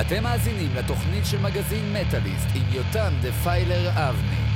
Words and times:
אתם 0.00 0.22
מאזינים 0.22 0.70
לתוכנית 0.74 1.26
של 1.26 1.40
מגזין 1.40 1.92
מטאליסט 1.92 2.48
עם 2.54 2.62
יותם 2.72 3.12
דפיילר 3.22 3.90
אבני. 3.94 4.49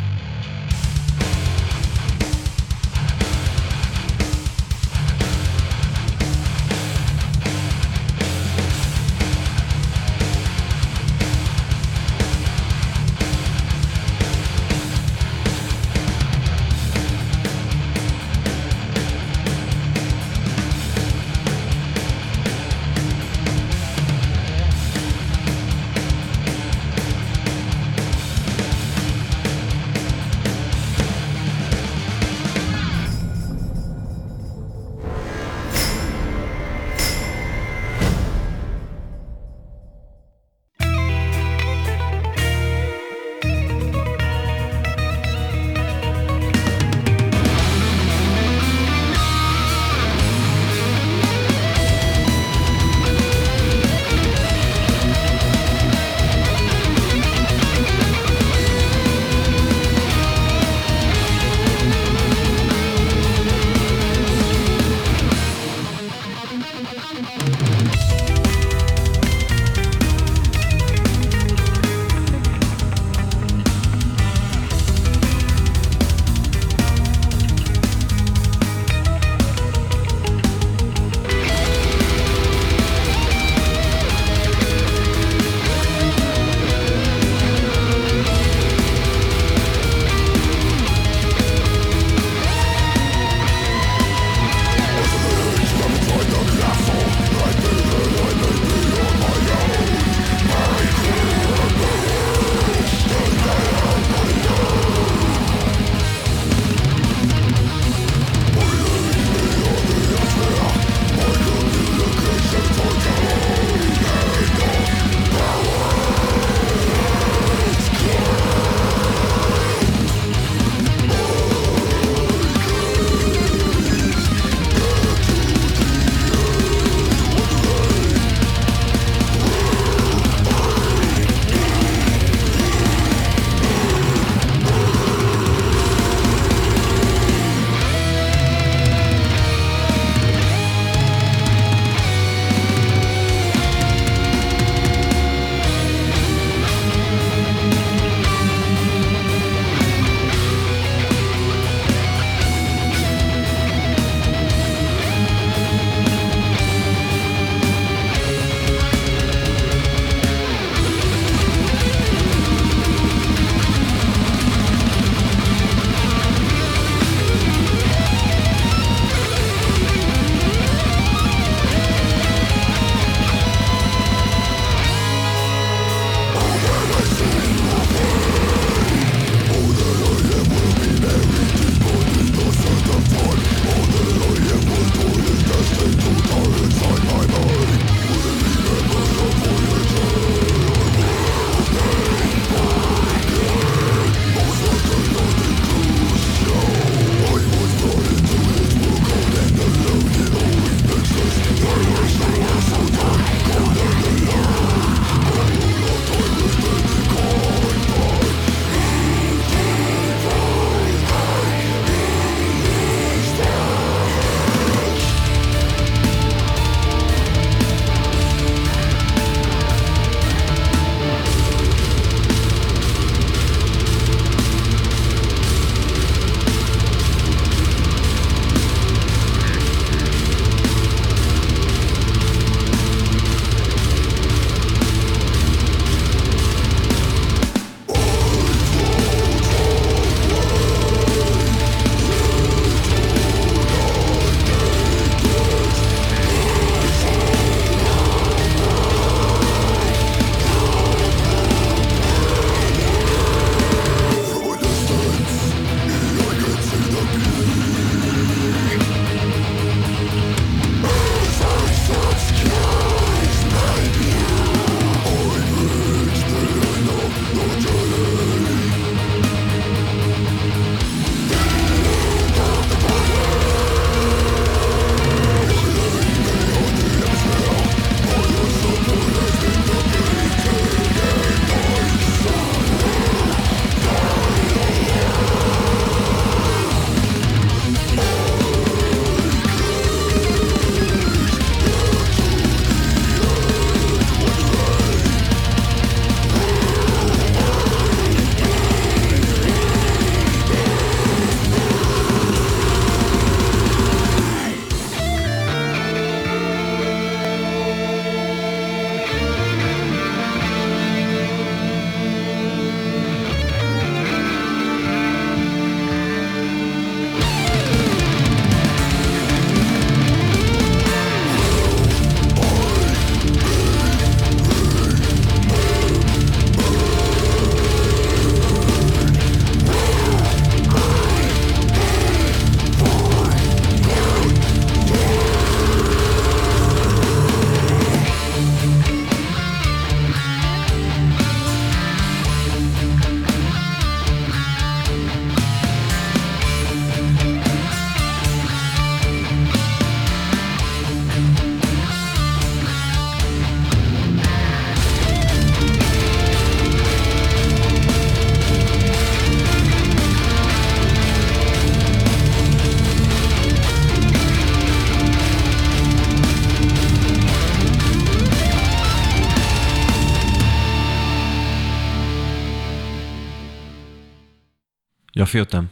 יופי 375.39 375.41
אותם. 375.57 375.65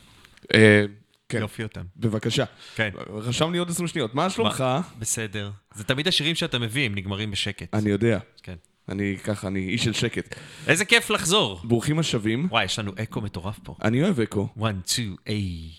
אה, 0.54 0.84
כן, 1.28 1.38
יופי 1.38 1.62
אותם. 1.62 1.82
בבקשה. 1.96 2.44
כן. 2.74 2.90
רשם 3.08 3.52
לי 3.52 3.58
עוד 3.58 3.70
20 3.70 3.88
שניות. 3.88 4.14
מה 4.14 4.30
שלומך? 4.30 4.64
בסדר. 4.98 5.50
זה 5.74 5.84
תמיד 5.84 6.08
השירים 6.08 6.34
שאתה 6.34 6.58
מביא, 6.58 6.86
הם 6.86 6.94
נגמרים 6.94 7.30
בשקט. 7.30 7.74
אני 7.74 7.90
יודע. 7.90 8.18
כן. 8.42 8.54
אני 8.88 9.18
ככה, 9.24 9.48
אני 9.48 9.68
איש 9.68 9.84
של 9.84 9.92
שקט. 9.92 10.34
איזה 10.66 10.84
כיף 10.84 11.10
לחזור. 11.10 11.60
ברוכים 11.64 11.98
השבים. 11.98 12.48
וואי, 12.50 12.64
יש 12.64 12.78
לנו 12.78 12.92
אקו 13.02 13.20
מטורף 13.20 13.58
פה. 13.62 13.74
אני 13.82 14.02
אוהב 14.02 14.20
אקו. 14.20 14.48
1, 14.62 14.74
2, 14.86 15.16
איי. 15.26 15.70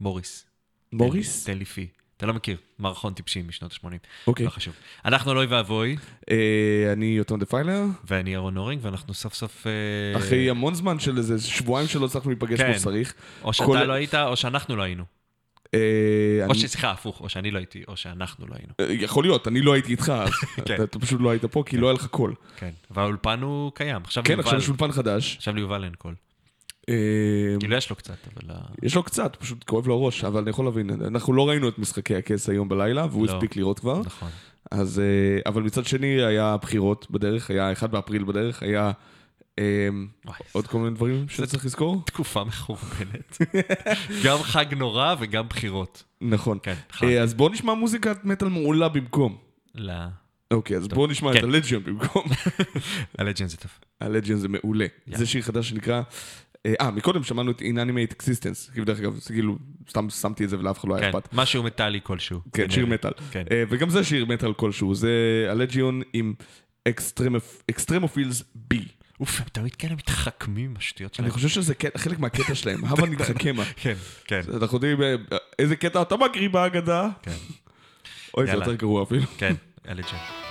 מוריס. 0.00 0.46
מוריס? 0.92 1.44
תן 1.44 1.58
לי 1.58 1.64
פי. 1.64 1.86
אתה 2.22 2.28
לא 2.28 2.34
מכיר, 2.34 2.56
מערכון 2.78 3.12
טיפשים 3.14 3.48
משנות 3.48 3.72
ה-80. 3.72 3.88
אוקיי. 4.26 4.46
לא 4.46 4.50
חשוב. 4.50 4.74
אנחנו 5.04 5.32
אלוהי 5.32 5.46
ואבוי, 5.46 5.96
אה, 6.30 6.36
אני 6.92 7.06
יוטון 7.06 7.40
דפיילר. 7.40 7.82
ואני 8.10 8.34
אהרון 8.34 8.56
אורינג, 8.56 8.80
ואנחנו 8.84 9.14
סוף 9.14 9.34
סוף... 9.34 9.66
אה, 9.66 10.18
אחרי 10.18 10.50
המון 10.50 10.74
זמן 10.74 10.98
של 10.98 11.16
איזה 11.18 11.40
שבועיים 11.40 11.88
שלא 11.88 12.06
הצלחנו 12.06 12.30
להיפגש 12.30 12.58
כן. 12.60 12.66
כמו 12.72 12.78
שצריך. 12.80 13.14
או 13.44 13.52
שאתה 13.52 13.84
לא 13.84 13.92
היית, 13.92 14.14
או 14.14 14.36
שאנחנו 14.36 14.76
לא 14.76 14.82
היינו. 14.82 15.04
אה, 15.74 15.78
או 16.46 16.50
אני- 16.50 16.58
ש... 16.58 16.64
סליחה, 16.66 16.90
הפוך, 16.90 17.20
או 17.20 17.28
שאני 17.28 17.50
לא 17.50 17.58
הייתי, 17.58 17.82
או 17.88 17.96
שאנחנו 17.96 18.46
לא 18.46 18.54
היינו. 18.54 19.02
יכול 19.02 19.24
להיות, 19.24 19.48
אני 19.48 19.60
לא 19.60 19.72
הייתי 19.72 19.92
איתך, 19.92 20.12
אז 20.16 20.30
כן. 20.66 20.82
אתה- 20.84 20.98
פשוט 20.98 21.20
לא 21.20 21.30
היית 21.30 21.44
פה, 21.44 21.62
כי 21.66 21.76
לא 21.76 21.86
היה 21.86 21.94
לך 21.94 22.06
קול. 22.06 22.34
כן. 22.56 22.70
והאולפן 22.90 23.40
הוא 23.42 23.72
קיים. 23.74 24.02
כן, 24.24 24.40
עכשיו 24.40 24.58
יש 24.58 24.68
אולפן 24.68 24.92
חדש. 24.92 25.36
עכשיו 25.36 25.54
ליובל 25.54 25.84
אין 25.84 25.94
קול. 25.98 26.14
אה, 26.88 26.94
כאילו 27.60 27.76
יש 27.76 27.90
לו 27.90 27.96
קצת, 27.96 28.16
אבל... 28.34 28.54
יש 28.82 28.94
לו 28.94 29.02
קצת, 29.02 29.36
פשוט 29.36 29.64
כואב 29.64 29.86
לו 29.86 29.94
הראש, 29.94 30.24
אבל 30.24 30.40
אני 30.40 30.50
יכול 30.50 30.64
להבין. 30.64 30.90
אנחנו 31.06 31.32
לא 31.32 31.48
ראינו 31.48 31.68
את 31.68 31.78
משחקי 31.78 32.16
הכס 32.16 32.48
היום 32.48 32.68
בלילה, 32.68 33.06
והוא 33.10 33.26
לא. 33.26 33.32
הספיק 33.32 33.56
לראות 33.56 33.78
כבר. 33.78 34.00
נכון. 34.04 34.28
אז, 34.70 34.98
אה, 34.98 35.50
אבל 35.50 35.62
מצד 35.62 35.84
שני, 35.84 36.22
היה 36.22 36.56
בחירות 36.56 37.06
בדרך, 37.10 37.50
היה 37.50 37.72
1 37.72 37.90
באפריל 37.90 38.24
בדרך, 38.24 38.62
היה 38.62 38.92
וואי, 40.26 40.38
עוד 40.52 40.66
כל 40.66 40.78
מיני 40.78 40.94
דברים 40.94 41.28
שצריך 41.28 41.66
לזכור. 41.66 42.02
תקופה 42.06 42.44
מכוונת. 42.44 43.38
גם 44.24 44.38
חג 44.38 44.74
נורא 44.76 45.14
וגם 45.20 45.48
בחירות. 45.48 46.02
נכון. 46.20 46.58
כן. 46.62 46.74
אה, 47.02 47.22
אז 47.22 47.34
בואו 47.34 47.52
נשמע 47.52 47.74
מוזיקת 47.74 48.24
מטאל 48.24 48.48
מעולה 48.48 48.88
במקום. 48.88 49.36
לא. 49.74 49.92
אוקיי, 50.50 50.76
אז 50.76 50.88
בואו 50.88 51.06
נשמע 51.06 51.30
את 51.30 51.36
כן. 51.36 51.44
הלג'יון 51.44 51.84
במקום. 51.84 52.24
הלג'נד 53.18 53.48
זה 53.48 53.56
טוב. 53.56 53.70
הלג'יון 54.00 54.38
זה 54.38 54.48
מעולה. 54.48 54.86
זה 55.06 55.26
שיר 55.26 55.42
חדש 55.42 55.68
שנקרא... 55.68 56.02
אה, 56.66 56.90
מקודם 56.90 57.22
שמענו 57.22 57.50
את 57.50 57.60
Inanimate 57.60 58.14
Existence. 58.14 58.72
כאילו, 58.72 58.86
דרך 58.86 58.98
אגב, 58.98 59.20
כאילו, 59.26 59.58
סתם 59.90 60.10
שמתי 60.10 60.44
את 60.44 60.48
זה 60.50 60.58
ולאף 60.58 60.80
אחד 60.80 60.88
לא 60.88 60.94
היה 60.94 61.12
כן, 61.12 61.18
אכפת. 61.18 61.28
משהו 61.32 61.62
מטאלי 61.62 62.00
כלשהו. 62.02 62.40
כן, 62.52 62.70
שיר. 62.70 62.86
מטאל. 62.86 63.12
כן. 63.30 63.44
אה, 63.50 63.62
וגם 63.68 63.90
זה 63.90 64.04
שיר 64.04 64.26
מטאל 64.26 64.52
כלשהו. 64.52 64.94
זה 64.94 65.10
הלג'יון 65.50 66.02
עם 66.12 66.34
אקסטרמופילס 67.68 68.42
בי. 68.54 68.84
אוף, 69.20 69.40
הם 69.40 69.46
תמיד 69.52 69.74
כאלה 69.74 69.94
מתחכמים 69.94 70.74
השטויות 70.78 71.14
שלהם. 71.14 71.26
אני 71.26 71.32
חושב 71.32 71.48
שזה 71.48 71.74
חלק 71.96 72.18
מהקטע 72.18 72.54
שלהם, 72.54 72.84
הבה 72.84 73.06
נתחכמה. 73.06 73.64
כן, 73.76 73.94
כן. 74.24 74.40
אנחנו 74.62 74.76
יודעים 74.76 75.02
אה, 75.02 75.14
איזה 75.58 75.76
קטע 75.76 76.02
אתה 76.02 76.16
מקריא 76.16 76.48
בהגדה. 76.48 77.08
כן. 77.22 77.32
אוי, 78.36 78.46
זה. 78.46 78.52
יותר 78.52 78.74
גרוע 78.74 79.02
אפילו. 79.02 79.22
כן, 79.38 79.54
הלג'נד. 79.84 80.41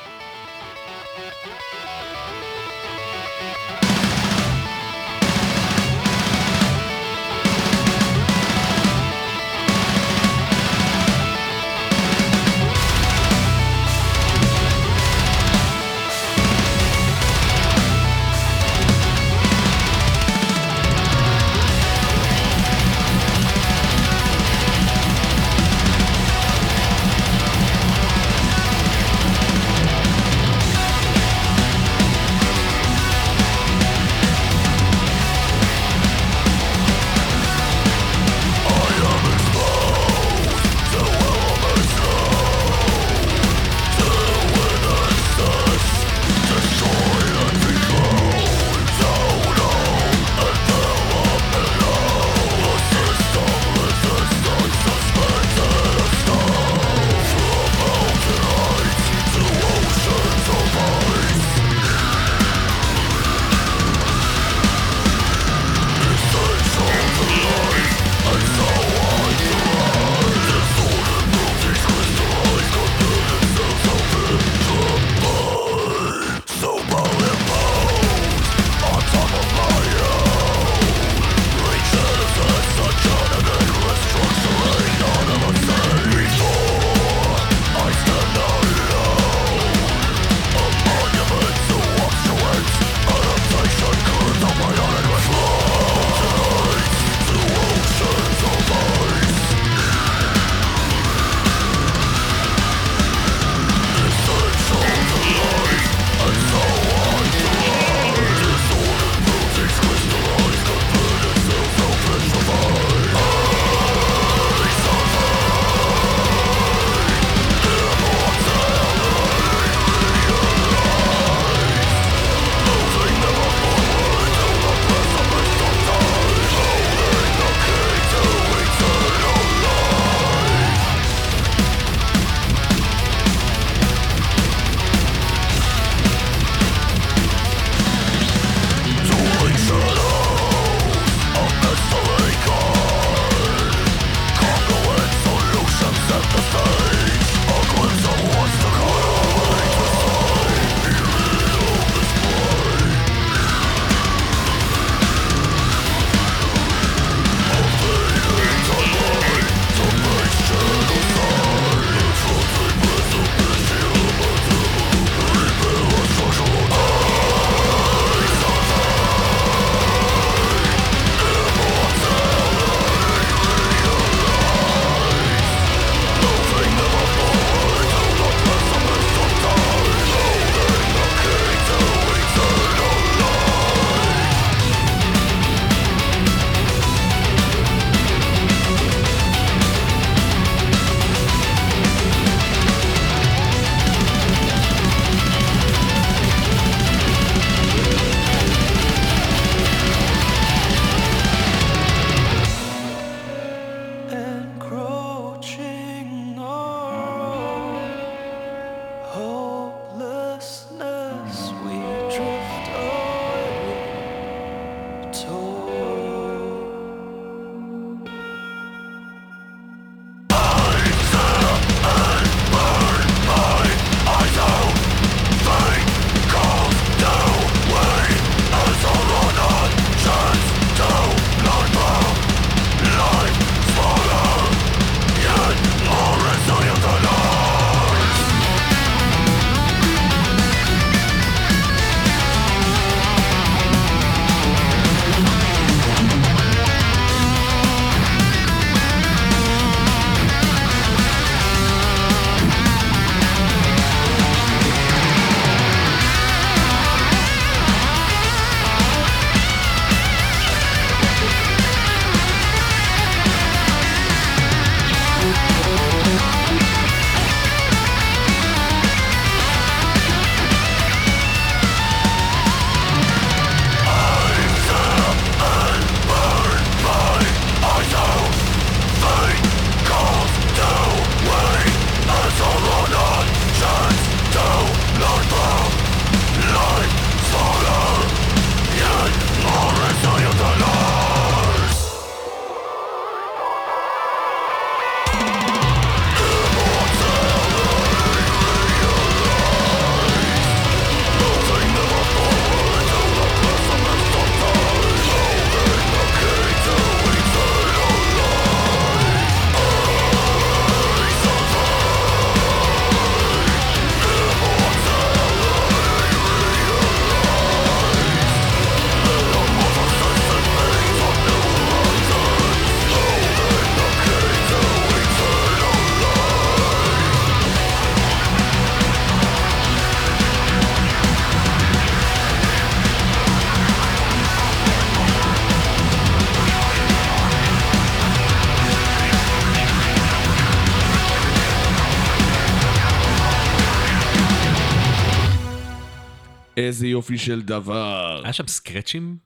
יופי 347.02 347.18
של 347.18 347.42
דבר. 347.42 348.22
היה 348.24 348.34
שם 348.34 348.48
סקרצ'ים? 348.48 349.18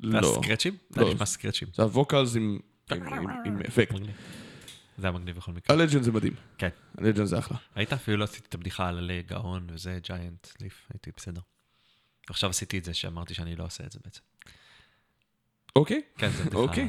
לא. 0.00 0.38
סקרצ'ים? 0.42 0.76
לא. 0.96 1.02
היה 1.04 1.14
נשמע 1.14 1.26
סקרצ'ים. 1.26 1.68
זה 1.74 1.82
הווקלס 1.82 2.36
עם- 2.36 2.58
עם- 2.92 3.02
עם- 3.06 3.28
עם 3.46 3.58
אפקט. 3.68 3.94
זה 4.98 5.06
היה 5.06 5.10
מגניב 5.12 5.36
בכל 5.36 5.52
מקרה. 5.52 5.76
הלג'נד 5.76 6.02
זה 6.02 6.12
מדהים. 6.12 6.32
כן. 6.58 6.68
הלג'נד 6.98 7.24
זה 7.26 7.38
אחלה. 7.38 7.56
ראית? 7.76 7.92
אפילו 7.92 8.16
לא 8.16 8.24
עשיתי 8.24 8.46
את 8.48 8.54
הבדיחה 8.54 8.88
על 8.88 8.98
עלי 8.98 9.22
גאון 9.22 9.66
וזה, 9.70 9.98
ג'יינט 10.02 10.46
ליף, 10.60 10.86
הייתי 10.92 11.10
בסדר. 11.16 11.40
עכשיו 12.30 12.50
עשיתי 12.50 12.78
את 12.78 12.84
זה 12.84 12.94
שאמרתי 12.94 13.34
שאני 13.34 13.56
לא 13.56 13.64
עושה 13.64 13.84
את 13.84 13.92
זה 13.92 13.98
בעצם. 14.04 14.20
אוקיי. 15.76 16.00
כן, 16.18 16.30
זה 16.30 16.42
בדיחה 16.44 16.58
אוקיי. 16.58 16.88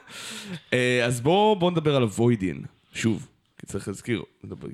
אה, 0.72 1.04
אז 1.06 1.20
בואו 1.20 1.56
בוא 1.58 1.70
נדבר 1.70 1.96
על 1.96 2.02
הווידין, 2.02 2.64
שוב. 2.94 3.28
כי 3.62 3.66
צריך 3.66 3.88
להזכיר, 3.88 4.22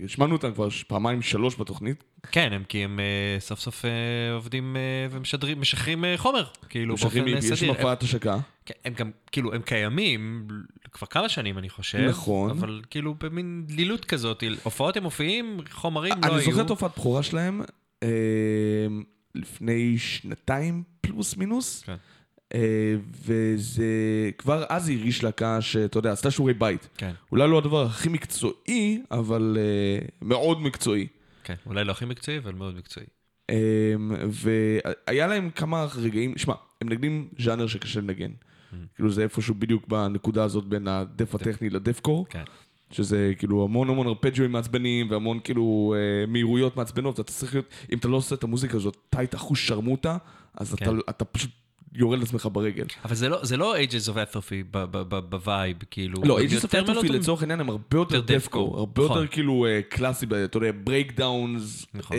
השמענו 0.04 0.32
אותם 0.36 0.52
כבר 0.52 0.68
פעמיים 0.86 1.22
שלוש 1.22 1.56
בתוכנית, 1.60 2.04
כן, 2.32 2.52
הם 2.52 2.64
כי 2.64 2.84
הם 2.84 3.00
אה, 3.00 3.40
סוף 3.40 3.60
סוף 3.60 3.84
אה, 3.84 3.90
עובדים 4.34 4.76
אה, 4.76 5.06
ומשדרים, 5.10 5.60
משחררים 5.60 6.04
חומר, 6.16 6.44
כאילו 6.68 6.96
באופן 6.96 7.28
יש 7.28 7.44
סדיר. 7.44 7.56
שם 7.56 7.68
הופעת 7.68 8.02
השקה. 8.02 8.38
כן, 8.66 8.74
הם 8.84 8.94
גם, 8.94 9.10
כאילו, 9.32 9.54
הם 9.54 9.62
קיימים 9.62 10.48
כבר 10.92 11.06
כמה 11.06 11.28
שנים, 11.28 11.58
אני 11.58 11.68
חושב. 11.68 11.98
נכון. 11.98 12.50
אבל 12.50 12.82
כאילו 12.90 13.14
במין 13.14 13.64
דלילות 13.66 14.04
כזאת, 14.04 14.44
הופעות 14.62 14.96
הם 14.96 15.02
מופיעים, 15.02 15.60
חומרים 15.70 16.14
לא 16.22 16.26
היו. 16.26 16.34
אני 16.34 16.44
זוכר 16.44 16.62
את 16.62 16.70
הופעת 16.70 16.90
בכורה 16.96 17.22
שלהם 17.22 17.62
אה, 18.02 18.08
לפני 19.34 19.98
שנתיים 19.98 20.82
פלוס 21.00 21.36
מינוס, 21.36 21.82
כן. 21.82 21.96
אה, 22.54 22.94
וזה 23.26 23.84
כבר 24.38 24.64
אז 24.68 24.88
הרגיש 24.88 25.24
להקה 25.24 25.60
שאתה 25.60 25.98
יודע, 25.98 26.12
עשתה 26.12 26.30
שיעורי 26.30 26.54
בית. 26.54 26.88
כן, 26.96 27.12
אולי 27.32 27.48
לא 27.48 27.58
הדבר 27.58 27.86
הכי 27.86 28.08
מקצועי, 28.08 29.02
אבל 29.10 29.56
אה, 29.60 30.06
מאוד 30.22 30.60
מקצועי. 30.60 31.06
כן. 31.44 31.54
אולי 31.66 31.84
לא 31.84 31.92
הכי 31.92 32.04
מקצועי, 32.04 32.38
אבל 32.38 32.52
מאוד 32.52 32.76
מקצועי. 32.76 33.06
אמ, 33.50 34.12
והיה 34.28 35.26
להם 35.26 35.50
כמה 35.50 35.86
רגעים, 35.96 36.38
שמע, 36.38 36.54
הם 36.80 36.88
מנגנים 36.88 37.28
ז'אנר 37.38 37.66
שקשה 37.66 38.00
לנגן. 38.00 38.30
Mm. 38.30 38.76
כאילו 38.94 39.10
זה 39.10 39.22
איפשהו 39.22 39.54
בדיוק 39.54 39.88
בנקודה 39.88 40.44
הזאת 40.44 40.64
בין 40.64 40.88
ה 40.88 40.96
death 40.96 41.34
הטכני 41.34 41.70
ל 41.70 42.00
deathcore, 42.00 42.26
כן. 42.28 42.42
שזה 42.90 43.32
כאילו 43.38 43.64
המון 43.64 43.90
המון 43.90 44.06
ארפג'ואים 44.06 44.52
מעצבנים 44.52 45.10
והמון 45.10 45.40
כאילו 45.44 45.94
אה, 45.96 46.26
מהירויות 46.26 46.76
מעצבנות, 46.76 47.20
אתה 47.20 47.32
צריך 47.32 47.54
להיות, 47.54 47.66
אם 47.92 47.98
אתה 47.98 48.08
לא 48.08 48.16
עושה 48.16 48.34
את 48.34 48.44
המוזיקה 48.44 48.76
הזאת 48.76 48.96
tight 49.10 49.34
אחוז 49.34 49.58
שרמוטה, 49.58 50.16
אז 50.54 50.72
אתה, 50.72 50.84
כן. 50.84 50.96
אתה 51.10 51.24
פשוט 51.24 51.50
יורד 51.92 52.18
לעצמך 52.18 52.48
ברגל. 52.52 52.84
אבל 53.04 53.14
זה 53.14 53.28
לא, 53.28 53.44
זה 53.44 53.56
לא 53.56 53.76
Ages 53.76 54.08
of 54.08 54.34
Atrophy 54.34 54.76
ב 55.08 55.20
vibe, 55.20 55.76
כאילו. 55.90 56.22
לא, 56.24 56.40
יותר 56.40 56.56
of 56.56 56.64
Atrophy 56.64 56.92
מלודרים. 56.92 57.12
לצורך 57.20 57.40
העניין 57.42 57.60
הם 57.60 57.68
הרבה 57.68 57.98
יותר 57.98 58.14
יותר 58.14 58.34
deathcore, 58.34 58.74
הרבה 58.78 59.02
יותר 59.02 59.14
נכון. 59.14 59.26
כאילו 59.30 59.66
אה, 59.66 59.80
קלאסי, 59.88 60.26
אתה 60.44 60.56
יודע, 60.56 60.70
breakdowns, 60.84 61.86
נכון. 61.94 62.16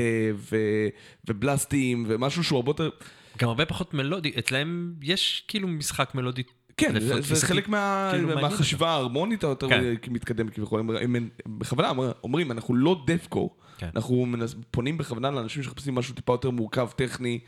ו 1.28 1.37
blastים, 1.37 2.06
ומשהו 2.08 2.44
שהוא 2.44 2.58
הרבה 2.58 2.70
יותר... 2.70 2.90
גם 3.38 3.50
הרבה 3.50 3.66
פחות 3.66 3.94
מלודי, 3.94 4.32
אצלהם 4.40 4.94
יש 5.02 5.44
כאילו 5.48 5.68
משחק 5.68 6.16
מלודי. 6.16 6.44
כן, 6.78 7.00
זה, 7.00 7.22
זה. 7.22 7.48
חלק 7.48 7.70
מה, 7.70 8.10
כאילו, 8.14 8.36
מהחשיבה 8.42 8.90
ההרמונית 8.90 9.44
היותר 9.44 9.70
כן. 9.70 9.94
מתקדמת 10.12 10.54
כביכול. 10.54 10.80
הם, 10.80 10.90
הם, 10.90 11.16
הם 11.16 11.30
בכוונה 11.60 11.90
אומר- 11.90 12.12
אומרים, 12.24 12.52
אנחנו 12.52 12.76
לא 12.76 13.04
deathcore, 13.08 13.50
כן. 13.78 13.90
אנחנו 13.96 14.26
פונים 14.72 14.98
בכוונה 14.98 15.32
לאנשים 15.32 15.64
שמחפשים 15.64 15.96
משהו 15.96 16.16
טיפה 16.16 16.34
יותר 16.34 16.50
מורכב, 16.50 16.90
טכני, 16.96 17.40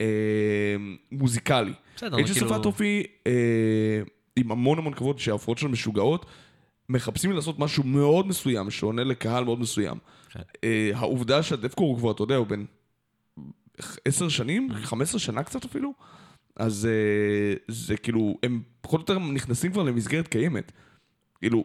אה, 0.00 0.76
מוזיקלי. 1.12 1.72
בסדר, 1.96 2.16
כאילו- 2.24 2.46
of 2.46 2.60
Atrophy, 2.60 3.02
אה, 3.26 4.02
עם 4.36 4.52
המון 4.52 4.78
המון 4.78 4.94
כבוד 4.94 5.18
שההופעות 5.18 5.58
שלהם 5.58 5.72
משוגעות, 5.72 6.26
מחפשים 6.88 7.32
לעשות 7.32 7.58
משהו 7.58 7.82
מאוד 7.84 8.26
מסוים, 8.26 8.70
שעונה 8.70 9.04
לקהל 9.04 9.44
מאוד 9.44 9.60
מסוים. 9.60 9.98
כן. 10.30 10.40
אה, 10.64 10.90
העובדה 10.94 11.42
שה 11.42 11.54
deathcore 11.54 11.88
הוא 11.90 11.98
כבר, 11.98 12.10
אתה 12.10 12.22
יודע, 12.22 12.36
הוא 12.36 12.46
בן 12.46 12.64
עשר. 14.04 14.28
שנים, 14.28 14.68
15 14.82 15.20
שנה 15.20 15.42
קצת 15.42 15.64
אפילו, 15.64 15.92
אז 16.56 16.86
אה, 16.86 17.54
זה 17.68 17.96
כאילו, 17.96 18.38
הם 18.42 18.62
פחות 18.80 19.08
או 19.10 19.14
יותר 19.14 19.26
נכנסים 19.32 19.72
כבר 19.72 19.82
למסגרת 19.82 20.28
קיימת. 20.28 20.72
כאילו, 21.40 21.64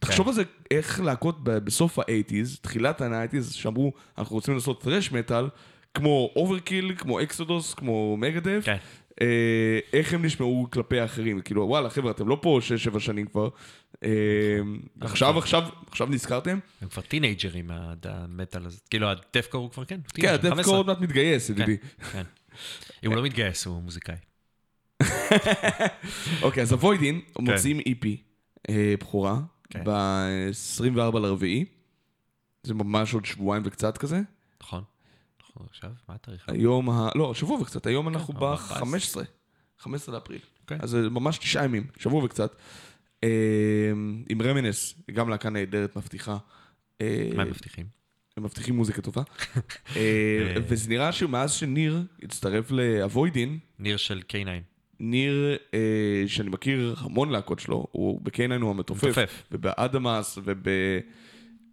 תחשוב 0.00 0.24
כן. 0.24 0.28
על 0.28 0.34
זה, 0.34 0.42
איך 0.70 1.00
להקות 1.00 1.44
ב- 1.44 1.50
בסוף 1.58 1.98
ה-80's, 1.98 2.60
תחילת 2.60 3.00
ה-90's, 3.00 3.52
שאמרו, 3.52 3.92
אנחנו 4.18 4.34
רוצים 4.36 4.54
לעשות 4.54 4.84
thrash 4.84 5.12
metal, 5.12 5.44
כמו 5.94 6.32
Overkill, 6.36 6.94
כמו 6.98 7.22
Exodus, 7.22 7.74
כמו 7.74 8.16
Megadeth, 8.16 8.62
כן. 8.64 8.76
אה, 9.20 9.78
איך 9.92 10.14
הם 10.14 10.24
נשמעו 10.24 10.66
כלפי 10.70 11.00
האחרים. 11.00 11.40
כאילו, 11.40 11.62
וואלה, 11.62 11.90
חבר'ה, 11.90 12.10
אתם 12.10 12.28
לא 12.28 12.38
פה 12.42 12.60
6-7 12.94 13.00
שנים 13.00 13.26
כבר. 13.26 13.48
אה, 14.04 14.10
עכשיו, 15.00 15.38
עכשיו, 15.38 15.62
עכשיו 15.86 16.06
נזכרתם? 16.06 16.58
הם 16.82 16.88
כבר 16.88 17.02
טינג'רים 17.02 17.66
מהמטאל 17.66 18.66
הזה. 18.66 18.78
כאילו, 18.90 19.08
הדפקור 19.08 19.62
הוא 19.62 19.70
כבר 19.70 19.84
כן. 19.84 20.00
כן, 20.14 20.34
הדפקור 20.34 20.54
15. 20.54 20.76
עוד 20.76 20.86
מעט 20.86 21.00
מתגייס, 21.00 21.50
ידידי. 21.50 21.76
כן. 22.12 22.22
אם 23.04 23.08
הוא 23.10 23.16
לא 23.16 23.22
מתגייס, 23.22 23.66
הוא 23.66 23.82
מוזיקאי. 23.82 24.16
אוקיי, 26.42 26.62
אז 26.62 26.72
הווידין 26.72 27.20
כן. 27.34 27.44
מוציאים 27.44 27.78
EP 27.78 28.06
אה, 28.70 28.94
בכורה 29.00 29.40
כן. 29.70 29.84
ב-24 29.84 31.18
לרביעי. 31.18 31.64
זה 32.62 32.74
ממש 32.74 33.14
עוד 33.14 33.24
שבועיים 33.24 33.62
וקצת 33.66 33.98
כזה. 33.98 34.20
נכון, 35.50 35.66
עכשיו? 35.70 35.90
מה 36.08 36.14
התאריך? 36.14 36.48
היום 36.48 36.90
ה... 36.90 37.08
לא, 37.14 37.34
שבוע 37.34 37.60
וקצת, 37.60 37.86
היום 37.86 38.08
אנחנו 38.08 38.34
אבל 38.34 38.56
ב-15. 38.56 39.24
15 39.78 40.14
לאפריל. 40.14 40.40
אוקיי. 40.62 40.78
אז 40.80 40.90
זה 40.90 41.10
ממש 41.10 41.38
תשעה 41.38 41.64
ימים, 41.64 41.86
שבוע 41.98 42.24
וקצת. 42.24 42.56
אה, 43.24 43.90
עם 44.28 44.42
רמינס, 44.42 44.94
גם 45.12 45.28
להקה 45.28 45.50
נהדרת, 45.50 45.96
מבטיחה. 45.96 46.36
אה, 47.00 47.30
מה 47.34 47.42
הם 47.42 47.48
מבטיחים? 47.48 47.86
הם 48.36 48.42
מבטיחים 48.44 48.76
מוזיקה 48.76 49.02
טובה. 49.02 49.22
אה, 49.96 50.54
וזה 50.68 50.88
נראה 50.88 51.12
שמאז 51.12 51.52
שניר 51.52 52.02
הצטרף 52.22 52.70
לאבוידין, 52.70 53.58
ניר 53.78 53.96
של 53.96 54.22
K9. 54.28 54.48
ניר, 55.00 55.56
אה, 55.74 56.24
שאני 56.26 56.50
מכיר 56.50 56.94
המון 56.98 57.30
להקות 57.30 57.58
שלו, 57.58 57.86
הוא 57.90 58.20
בקיינן 58.22 58.60
הוא 58.60 58.70
המתופף. 58.70 59.04
מתופף. 59.04 59.42
ובאדמאס, 59.52 60.38
וב... 60.44 60.68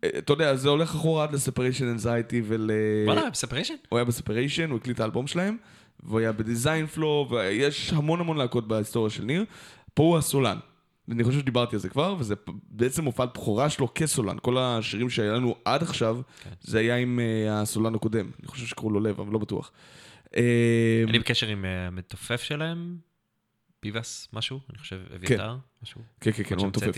אה, 0.04 0.10
אתה 0.18 0.34
יודע, 0.34 0.56
זה 0.56 0.70
הולך 0.70 0.96
אחורה 0.96 1.24
עד 1.24 1.34
לספריישן 1.34 1.86
אנזייטי 1.86 2.42
ול... 2.46 2.72
וואלה, 3.06 3.30
בספריישן? 3.30 3.74
הוא 3.90 3.98
היה 3.98 4.06
בספריישן, 4.06 4.70
הוא 4.70 4.78
הקליט 4.78 4.96
את 4.96 5.00
האלבום 5.00 5.28
שלהם, 5.28 5.58
והוא 6.04 6.20
היה 6.20 6.32
בדיזיין 6.32 6.88
פלו, 6.88 7.28
ויש 7.32 7.94
המון 7.94 8.20
המון 8.20 8.38
להקות 8.38 8.68
בהיסטוריה 8.68 9.10
של 9.10 9.24
ניר. 9.24 9.46
פה 9.94 10.04
הוא 10.04 10.18
הסולן. 10.18 10.58
אני 11.12 11.24
חושב 11.24 11.40
שדיברתי 11.40 11.76
על 11.76 11.80
זה 11.80 11.90
כבר, 11.90 12.16
וזה 12.20 12.36
בעצם 12.70 13.06
הופעת 13.06 13.34
בכורה 13.34 13.70
שלו 13.70 13.94
כסולן. 13.96 14.38
כל 14.42 14.58
השירים 14.58 15.10
שהיה 15.10 15.34
לנו 15.34 15.56
עד 15.66 15.84
עכשיו, 15.84 16.20
כן. 16.44 16.50
זה 16.62 16.80
היה 16.80 16.96
עם 16.96 17.20
אה, 17.20 17.62
הסולן 17.62 17.96
הקודם. 17.96 18.32
אני 18.40 18.48
חושב 18.48 18.66
שקראו 18.66 18.90
לו 18.90 19.00
לב, 19.00 19.20
אבל 19.20 19.34
לא 19.34 19.40
בטוח. 19.40 19.72
אה, 20.38 21.04
אני 21.10 21.20
בקשר 21.20 21.48
עם 21.48 21.66
אה, 21.66 21.88
המתופף 21.88 22.42
שלהם, 22.44 22.98
ביבס 23.84 24.28
משהו, 24.34 24.60
אני 24.70 24.78
חושב, 24.78 25.00
אביתר, 25.16 25.58
משהו. 25.84 26.02
כן, 26.22 26.32
כן, 26.32 26.44
כן, 26.44 26.58
הוא 26.58 26.68
מתופף. 26.68 26.96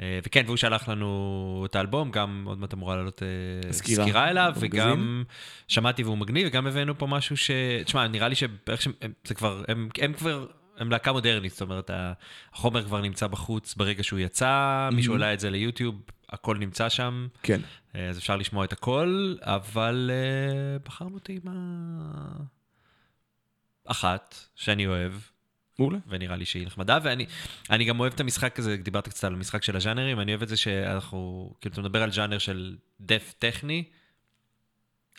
אה, 0.00 0.18
וכן, 0.26 0.42
והוא 0.46 0.56
שלח 0.56 0.88
לנו 0.88 1.62
את 1.70 1.76
האלבום, 1.76 2.10
גם 2.10 2.44
עוד 2.46 2.58
מעט 2.58 2.74
אמורה 2.74 2.96
לעלות 2.96 3.22
אה, 3.22 3.72
סקירה 3.72 4.04
סקירה 4.04 4.30
אליו, 4.30 4.52
במגזין. 4.60 4.82
וגם 4.82 5.24
שמעתי 5.68 6.02
והוא 6.02 6.18
מגניב, 6.18 6.46
וגם 6.48 6.66
הבאנו 6.66 6.98
פה 6.98 7.06
משהו 7.06 7.36
ש... 7.36 7.50
תשמע, 7.84 8.08
נראה 8.08 8.28
לי 8.28 8.34
שאיך 8.34 8.82
שהם, 8.82 8.92
הם- 9.00 9.12
זה 9.24 9.34
כבר, 9.34 9.64
הם, 9.68 9.88
הם 10.00 10.12
כבר, 10.12 10.46
הם 10.78 10.90
להקה 10.90 11.12
מודרנית, 11.12 11.52
זאת 11.52 11.60
אומרת, 11.62 11.90
החומר 12.52 12.82
כבר 12.84 13.00
נמצא 13.00 13.26
בחוץ 13.26 13.74
ברגע 13.74 14.02
שהוא 14.04 14.18
יצא, 14.18 14.88
מישהו 14.92 15.12
העלה 15.14 15.34
את 15.34 15.40
זה 15.40 15.50
ליוטיוב, 15.50 15.94
הכל 16.30 16.56
נמצא 16.58 16.88
שם, 16.88 17.28
כן. 17.42 17.60
אה, 17.96 18.08
אז 18.08 18.18
אפשר 18.18 18.36
לשמוע 18.36 18.64
את 18.64 18.72
הכל, 18.72 19.34
אבל 19.40 20.10
בחרנו 20.84 21.14
אותי 21.14 21.32
עם 21.44 21.52
ה... 21.52 22.54
אחת, 23.86 24.34
שאני 24.54 24.86
אוהב, 24.86 25.12
מעולה. 25.78 25.98
ונראה 26.08 26.36
לי 26.36 26.44
שהיא 26.44 26.66
נחמדה, 26.66 26.98
ואני 27.02 27.26
אני 27.70 27.84
גם 27.84 28.00
אוהב 28.00 28.12
את 28.12 28.20
המשחק 28.20 28.58
הזה, 28.58 28.76
דיברת 28.76 29.08
קצת 29.08 29.24
על 29.24 29.34
המשחק 29.34 29.62
של 29.62 29.76
הז'אנרים, 29.76 30.20
אני 30.20 30.32
אוהב 30.32 30.42
את 30.42 30.48
זה 30.48 30.56
שאנחנו, 30.56 31.50
כאילו, 31.60 31.72
אתה 31.72 31.80
מדבר 31.80 32.02
על 32.02 32.12
ז'אנר 32.12 32.38
של 32.38 32.76
death 33.00 33.34
טכני, 33.38 33.84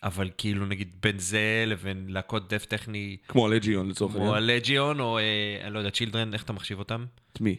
אבל 0.03 0.29
כאילו, 0.37 0.65
נגיד, 0.65 0.91
בין 1.01 1.19
זה 1.19 1.63
לבין 1.67 2.05
להקות 2.09 2.53
death 2.53 2.65
טכני, 2.65 3.17
כמו 3.27 3.45
Allegaeon 3.45 3.89
לצורך 3.89 4.13
כמו 4.13 4.21
העניין. 4.35 4.49
Allegaeon, 4.49 4.99
או, 4.99 5.17
אה, 5.17 5.23
אני 5.63 5.73
לא 5.73 5.79
יודע, 5.79 5.91
Children, 5.91 6.33
איך 6.33 6.43
אתה 6.43 6.53
מחשיב 6.53 6.79
אותם? 6.79 7.05
את 7.33 7.41
מי? 7.41 7.55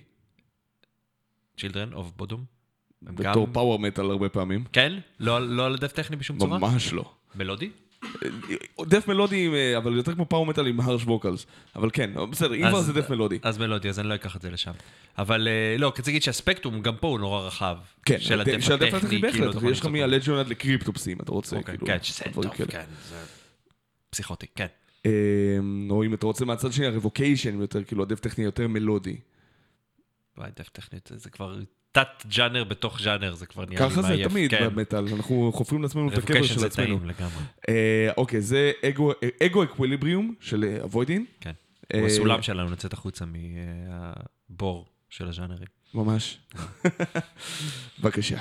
Children, 1.56 1.92
of 1.92 2.12
Bodom? 2.16 2.44
בתור 3.02 3.48
power 3.52 3.78
metal 3.78 4.10
הרבה 4.10 4.28
פעמים. 4.28 4.64
כן? 4.72 4.92
לא 5.20 5.48
לא 5.48 5.66
על 5.66 5.76
death 5.76 5.92
טכני 5.92 6.16
בשום 6.16 6.38
צורה? 6.38 6.58
ממש 6.58 6.92
לא. 6.92 7.12
מלודי? 7.34 7.70
death 8.86 9.08
מלודי, 9.08 9.48
אה, 9.54 9.76
אבל 9.76 9.96
יותר 9.96 10.14
כמו 10.14 10.26
power 10.28 10.46
metal 10.46 10.66
עם 10.66 10.80
harsh 10.80 11.04
vocals. 11.04 11.46
אבל 11.76 11.90
כן, 11.92 12.10
בסדר, 12.30 12.54
אם 12.54 12.68
כבר 12.68 12.80
זה 12.80 12.92
death 12.92 13.10
מלודי. 13.10 13.38
אז 13.42 13.58
מלודי, 13.58 13.88
אז 13.88 14.00
אני 14.00 14.08
לא 14.08 14.14
אקח 14.14 14.36
את 14.36 14.42
זה 14.42 14.50
לשם. 14.50 14.72
אבל 15.18 15.48
אה, 15.48 15.76
לא, 15.78 15.88
כי 15.94 16.02
צריך 16.02 16.08
להגיד 16.08 16.22
שהספקטרום, 16.22 16.82
גם 16.82 16.96
פה 16.96 17.08
הוא 17.08 17.18
נורא 17.18 17.40
רחב. 17.46 17.76
כן, 18.04 18.20
של 18.20 18.40
הד- 18.40 18.48
ה 18.48 18.56
death 18.56 18.94
הטכני, 18.94 19.08
כאילו, 19.10 19.52
בהחלט, 19.52 19.70
יש 19.72 19.80
לך 19.80 19.86
עד 20.40 20.48
ל 20.48 20.54
Cryptopsyים, 20.54 21.20
אתה 21.20 21.32
רוצה, 21.32 21.56
אוקיי, 21.56 21.74
כאילו, 21.78 21.86
כן, 21.86 21.98
שזה 22.02 22.24
טוב. 22.34 22.54
כן, 22.54 22.84
זה 23.08 23.16
פסיכוטי, 24.10 24.46
כן. 24.54 24.66
אה, 25.06 25.10
או 25.90 26.04
אם 26.04 26.14
אתה 26.14 26.26
רוצה 26.26 26.44
מהצד 26.44 26.72
שני, 26.72 26.86
ה 26.86 26.93
Revocation 26.93 27.60
יותר, 27.60 27.84
כאילו 27.84 28.02
ה 28.02 28.05
death 28.05 28.20
טכני 28.20 28.44
יותר 28.44 28.68
מלודי. 28.68 29.16
וואי, 30.38 30.50
death 30.58 30.68
טכנית, 30.68 31.10
זה 31.14 31.30
כבר 31.30 31.58
תת-ז'אנר 31.96 32.64
בתוך 32.64 33.00
ז'אנר, 33.00 33.34
זה 33.34 33.46
כבר 33.46 33.64
נהיה 33.64 33.80
לי 33.80 33.86
מעייף. 33.86 33.98
ככה 33.98 34.02
זה 34.02 34.22
תמיד 34.28 34.50
כן. 34.50 34.66
במטאל, 34.66 35.08
אנחנו 35.14 35.50
חופרים 35.54 35.82
לעצמנו 35.82 36.08
את 36.08 36.18
הקבר 36.18 36.42
של 36.42 36.66
עצמנו. 36.66 36.66
רבוקשן 36.66 36.68
זה 36.68 36.70
טעים 36.70 37.04
לגמרי. 37.06 37.44
אה, 37.68 38.10
אוקיי, 38.16 38.40
זה 38.40 38.72
אגו, 38.88 39.12
אגו 39.42 39.62
אקוויליבריום 39.62 40.34
של 40.40 40.64
אה, 40.64 40.84
אבוידין. 40.84 41.24
כן, 41.40 41.50
אה, 41.94 41.98
הוא 41.98 42.06
אה, 42.06 42.12
הסולם 42.12 42.42
שלנו 42.42 42.70
לצאת 42.70 42.92
החוצה 42.92 43.24
מהבור 43.24 44.84
אה, 44.86 44.90
של 45.10 45.28
הז'אנרים. 45.28 45.68
ממש. 45.94 46.38
כן. 46.50 46.88
בבקשה. 48.00 48.38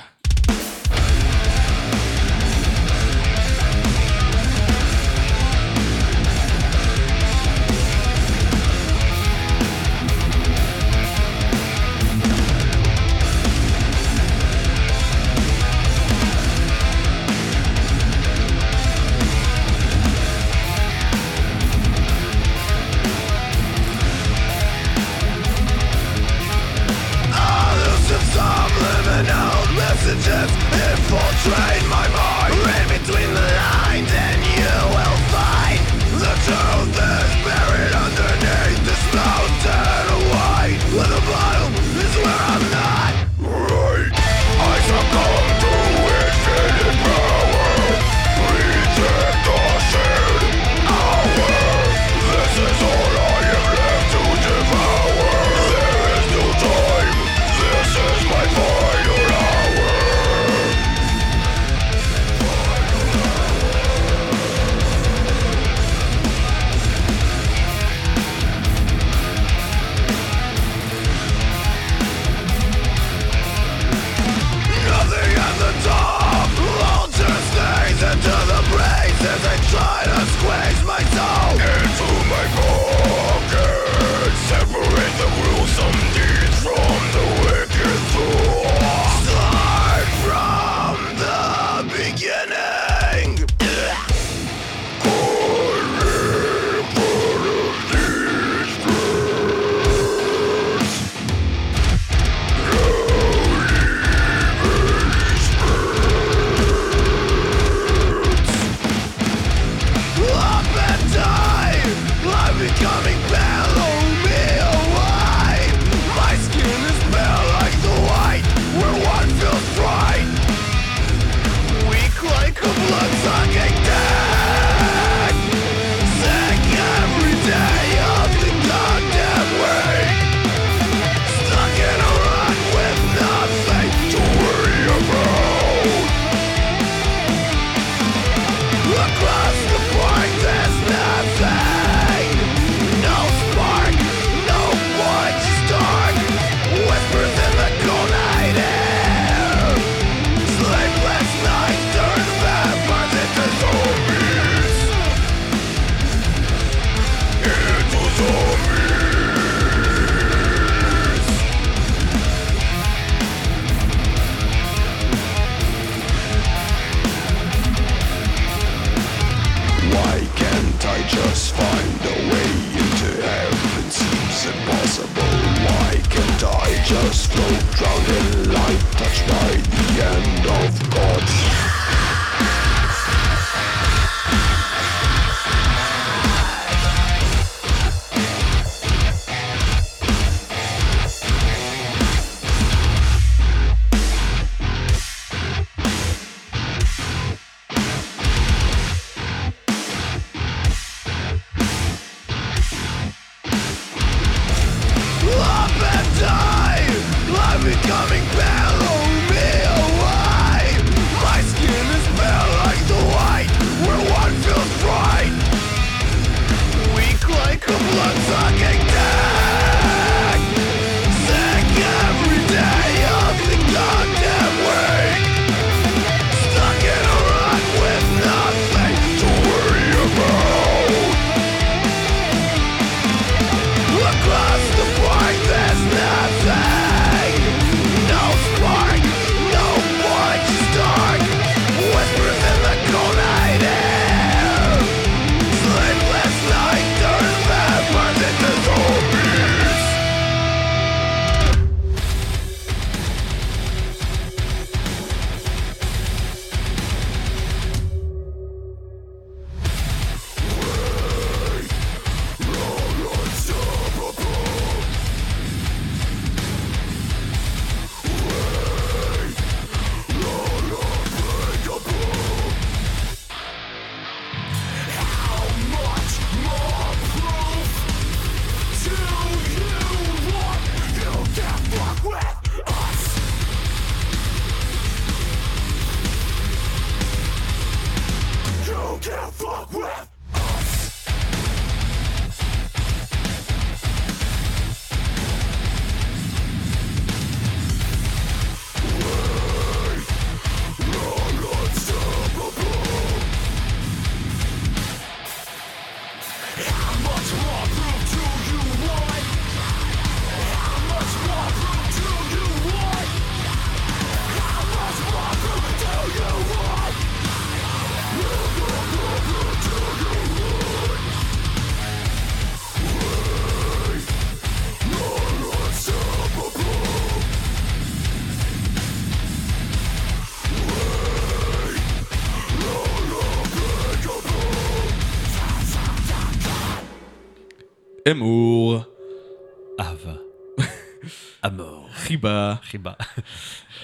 חיבה. 342.16 342.54
חיבה. 342.62 342.92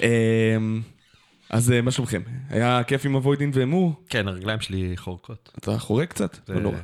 אמ, 0.00 0.82
אז 1.50 1.72
אה, 1.72 1.80
מה 1.82 1.90
שלומכם? 1.90 2.22
היה 2.50 2.82
כיף 2.86 3.06
עם 3.06 3.16
אבוידין 3.16 3.50
ואמור? 3.54 3.94
כן, 4.08 4.28
הרגליים 4.28 4.60
שלי 4.60 4.92
חורקות. 4.96 5.50
אתה 5.58 5.78
חורק 5.78 6.10
קצת? 6.10 6.38
זה- 6.46 6.54
לא 6.54 6.60
נורא. 6.60 6.76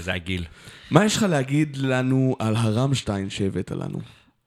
זה 0.00 0.12
הגיל. 0.12 0.44
מה 0.90 1.04
יש 1.04 1.16
לך 1.16 1.22
להגיד 1.22 1.76
לנו 1.76 2.36
על 2.38 2.56
הרמשטיין 2.56 3.30
שהבאת 3.30 3.70
לנו? 3.70 3.98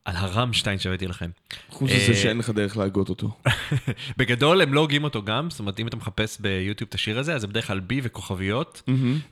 על 0.05 0.15
הרמשטיין 0.15 0.79
שהבאתי 0.79 1.07
לכם. 1.07 1.29
חוץ 1.69 1.91
אה, 1.91 1.97
מזה 1.97 2.15
שאין 2.15 2.37
לך 2.37 2.49
דרך 2.49 2.77
להגות 2.77 3.09
אותו. 3.09 3.37
בגדול 4.17 4.61
הם 4.61 4.73
לא 4.73 4.79
הוגים 4.79 5.03
אותו 5.03 5.23
גם, 5.23 5.49
זאת 5.49 5.59
אומרת 5.59 5.79
אם 5.79 5.87
אתה 5.87 5.97
מחפש 5.97 6.39
ביוטיוב 6.39 6.87
את 6.89 6.95
השיר 6.95 7.19
הזה, 7.19 7.35
אז 7.35 7.41
זה 7.41 7.47
בדרך 7.47 7.67
כלל 7.67 7.79
בי 7.79 7.99
וכוכביות, 8.03 8.81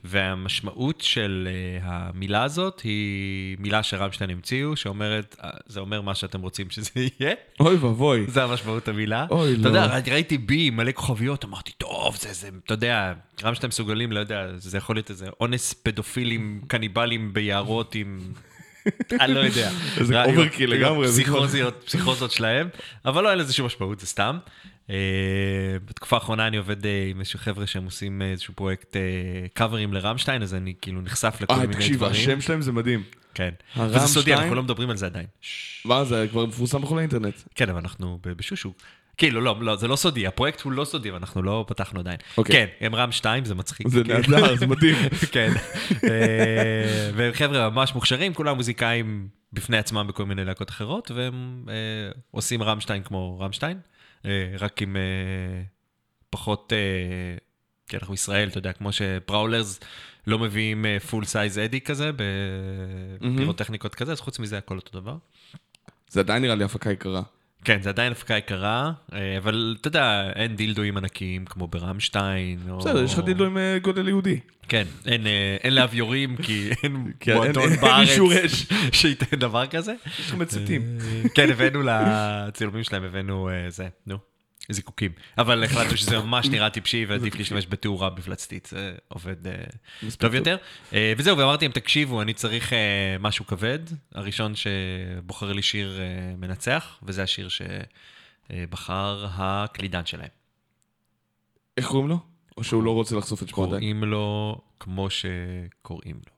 והמשמעות 0.04 1.00
של 1.00 1.48
uh, 1.80 1.84
המילה 1.84 2.42
הזאת 2.42 2.80
היא 2.80 3.56
מילה 3.58 3.82
שרמשטיין 3.82 4.30
המציאו, 4.30 4.76
שאומרת, 4.76 5.36
uh, 5.40 5.46
זה 5.66 5.80
אומר 5.80 6.00
מה 6.00 6.14
שאתם 6.14 6.40
רוצים 6.40 6.70
שזה 6.70 6.90
יהיה, 6.96 7.34
אוי 7.60 7.74
ואבוי. 7.76 8.24
זה 8.34 8.44
המשמעות 8.44 8.88
המילה. 8.88 9.26
אוי, 9.30 9.52
אתה 9.54 9.62
לא. 9.62 9.68
יודע, 9.68 9.86
ראיתי- 9.86 10.10
ראיתי 10.10 10.38
בי 10.38 10.70
מלא 10.70 10.92
כוכביות, 10.92 11.44
אמרתי, 11.44 11.72
טוב, 11.78 12.16
זה, 12.16 12.32
זה, 12.32 12.48
אתה 12.64 12.74
יודע, 12.74 13.12
רמשטיין 13.44 13.68
מסוגלים, 13.68 14.12
לא 14.12 14.20
יודע, 14.20 14.46
זה 14.56 14.78
יכול 14.78 14.96
להיות 14.96 15.10
איזה 15.10 15.26
אונס 15.40 15.72
פדופילים, 15.72 16.60
קניבלים 16.66 17.32
ביערות 17.32 17.94
עם... 17.94 18.18
אני 19.20 19.34
לא 19.34 19.40
יודע. 19.40 19.70
עם- 20.00 20.30
Overkill 20.30 20.70
לגמרי, 20.70 21.08
זה 21.08 21.22
פסיכוזות 21.84 22.30
שלהם, 22.30 22.68
אבל 23.04 23.22
לא 23.24 23.30
אין 23.30 23.38
לזה 23.38 23.52
שום 23.52 23.66
משמעות, 23.66 24.00
זה 24.00 24.06
סתם. 24.06 24.38
אה, 24.90 24.96
בתקופה 25.84 26.16
האחרונה 26.16 26.46
אני 26.46 26.56
עובד 26.56 26.86
אה, 26.86 27.06
עם 27.10 27.20
איזשהו 27.20 27.38
חבר'ה 27.38 27.66
שהם 27.66 27.84
עושים 27.84 28.22
אה, 28.22 28.30
איזשהו 28.30 28.54
פרויקט 28.54 28.96
אה, 28.96 29.00
קאברים 29.54 29.92
לרמשטיין, 29.92 30.42
אז 30.42 30.54
אני 30.54 30.74
כאילו 30.80 31.00
נחשף 31.02 31.36
לכל 31.40 31.54
אה, 31.54 31.60
מיני 31.60 31.74
תקשיב, 31.74 31.96
דברים. 31.96 32.12
השם 32.12 32.40
שלהם 32.40 32.62
זה 32.62 32.72
מדהים. 32.72 33.02
כן. 33.34 33.50
וזה 33.76 34.06
סודי, 34.06 34.34
אנחנו 34.34 34.54
לא 34.54 34.62
מדברים 34.62 34.90
על 34.90 34.96
זה 34.96 35.06
עדיין. 35.06 35.26
מה, 35.84 36.04
זה 36.04 36.26
כבר 36.30 36.46
מפורסם 36.46 36.82
בכל 36.82 36.98
האינטרנט. 36.98 37.34
כן, 37.54 37.68
אבל 37.68 37.78
אנחנו 37.78 38.18
בשושו. 38.22 38.72
כאילו, 39.16 39.40
לא, 39.40 39.56
לא, 39.60 39.76
זה 39.76 39.88
לא 39.88 39.96
סודי, 39.96 40.26
הפרויקט 40.26 40.60
הוא 40.60 40.72
לא 40.72 40.84
סודי, 40.84 41.10
ואנחנו 41.10 41.42
לא 41.42 41.64
פתחנו 41.68 42.00
עדיין. 42.00 42.16
אוקיי. 42.38 42.54
כן, 42.54 42.86
הם 42.86 42.94
רם 42.94 43.12
2, 43.12 43.44
זה 43.44 43.54
מצחיק. 43.54 43.88
זה 43.88 44.02
כאילו. 44.04 44.18
נהדר, 44.18 44.56
זה 44.56 44.66
מדהים. 44.66 44.96
כן. 45.32 45.52
אה, 46.04 47.10
והם 47.14 47.32
חבר'ה 47.32 47.70
ממש 47.70 47.94
מוכשרים, 47.94 48.34
כולם 48.34 48.56
מוזיקאים 48.56 49.28
בפני 49.52 49.78
עצמם 49.78 50.06
בכל 50.08 50.24
מיני 50.24 50.44
להקות 50.44 50.70
אחרות, 50.70 51.10
והם 51.10 51.64
אה, 51.68 51.74
עושים 52.30 52.62
רמשטיין 52.62 53.02
כמו 53.02 53.38
רמשטיין, 53.40 53.78
אה, 54.26 54.54
רק 54.58 54.82
עם 54.82 54.96
אה, 54.96 55.62
פחות, 56.30 56.72
אה, 56.72 57.36
כי 57.88 57.96
אנחנו 57.96 58.14
ישראל, 58.14 58.48
אתה 58.48 58.58
יודע, 58.58 58.72
כמו 58.72 58.92
שפראולרס 58.92 59.80
לא 60.26 60.38
מביאים 60.38 60.84
full 61.10 61.24
size 61.24 61.58
Eddie 61.58 61.80
כזה, 61.80 62.10
בפירוטכניקות 63.20 63.94
כזה, 63.94 64.12
אז 64.12 64.20
חוץ 64.20 64.38
מזה 64.38 64.58
הכל 64.58 64.76
אותו 64.76 65.00
דבר. 65.00 65.16
זה 66.08 66.20
עדיין 66.20 66.42
נראה 66.42 66.54
לי 66.54 66.64
הפקה 66.64 66.90
יקרה. 66.92 67.22
כן, 67.64 67.82
זה 67.82 67.88
עדיין 67.88 68.12
הפקה 68.12 68.34
יקרה, 68.34 68.92
אה, 69.12 69.38
אבל 69.38 69.76
אתה 69.80 69.88
יודע, 69.88 70.30
אין 70.36 70.56
דילדואים 70.56 70.96
ענקיים 70.96 71.44
כמו 71.44 71.68
ברמשטיין. 71.68 72.58
בסדר, 72.78 73.04
יש 73.04 73.12
לך 73.12 73.18
דילדו 73.18 73.44
עם 73.44 73.58
אה, 73.58 73.78
גודל 73.82 74.08
יהודי. 74.08 74.40
כן, 74.68 74.84
אין, 75.06 75.26
אה, 75.26 75.56
אין 75.62 75.74
להביורים, 75.74 76.36
כי 76.36 76.70
אין 76.82 76.96
מועדון 77.34 77.76
בארץ. 77.80 78.66
שייתן 78.92 79.36
דבר 79.38 79.66
כזה. 79.66 79.94
יש 80.06 80.28
לך 80.28 80.34
מציתים. 80.34 80.82
כן, 81.34 81.50
הבאנו 81.50 81.82
לצילומים 81.82 82.84
שלהם, 82.84 83.04
הבאנו 83.04 83.48
זה, 83.68 83.88
נו, 84.06 84.18
זיקוקים. 84.70 85.12
אבל 85.38 85.64
החלטנו 85.64 85.96
שזה 85.96 86.18
ממש 86.18 86.46
נראה 86.46 86.70
טיפשי 86.70 87.06
ועדיף 87.08 87.36
להשתמש 87.36 87.66
בתאורה 87.68 88.10
מפלצתית, 88.18 88.66
זה 88.66 88.94
עובד 89.08 89.46
אה, 89.46 89.52
טוב 90.18 90.34
יותר. 90.34 90.56
אה, 90.92 91.12
וזהו, 91.16 91.38
ואמרתי 91.38 91.64
להם, 91.64 91.72
תקשיבו, 91.72 92.22
אני 92.22 92.34
צריך 92.34 92.72
אה, 92.72 93.16
משהו 93.20 93.46
כבד. 93.46 93.78
הראשון 94.14 94.52
שבוחר 94.54 95.52
לי 95.52 95.62
שיר 95.62 96.00
מנצח, 96.38 96.98
וזה 97.02 97.22
השיר 97.22 97.48
שבחר 98.48 99.26
הקלידן 99.30 100.06
שלהם. 100.06 100.28
איך 101.76 101.86
קוראים 101.86 102.08
לו? 102.08 102.18
או 102.56 102.64
שהוא 102.64 102.82
לא 102.82 102.90
רוצה 102.90 103.16
לחשוף 103.16 103.42
את 103.42 103.48
שמו 103.48 103.64
עדיין? 103.64 103.80
קוראים 103.80 104.04
לו 104.04 104.58
כמו 104.80 105.08
שקוראים 105.10 106.16
לו. 106.26 106.34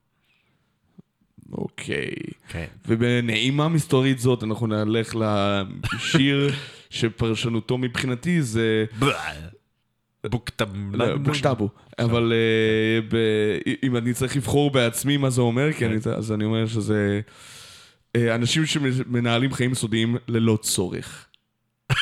אוקיי. 1.53 2.15
כן. 2.49 2.67
ובנעימה 2.87 3.69
מסתורית 3.69 4.19
זאת 4.19 4.43
אנחנו 4.43 4.67
נלך 4.67 5.17
לשיר 5.95 6.53
שפרשנותו 6.91 7.79
מבחינתי 7.79 8.43
זה. 8.43 8.85
לא, 10.93 11.17
בוקשטבו, 11.17 11.69
אבל 11.99 12.33
אה, 12.33 13.59
אם 13.83 13.97
אני 13.97 14.13
צריך 14.15 14.37
לבחור 14.37 14.71
בעצמי 14.71 15.17
מה 15.17 15.31
זה 15.31 15.41
אומר, 15.41 15.69
אני- 15.87 15.97
אז 16.17 16.33
אני 16.33 16.45
אומר 16.45 16.67
שזה 16.67 17.21
אה, 18.17 18.35
אנשים 18.35 18.67
שמנהלים 18.67 19.53
חיים 19.53 19.75
סודיים 19.75 20.17
ללא 20.29 20.59
צורך. 20.63 21.27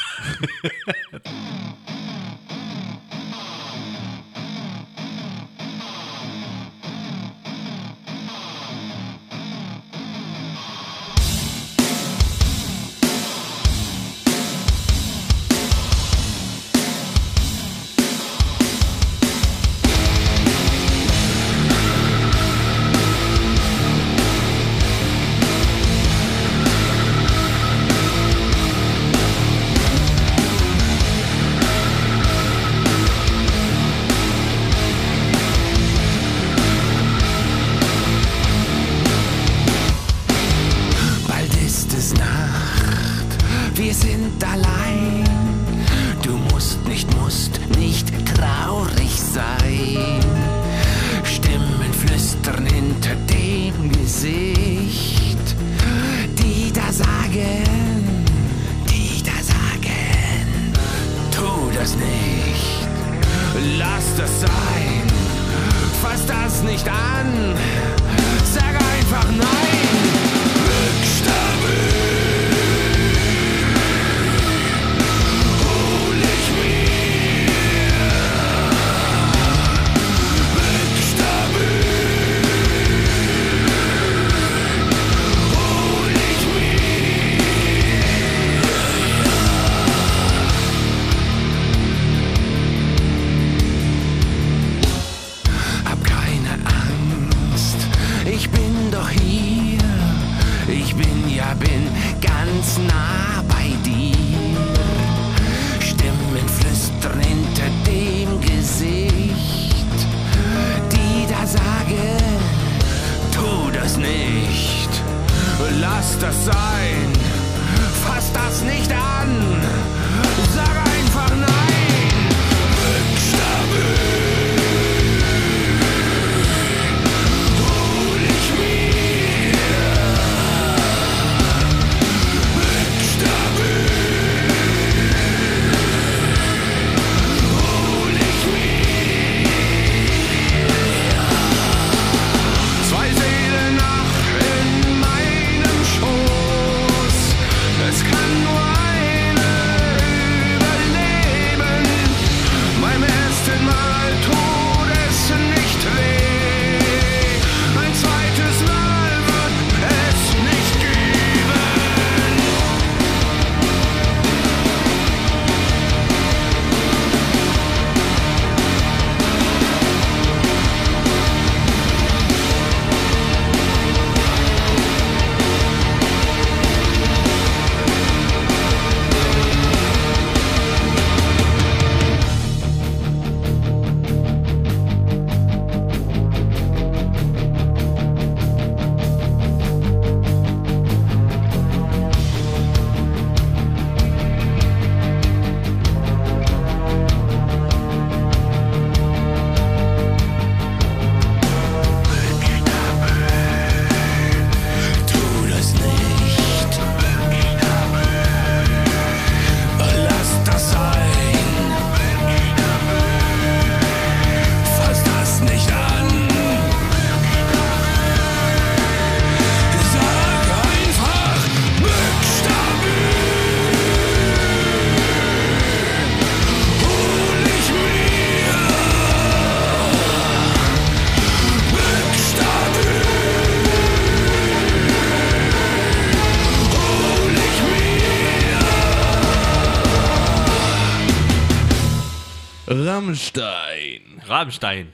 רמשטיין. 242.95 244.03
רמשטיין. 244.27 244.87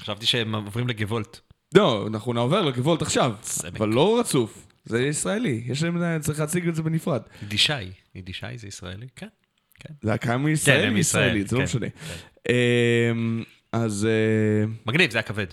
חשבתי 0.00 0.26
שהם 0.26 0.54
עוברים 0.54 0.88
לגבולט. 0.88 1.38
לא, 1.74 2.06
אנחנו 2.06 2.32
נעבור 2.32 2.60
לגבולט 2.60 3.02
עכשיו. 3.02 3.34
אבל 3.78 3.88
לא 3.88 4.20
רצוף. 4.20 4.66
זה 4.84 5.02
ישראלי, 5.02 5.62
יש 5.66 5.82
להם, 5.82 6.20
צריך 6.20 6.40
להציג 6.40 6.68
את 6.68 6.74
זה 6.74 6.82
בנפרד. 6.82 7.22
יידישאי. 7.42 7.90
יידישאי 8.14 8.58
זה 8.58 8.68
ישראלי? 8.68 9.06
כן. 9.16 9.28
כן. 9.74 9.94
להקה 10.02 10.36
מישראל 10.36 10.86
הם 10.86 10.94
מישראל, 10.94 11.24
ישראלית, 11.24 11.48
זה 11.48 11.56
לא 11.56 11.60
כן, 11.60 11.64
משנה. 11.64 11.86
כן. 11.90 12.52
אמ, 12.52 13.42
אז 13.72 14.08
אה, 14.10 14.72
מגניב, 14.86 15.10
זה 15.10 15.18
היה 15.18 15.22
כבד. 15.22 15.46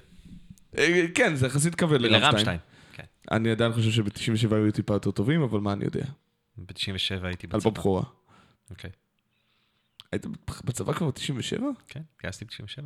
אה, 0.77 1.05
כן, 1.15 1.35
זה 1.35 1.47
יחסית 1.47 1.75
כבד 1.75 2.01
לרמשטיין. 2.01 2.57
כן. 2.93 3.03
אני 3.31 3.51
עדיין 3.51 3.73
חושב 3.73 3.91
שב-97 3.91 4.55
היו 4.55 4.71
טיפה 4.71 4.93
יותר 4.93 5.11
טובים, 5.11 5.41
אבל 5.41 5.59
מה 5.59 5.73
אני 5.73 5.85
יודע. 5.85 6.05
ב-97 6.57 7.25
הייתי 7.25 7.47
אלבום 7.47 7.59
בצבא. 7.59 7.69
בכורה. 7.69 8.03
אוקיי. 8.69 8.89
היית 10.11 10.25
בצבא 10.65 10.93
כבר 10.93 11.07
ב-97? 11.09 11.61
כן, 11.87 12.01
גייסתי 12.21 12.45
ב-97. 12.45 12.83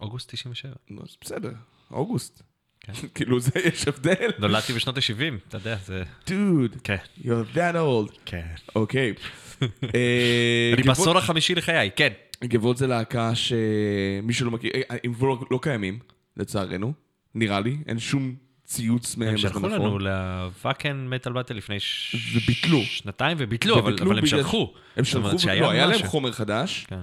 אוגוסט 0.00 0.28
97. 0.34 0.72
נו, 0.90 1.02
אז 1.02 1.16
בסדר, 1.20 1.52
אוגוסט. 1.90 2.42
כן. 2.80 2.92
כאילו, 3.14 3.40
זה 3.40 3.50
יש 3.64 3.88
הבדל. 3.88 4.30
נולדתי 4.38 4.72
בשנות 4.72 4.96
ה-70, 4.96 5.48
אתה 5.48 5.56
יודע, 5.56 5.76
זה... 5.76 6.02
דוד, 6.26 6.76
כן. 6.84 6.96
you're 7.18 7.54
that 7.56 7.74
old. 7.74 8.18
כן. 8.24 8.46
אוקיי. 8.76 9.12
אה, 9.94 10.72
אני 10.74 10.82
בעשור 10.82 11.18
החמישי 11.18 11.54
לחיי, 11.54 11.90
כן. 11.96 12.12
גבעות 12.44 12.76
זה 12.76 12.86
להקה 12.86 13.34
שמי 13.34 14.32
שלא 14.32 14.50
מכיר, 14.50 14.70
אה, 14.74 14.96
הם 15.04 15.14
כבר 15.14 15.26
לא- 15.26 15.44
לא 15.50 15.58
קיימים, 15.62 15.98
לצערנו, 16.36 16.92
נראה 17.34 17.60
לי, 17.60 17.78
אין 17.86 17.98
שום 17.98 18.34
ציוץ 18.72 19.16
מהם 19.16 19.28
הם 19.28 19.36
שלחו 19.36 19.66
האחרון. 19.66 19.72
לנו 19.72 19.98
לוואקן 19.98 21.06
מטאל 21.10 21.32
באטל 21.32 21.54
לפני 21.54 21.80
ש- 21.80 22.16
וביטלו. 22.36 22.82
שנתיים 22.82 23.36
וביטלו, 23.40 23.78
אבל 23.78 23.96
אבל 24.02 24.18
הם 24.18 24.26
שלחו. 24.26 24.72
הם 24.96 25.04
שלחו, 25.04 25.36
לא, 25.60 25.70
היה 25.70 25.86
להם. 25.86 26.06
חומר 26.06 26.32
חדש, 26.32 26.86
כן. 26.88 27.00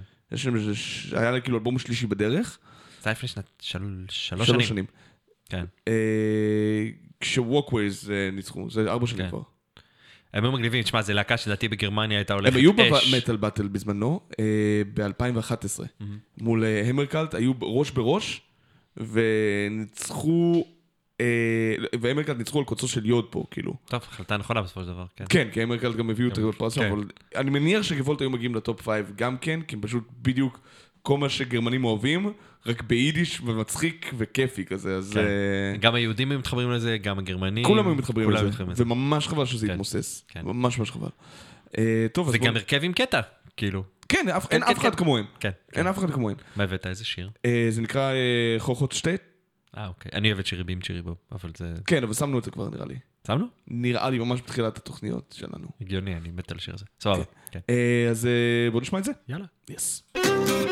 היה 1.11 1.31
להם 1.31 1.41
כאילו 1.41 1.57
אלבום 1.57 1.79
שלישי 1.79 2.07
בדרך, 2.07 2.57
זה 3.01 3.09
היה 3.09 3.11
לפני 3.11 3.27
שנת- 3.29 3.51
של- 3.59 4.05
שלוש 4.09 4.47
שנים. 4.47 4.61
שנים. 4.61 4.85
כן. 5.49 5.65
אה, 5.87 5.93
כשווקווייז 7.19 8.11
ניצחו, 8.33 8.69
זה 8.69 8.91
ארבע 8.91 9.07
שנים 9.07 9.23
כן. 9.23 9.29
כבר. 9.29 9.41
הם 10.33 10.43
היו 10.43 10.51
מגניבים, 10.51 10.83
תשמע, 10.83 11.01
זו 11.01 11.13
להקה 11.13 11.37
שלדעתי 11.37 11.67
בגרמניה 11.67 12.17
הייתה 12.17 12.33
הולכת 12.33 12.53
הם 12.53 12.59
היו 12.59 12.71
אש. 12.97 13.13
במטאל 13.13 13.35
באטל 13.35 13.67
בזמנו, 13.67 14.19
ב-2011, 14.93 15.83
מול 16.41 16.63
אה, 16.63 16.83
המרקלט, 16.89 17.33
היו 17.35 17.53
ראש 17.61 17.91
בראש, 17.91 18.41
וניצחו, 18.97 20.65
אה, 21.19 21.75
ו 22.01 22.05
Hammercult 22.05 22.37
ניצחו 22.37 22.59
על 22.59 22.65
קוצו 22.65 22.87
של 22.87 23.05
יוד 23.05 23.25
פה, 23.29 23.43
כאילו. 23.51 23.73
טוב, 23.85 24.01
החלטה 24.11 24.37
נכונה 24.37 24.61
בסופו 24.61 24.81
של 24.81 24.87
דבר, 24.87 25.05
כן. 25.15 25.25
כן, 25.29 25.47
כי 25.51 25.61
Hammercult 25.61 25.95
גם 25.95 26.09
הביאו 26.09 26.29
את 26.29 26.37
הפרס, 26.37 26.77
כן. 26.77 26.91
אבל 26.91 27.03
אני 27.35 27.49
מניח 27.49 27.83
ש 27.83 27.93
Gevolt 27.93 28.21
היו 28.21 28.29
מגיעים 28.29 28.55
ל 28.55 28.62
top 28.62 28.81
five 28.81 29.11
גם 29.15 29.37
כן, 29.37 29.61
כי 29.61 29.75
הם 29.75 29.81
פשוט 29.81 30.03
בדיוק 30.21 30.59
כל 31.01 31.17
מה 31.17 31.29
שגרמנים 31.29 31.85
אוהבים, 31.85 32.33
רק 32.65 32.81
ביידיש 32.81 33.41
ומצחיק 33.41 34.13
וכיפי 34.17 34.65
כזה, 34.65 34.95
אז 34.95 35.11
כן. 35.13 35.19
אה, 35.19 35.77
גם 35.79 35.95
היהודים 35.95 36.31
היו 36.31 36.39
מתחברים 36.39 36.71
לזה, 36.71 36.97
גם 36.97 37.19
הגרמנים. 37.19 37.65
כולם 37.65 37.87
היו 37.87 37.95
מתחברים 37.95 38.29
לזה. 38.29 38.49
וממש 38.77 39.27
חבל 39.27 39.45
שזה. 39.45 39.67
יתמוסס, 39.67 40.25
כן. 40.27 40.41
ממש 40.43 40.79
ממש 40.79 40.91
חבל. 40.91 41.09
אה, 41.77 42.07
טוב, 42.13 42.27
אז 42.29 42.35
וגם 42.35 42.43
בואו... 42.43 42.55
הרכב 42.55 42.79
עם 42.83 42.93
קטע, 42.93 43.21
כאילו. 43.57 43.83
כן, 44.09 44.25
אין 44.51 44.63
אף 44.63 44.79
אחד. 44.79 44.95
כמוהם. 44.95 45.25
כן. 45.39 45.49
אין 45.75 45.87
אף 45.87 45.97
אחד 45.97 46.11
כמוהם. 46.11 46.35
מה 46.55 46.63
הבאת? 46.63 46.87
איזה 46.87 47.05
שיר? 47.05 47.29
זה 47.69 47.81
נקרא 47.81 48.11
חוכות 48.59 48.91
שטייט? 48.91 49.21
אה, 49.77 49.87
אוקיי. 49.87 50.11
אני 50.13 50.27
אוהב 50.27 50.39
את 50.39 50.45
שירי 50.45 50.63
בים 50.63 50.81
צ'ירי 50.81 51.01
בו, 51.01 51.15
אבל 51.31 51.51
זה... 51.57 51.73
כן, 51.85 52.03
אבל 52.03 52.13
שמנו 52.13 52.39
את 52.39 52.43
זה 52.43 52.51
כבר 52.51 52.69
נראה 52.69 52.85
לי. 52.85 52.99
שמנו? 53.27 53.45
נראה 53.67 54.09
לי 54.09 54.19
ממש 54.19 54.41
בתחילת 54.41 54.77
התוכניות 54.77 55.35
שלנו. 55.37 55.67
הגיוני, 55.81 56.17
אני 56.17 56.31
מת 56.31 56.51
על 56.51 56.57
השיר 56.57 56.73
הזה. 56.73 56.85
סבבה. 56.99 57.23
כן. 57.51 57.59
אה, 57.69 58.07
אז 58.09 58.25
אה, 58.25 58.71
בואו 58.71 58.81
נשמע 58.81 58.99
את 58.99 59.03
זה. 59.03 59.11
יאללה. 59.27 59.45
יס. 59.69 60.03
Schöne 60.17 60.68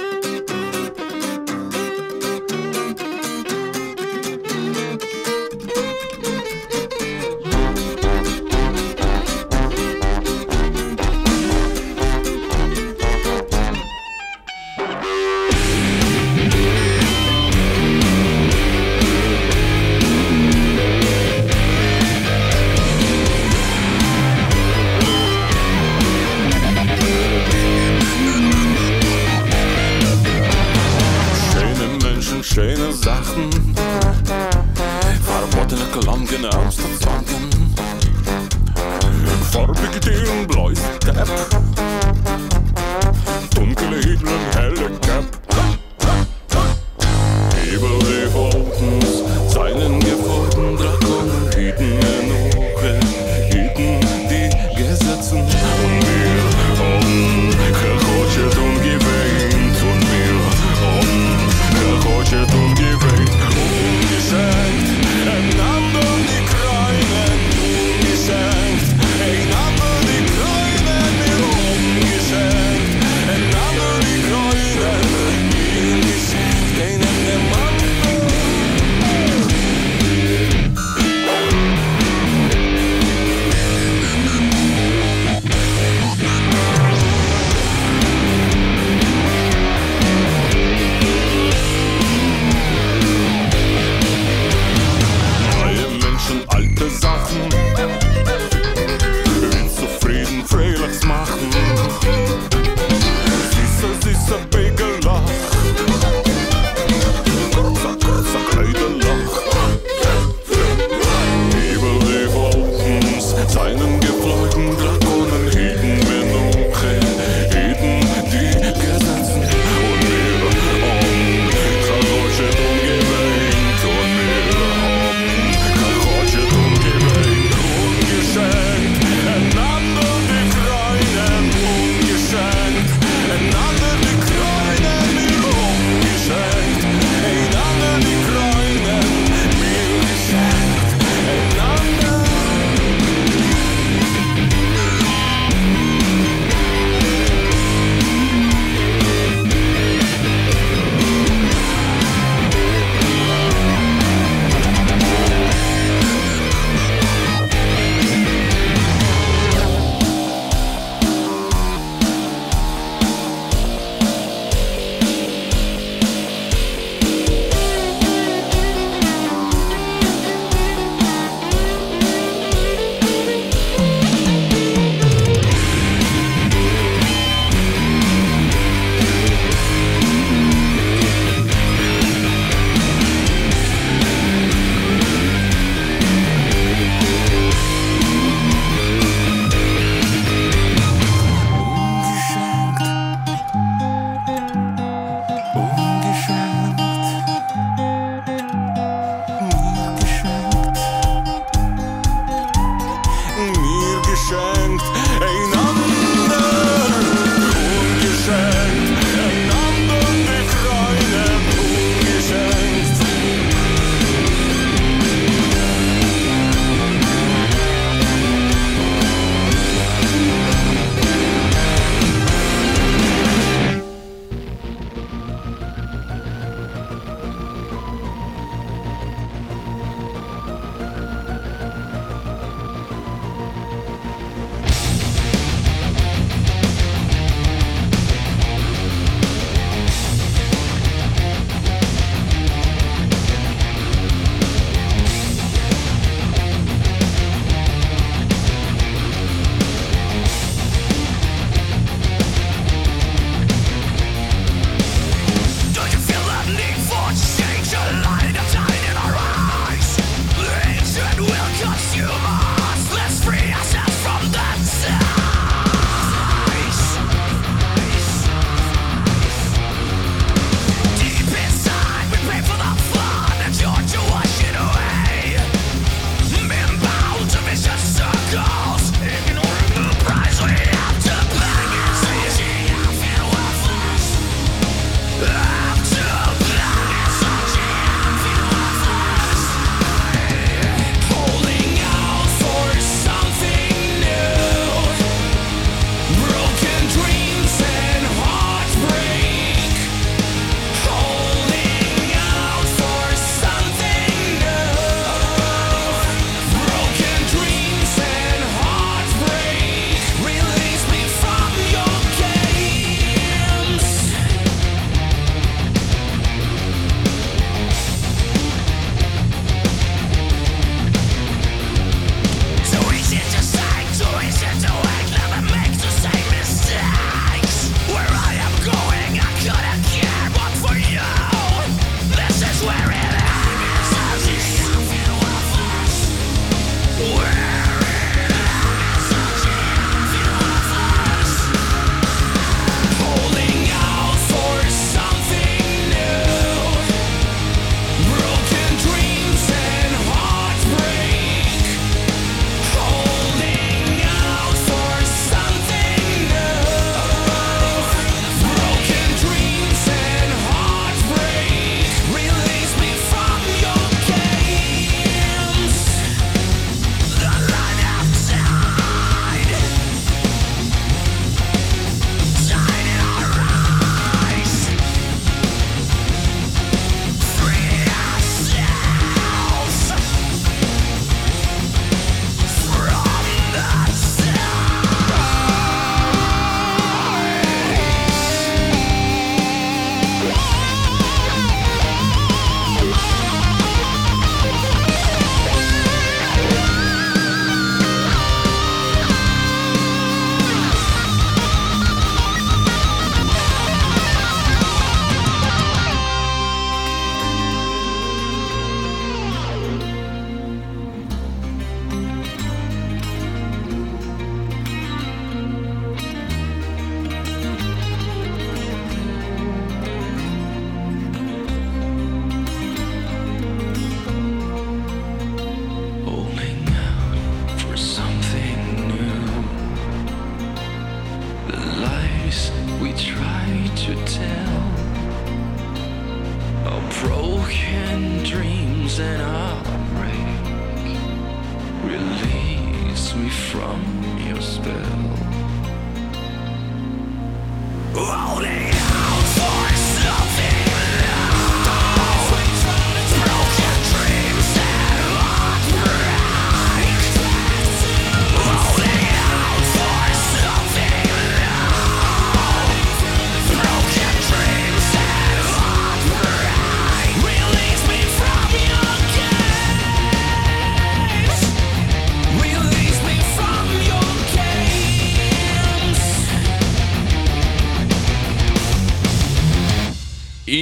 gelangen 36.00 36.46
aus 36.46 36.76
den 36.76 37.00
Zangen. 37.00 37.74
Farbige 39.52 40.00
Ding, 40.00 40.48
blaues 40.48 40.80
Cap. 41.04 41.28
Dunkle 43.56 43.98
Edlen 43.98 44.46
helle 44.54 44.92
Cap. 45.02 45.26
Nebel 47.56 48.00
die 48.00 48.34
Wolken, 48.34 49.50
seinen 49.50 50.00
gefolgten 50.00 50.78
Drachen 50.78 51.50
bieten 51.56 52.17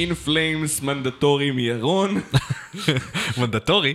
In 0.04 0.28
Flames 0.28 0.84
מנדטורי 0.84 1.50
מירון. 1.50 2.20
מנדטורי. 3.38 3.94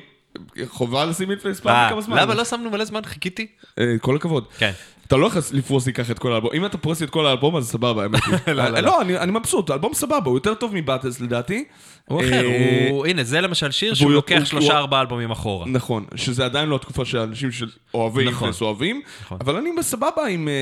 חובה 0.66 1.06
לשים 1.06 1.32
אינפלקס 1.32 1.60
פעם 1.60 1.76
אה, 1.76 1.88
בכמה 1.88 2.02
זמן. 2.02 2.18
למה 2.18 2.34
לא 2.34 2.46
שמנו 2.46 2.70
מלא 2.70 2.86
זמן? 2.86 3.02
חיכיתי. 3.06 3.48
אה, 3.80 3.86
כל 4.02 4.16
הכבוד. 4.16 4.46
כן. 4.58 4.72
אתה 5.12 5.20
לא 5.20 5.28
יכול 5.28 5.42
לפרוס 5.54 5.86
לי 5.88 5.94
ככה 5.94 6.12
את 6.14 6.20
כל 6.20 6.32
האלבום. 6.34 6.50
אם 6.54 6.66
אתה 6.66 6.78
פורס 6.78 7.00
לי 7.00 7.06
את 7.06 7.10
כל 7.10 7.26
האלבום, 7.26 7.56
אז 7.56 7.70
סבבה, 7.70 8.04
האמת 8.04 8.20
היא. 8.26 8.36
לא, 8.56 8.70
לא, 8.70 8.76
אה, 8.76 8.82
לא, 8.82 9.02
אני- 9.02 9.32
מבסוט, 9.32 9.70
האלבום 9.70 9.94
סבבה, 9.94 10.18
הוא 10.26 10.36
יותר 10.38 10.54
טוב 10.54 10.72
מבאטלס 10.76 11.20
לדעתי. 11.22 11.64
הוא 12.06 12.22
אחר, 12.22 12.46
אה, 12.46 12.88
הוא... 12.92 13.06
הנה, 13.06 13.24
זה 13.24 13.42
למשל 13.42 13.72
שיר 13.72 13.94
שהוא 13.94 14.12
לוקח 14.12 14.38
הוא- 14.38 14.46
שלושה 14.46 14.72
הוא- 14.74 14.78
ארבעה 14.80 15.02
אלבומים 15.02 15.32
אחורה. 15.32 15.66
נכון, 15.68 16.06
שזה 16.16 16.46
עדיין 16.46 16.70
לא 16.70 16.76
התקופה 16.76 17.06
שאנשים 17.06 17.50
שאוהבי 17.52 18.24
נכון. 18.26 18.44
אינפלס 18.48 18.62
אוהבים, 18.62 19.02
נכון. 19.22 19.38
אבל 19.42 19.56
אני 19.56 19.70
בסבבה 19.78 20.28
עם 20.30 20.48
אה, 20.48 20.54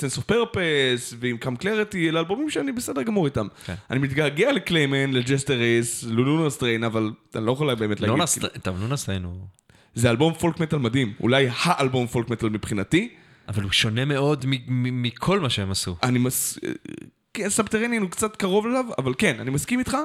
Sense 0.00 0.18
of 0.18 0.32
Purpose 0.32 1.14
ועם 1.20 1.36
Come 1.44 1.62
Clarity, 1.62 1.96
אלה 1.96 2.20
אלבומים 2.20 2.50
שאני 2.50 2.72
בסדר 2.72 3.02
גמור 3.02 3.26
איתם. 3.26 3.46
כן. 3.66 3.74
אני 3.90 3.98
מתגעגע 3.98 4.52
ל 4.52 4.58
Clayman, 4.58 5.10
ל 5.12 5.18
Jester 5.18 5.54
Race, 5.54 6.04
ל 6.04 6.12
Lunar 6.12 6.50
Strain, 6.50 6.84
אבל 6.84 7.10
אני 7.36 7.46
לא 7.46 7.52
יכול 7.52 7.74
באמת 7.74 8.00
לא 8.00 8.06
להגיד. 8.08 8.22
נסת... 8.22 8.58
טוב, 8.62 8.76
לא 8.82 8.88
נסענו. 8.88 9.34
זה 9.94 10.10
אלבום 10.10 10.34
folk 10.34 10.60
metal 10.60 10.78
מדהים, 10.78 11.12
אולי 11.20 11.48
האלבום 11.62 12.06
folk 12.06 12.30
metal 12.30 12.48
מבחינתי. 12.48 13.08
אבל 13.50 13.62
הוא 13.62 13.72
שונה 13.72 14.04
מאוד 14.04 14.44
מכל 14.68 15.40
מה 15.40 15.50
שהם 15.50 15.70
עשו. 15.70 15.96
אני 16.02 16.18
מס... 16.18 16.58
כן, 17.34 17.48
Subterranean 17.48 18.02
הוא 18.02 18.10
קצת 18.10 18.36
קרוב 18.36 18.66
אליו, 18.66 18.84
אבל 18.98 19.14
כן, 19.18 19.36
אני 19.40 19.50
מסכים 19.50 19.78
איתך. 19.78 19.96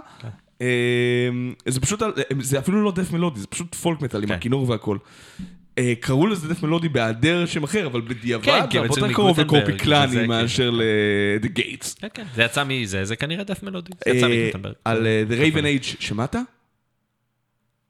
אה, 0.62 1.30
זה 1.68 1.82
פשוט, 1.82 2.02
זה 2.42 2.60
אפילו 2.60 2.84
לא 2.84 2.92
death 2.92 3.12
מלודי, 3.12 3.40
זה 3.40 3.48
פשוט 3.48 3.76
folk 3.76 4.02
metal 4.02 4.24
עם 4.24 4.28
כן. 4.28 4.34
הכינור 4.34 4.70
והכל. 4.70 4.98
אה, 5.78 5.94
קראו 6.00 6.28
לזה 6.28 6.48
דף 6.48 6.64
מלודי 6.64 6.90
בהיעדר 6.90 7.46
שם 7.46 7.64
אחר, 7.64 7.88
אבל 7.88 8.02
בדיעבד 8.02 8.46
כן, 8.46 8.52
זה 8.52 8.80
הרבה 8.80 8.88
יותר 8.88 9.14
קרוב 9.14 9.40
לקורפי 9.40 9.78
קלאני 9.78 10.12
כן. 10.12 10.28
מאשר 10.28 10.70
ל-The 10.70 11.60
Gates. 11.60 12.00
כן, 12.00 12.08
כן. 12.14 12.26
זה 12.36 12.44
יצא 12.44 12.64
מזה, 12.68 13.06
זה 13.06 13.16
כנראה 13.16 13.44
דף 13.44 13.64
מלודי. 13.64 13.92
זה 14.06 14.12
יצא 14.12 14.26
אה, 14.26 14.44
מגוטנברג. 14.44 14.74
על 14.86 15.08
אה, 15.08 15.24
The 15.30 15.54
Raven 15.54 15.84
Age, 15.84 15.96
שמעת? 16.00 16.36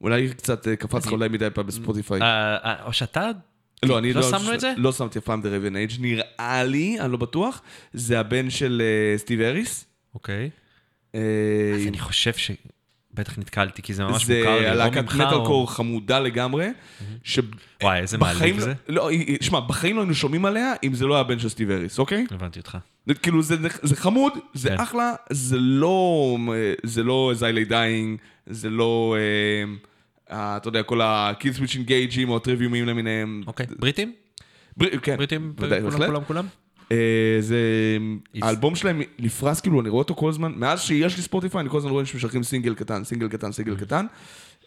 אולי 0.01 0.30
קצת 0.30 0.68
קפץ 0.68 1.06
לך 1.06 1.12
אולי 1.12 1.30
מדי 1.30 1.47
פעם 1.53 1.68
בספוטיפיי. 1.68 2.20
או 2.86 2.93
שאתה... 2.93 3.32
לא, 3.88 3.98
אני 3.98 4.14
לא 4.14 4.22
לא... 4.22 4.30
שמנו 4.30 4.54
את 4.54 4.60
זה? 4.60 4.74
לא 4.78 4.92
שמתי 4.92 5.20
אף 5.20 5.24
פעם 5.24 5.42
The 5.42 5.46
Raven 5.46 5.92
Age, 5.92 6.02
נראה 6.02 6.64
לי, 6.64 7.00
אני 7.00 7.12
לא 7.12 7.18
בטוח, 7.18 7.62
זה 7.94 8.20
הבן 8.20 8.50
של 8.50 8.82
אה, 9.14 9.18
סטיב 9.18 9.42
אריס. 9.42 9.86
אוקיי. 10.14 10.50
אה, 11.16 11.22
אז 11.76 11.88
אני 11.88 12.00
חושב 12.00 12.34
ש... 12.34 12.52
בטח 13.14 13.38
נתקלתי, 13.40 13.82
כי 13.82 13.94
זה 13.94 14.04
ממש 14.04 14.26
זה 14.26 14.38
מוכר 14.40 14.60
לי. 14.60 14.68
הלהקת 14.68 14.98
ממך 14.98 15.16
מטאל 15.16 15.34
או- 15.34 15.46
קור 15.46 15.72
חמודה 15.72 16.20
לגמרי, 16.20 16.68
וואי, 17.84 18.00
איזה 18.00 18.18
מעליב 18.18 18.56
לא- 18.58 18.62
זה. 18.64 18.74
לא, 18.88 19.10
היא- 19.10 19.38
שמע, 19.42 19.60
בחיים 19.60 19.96
לא 19.96 20.02
היינו 20.02 20.16
שומעים 20.16 20.46
עליה 20.46 20.74
אם 20.84 20.94
זה 20.94 21.06
לא 21.06 21.16
היה 21.16 21.24
בן 21.24 21.40
של 21.40 21.50
Steve 21.49 21.72
Harris, 21.72 21.99
אוקיי? 22.00 22.26
הבנתי 22.32 22.60
אותך. 22.60 22.78
זה 23.08 23.14
כאילו, 23.14 23.42
זה, 23.42 23.56
זה 23.82 23.96
חמוד, 23.96 24.34
זה 24.54 24.70
כן. 24.70 24.80
אחלה, 24.80 25.14
זה 25.30 25.58
לא, 25.60 26.38
זה 26.84 27.04
לא 27.04 27.32
As 27.36 27.45
I 27.45 27.51
Lay 27.51 27.66
Dying, 27.66 28.20
זה 28.48 28.70
לא, 28.70 29.16
אה, 29.18 29.22
אה, 29.70 29.74
אתה 30.30 30.67
יודע, 30.67 30.84
כל 30.84 31.01
ה- 31.01 31.58
Killswitch 31.60 31.74
Engageים 31.76 32.28
או 32.30 32.36
ה 32.38 32.42
Triviumים 32.42 32.86
למיניהם. 32.86 33.43
אוקיי. 33.47 33.65
בריטים? 33.80 34.13
בר- 34.78 34.97
כן, 35.01 35.17
בריטים? 35.17 35.53
ודאי, 35.57 35.80
כולם, 35.82 35.91
בהחלט. 35.91 36.07
כולם, 36.07 36.23
כולם? 36.28 36.45
אה, 36.91 36.97
זה, 37.39 37.57
האלבום 38.41 38.76
שלהם 38.76 39.01
נפרס, 39.19 39.61
כאילו, 39.61 39.82
אני 39.82 39.89
רואה 39.89 39.99
אותו 40.01 40.15
כל 40.15 40.30
הזמן, 40.30 40.53
מאז 40.55 40.82
שיש 40.82 41.17
לי 41.17 41.23
Spotify, 41.24 41.62
אני 41.61 41.69
כל 41.69 41.78
הזמן 41.78 41.91
רואה 41.91 42.05
שמשחקים 42.05 42.43
סינגל 42.43 42.76
קטן, 42.76 43.03
סינגל 43.03 43.28
קטן, 43.28 43.51
סינגל 43.51 43.76
קטן. 43.76 44.05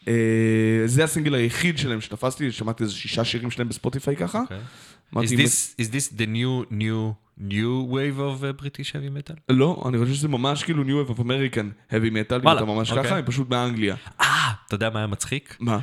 אה, 0.09 0.13
זה 0.87 1.05
הסינגל 1.05 1.35
היחיד 1.35 1.79
שלהם 1.79 2.01
שתפסתי, 2.01 2.53
שמעתי 2.53 2.83
איזה 2.83 2.95
שישה 2.95 3.25
שירים 3.25 3.51
שלהם 3.51 3.69
ב 3.69 3.75
Spotify 3.75 4.17
ככה. 4.17 4.41
אוקיי. 5.13 5.27
is 5.83 5.91
this 5.93 6.19
the 6.19 6.27
new, 6.27 6.73
new, 6.73 7.13
new 7.41 7.87
wave 7.91 8.19
of 8.19 8.43
uh, 8.43 8.63
British 8.63 8.93
heavy 8.93 9.11
metal? 9.11 9.35
לא, 9.49 9.85
אני 9.89 9.99
חושב 9.99 10.15
שזה 10.15 10.29
ממש 10.29 10.63
כאילו 10.63 10.85
New 10.85 11.09
Wave 11.09 11.13
of 11.13 11.21
American 11.21 11.93
Heavy 11.93 12.11
Metal, 12.11 12.43
אם 12.43 12.57
אתה 12.57 12.65
ממש 12.65 12.91
אוקיי. 12.91 13.05
ככה, 13.05 13.17
הם 13.17 13.25
פשוט 13.27 13.49
באנגליה. 13.49 13.97
אה, 14.21 14.53
אתה 14.67 14.75
יודע 14.75 14.91
מה 14.91 14.99
היה 14.99 15.07
מצחיק? 15.07 15.57
מה? 15.61 15.79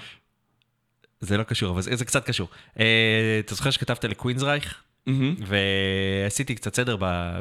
זה 1.20 1.38
לא 1.38 1.43
קשור, 1.43 1.72
אבל 1.72 1.82
זה, 1.82 1.95
זה 1.95 2.06
קצת 2.06 2.26
קשור. 2.26 2.47
אה, 2.80 3.41
אתה 3.45 3.56
זוכר 3.56 3.70
שכתבת 3.70 4.06
ל 4.06 4.12
Queensrÿche? 4.12 4.85
מהמם. 5.08 5.36
ועשיתי 5.47 6.56
קצת 6.56 6.76
סדר 6.76 6.95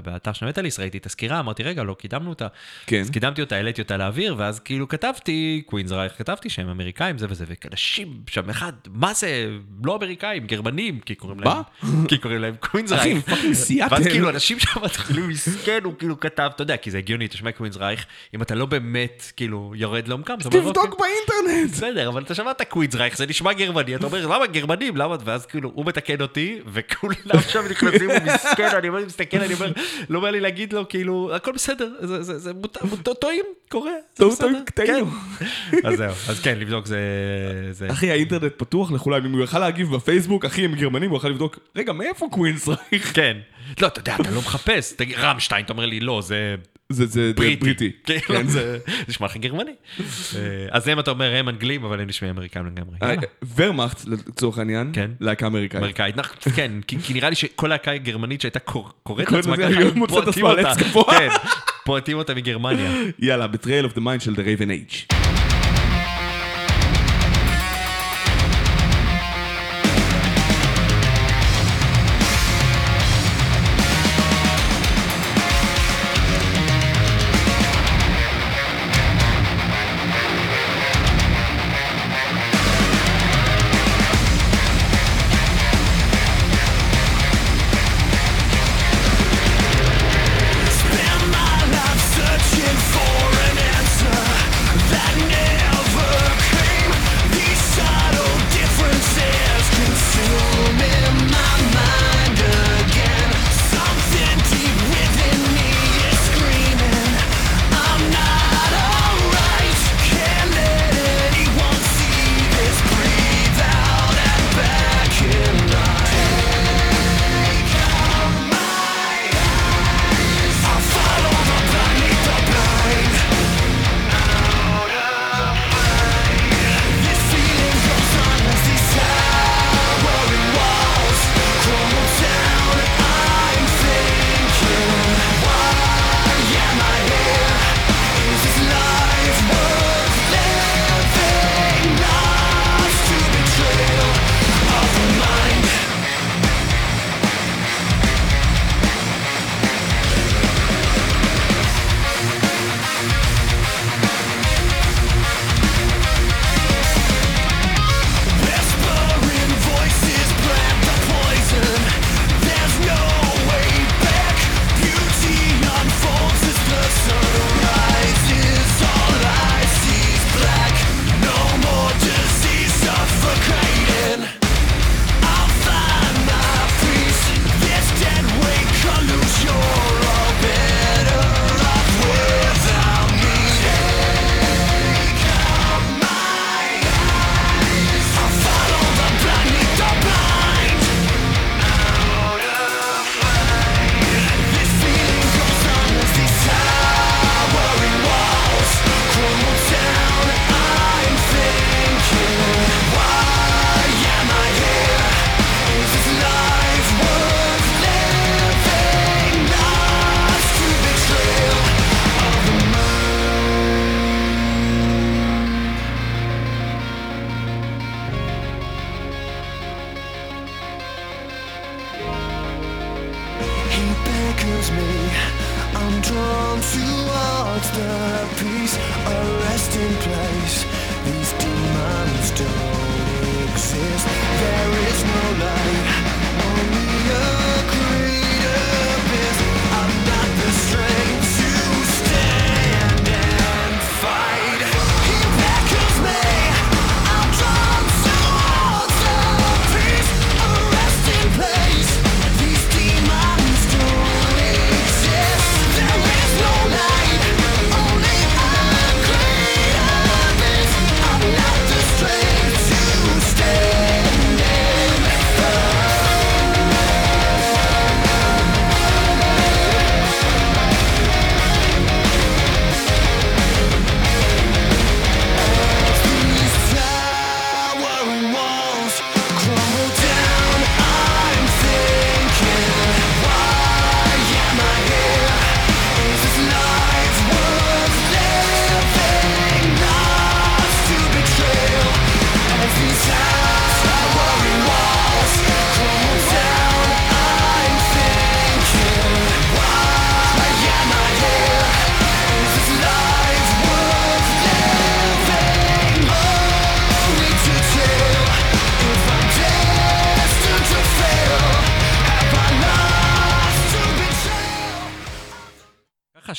באתר 0.05 0.33
של 0.33 0.47
המטאליסט, 0.47 0.81
ראיתי 0.81 0.99
את 0.99 1.07
הסקירה, 1.07 1.41
אמרתי, 1.41 1.63
רגע, 1.63 1.83
לא 1.83 1.95
קידמנו 1.95 2.31
אותה. 2.31 2.47
כן. 2.87 3.01
אז 3.01 3.11
קידמתי 3.11 3.41
אותה, 3.41 3.57
העליתי 3.57 3.83
אותה 3.83 3.97
לאוויר, 3.97 4.35
ואז 4.39 4.61
כאילו 4.61 4.89
כתבתי, 4.89 5.63
Queensrÿche, 5.67 6.13
כתבתי 6.19 6.51
שהם 6.51 6.69
אמריקאים, 6.69 7.19
זה 7.19 7.27
וזה, 7.29 7.45
ואנשים 7.49 8.21
שם 8.31 8.51
אחד, 8.51 8.73
מה 8.95 9.15
זה, 9.15 9.49
לא 9.85 9.97
אמריקאים, 9.97 10.47
גרמנים, 10.47 11.01
כי 11.01 11.15
קוראים 11.15 11.41
להם, 11.41 11.63
כי 12.09 12.19
קוראים 12.19 12.41
להם 12.41 12.55
אחי, 12.61 12.71
Queensrÿche. 12.71 13.07
הם 13.07 13.21
fucking 13.21 13.55
סיאטל. 13.55 13.95
ואז 13.95 14.07
כאילו 14.07 14.31
אנשים 14.31 14.59
שם 14.61 14.85
מתחילים 14.85 15.29
מסכן, 15.29 15.81
הוא 15.85 15.95
כאילו 15.99 16.21
כתב, 16.21 16.51
אתה 16.55 16.63
יודע, 16.63 16.77
כי 16.77 16.91
זה 16.91 16.99
הגיוני, 16.99 17.29
תשמע 17.29 17.53
Queensrÿche, 17.53 18.07
אם 18.35 18.43
אתה 18.43 18.55
לא 18.55 18.67
באמת, 18.67 19.33
כאילו, 19.37 19.73
יורד 19.77 20.09
לעומקם, 20.09 20.35
אתה 20.41 20.51
תבדוק 20.51 21.01
באינטרנט! 21.01 21.71
בסדר, 21.73 22.09
אבל 22.09 22.23
אתה 22.23 22.35
שמעת 22.35 22.63
Queensrÿche, 22.63 23.17
זה 23.17 23.27
נשמע 23.27 23.53
גרמני, 23.53 23.97
אתה 23.97 24.07
אומר, 24.07 24.27
למה 24.27 24.47
גרמנים, 24.47 24.97
למה? 24.97 25.17
ואז 25.25 25.47
כאילו, 25.47 25.71
הוא 25.75 25.87
מתקן 25.87 26.21
אותי, 26.21 26.59
וכולם 26.67 27.41
שם 27.55 27.67
נכנסים, 27.71 28.11
הוא 28.11 28.19
מסכן, 28.35 28.69
אני 28.79 28.89
אומר, 28.89 29.05
מסתכל, 29.07 29.37
אני 29.37 29.55
אומר, 29.55 29.73
לא 30.11 30.21
בא 30.21 30.31
לי 30.31 30.41
להגיד 30.41 30.73
לו, 30.73 30.89
כאילו, 30.89 31.31
הכל 31.35 31.53
בסדר, 31.53 31.89
זה- 32.01 32.53
טועים, 33.21 33.45
קורה, 33.69 33.91
זה 34.17 34.25
בסדר. 34.27 34.49
טוב, 34.49 34.61
טעינו. 34.75 35.07
כן. 35.71 35.77
אז 35.85 35.97
זהו, 35.97 36.11
אז 36.29 36.41
כן, 36.41 36.59
לבדוק 36.59 36.87
זה... 36.87 36.99
זה- 37.71 37.91
אחי, 37.91 38.11
האינטרנט 38.11 38.53
פתוח 38.57 38.93
לכולם, 38.93 39.25
אם 39.25 39.33
הוא 39.33 39.45
יכל 39.45 39.59
להגיב 39.59 39.95
בפייסבוק, 39.95 40.45
אחי, 40.45 40.65
הם 40.65 40.75
גרמנים, 40.75 41.11
הוא 41.11 41.19
יכל 41.19 41.29
לבדוק, 41.29 41.59
רגע, 41.77 41.93
מאיפה 41.93 42.27
קווינסרייך? 42.31 43.13
כן. 43.15 43.37
לא, 43.83 43.87
אתה 43.87 44.01
יודע, 44.01 44.17
אתה 44.21 44.31
לא 44.31 44.41
מחפש, 44.41 44.95
רמשטיין, 45.19 45.65
אתה 45.65 45.73
אומר 45.73 45.87
לי, 45.87 46.01
לא, 46.01 46.23
זה 46.25 46.55
זה 46.89 47.07
זה 47.07 47.33
בריטי. 47.37 47.57
בריטי. 47.61 47.91
כן, 48.07 48.19
כן. 48.27 48.47
זה 48.49 48.79
נשמע 49.09 49.27
לך 49.27 49.37
גרמני. 49.37 49.71
אה, 50.01 50.05
אז 50.71 50.89
הם, 50.89 50.99
אתה 51.01 51.11
אומר, 51.11 51.35
הם 51.35 51.49
אנגלים, 51.49 51.85
אבל 51.85 52.01
הם 52.01 52.09
נשמעים 52.09 52.35
אמריקאים 52.35 52.67
לגמרי. 52.67 52.97
אה. 53.03 53.15
ורמאכט, 53.57 54.05
לצורך 54.07 54.59
העניין, 54.59 54.91
כן. 54.95 55.11
להקה 55.21 55.47
אמריקאית. 55.47 55.83
אמריקאית, 55.83 56.17
נכ- 56.19 56.51
כן, 56.57 56.73
כי 56.89 57.15
נראה 57.15 57.31
לי 57.31 57.37
שכל 57.37 57.67
להקה 57.69 57.97
גרמנית 57.97 58.41
שהייתה 58.41 58.59
קור- 58.59 58.91
קוראת 59.03 59.33
לעצמה 59.33 59.57
ככה, 59.57 59.67
הם 59.67 60.03
על 60.47 60.67
אותה. 60.67 60.75
כן, 61.19 61.29
פורטים 61.85 62.17
אותה 62.19 62.35
מגרמניה. 62.35 62.91
יאללה, 63.19 63.47
Betrayal 63.47 63.85
of 63.85 63.95
the 63.95 64.01
Mind 64.01 64.21
של 64.21 64.35
The 64.35 64.39
Raven 64.39 64.69
Age. 64.69 65.24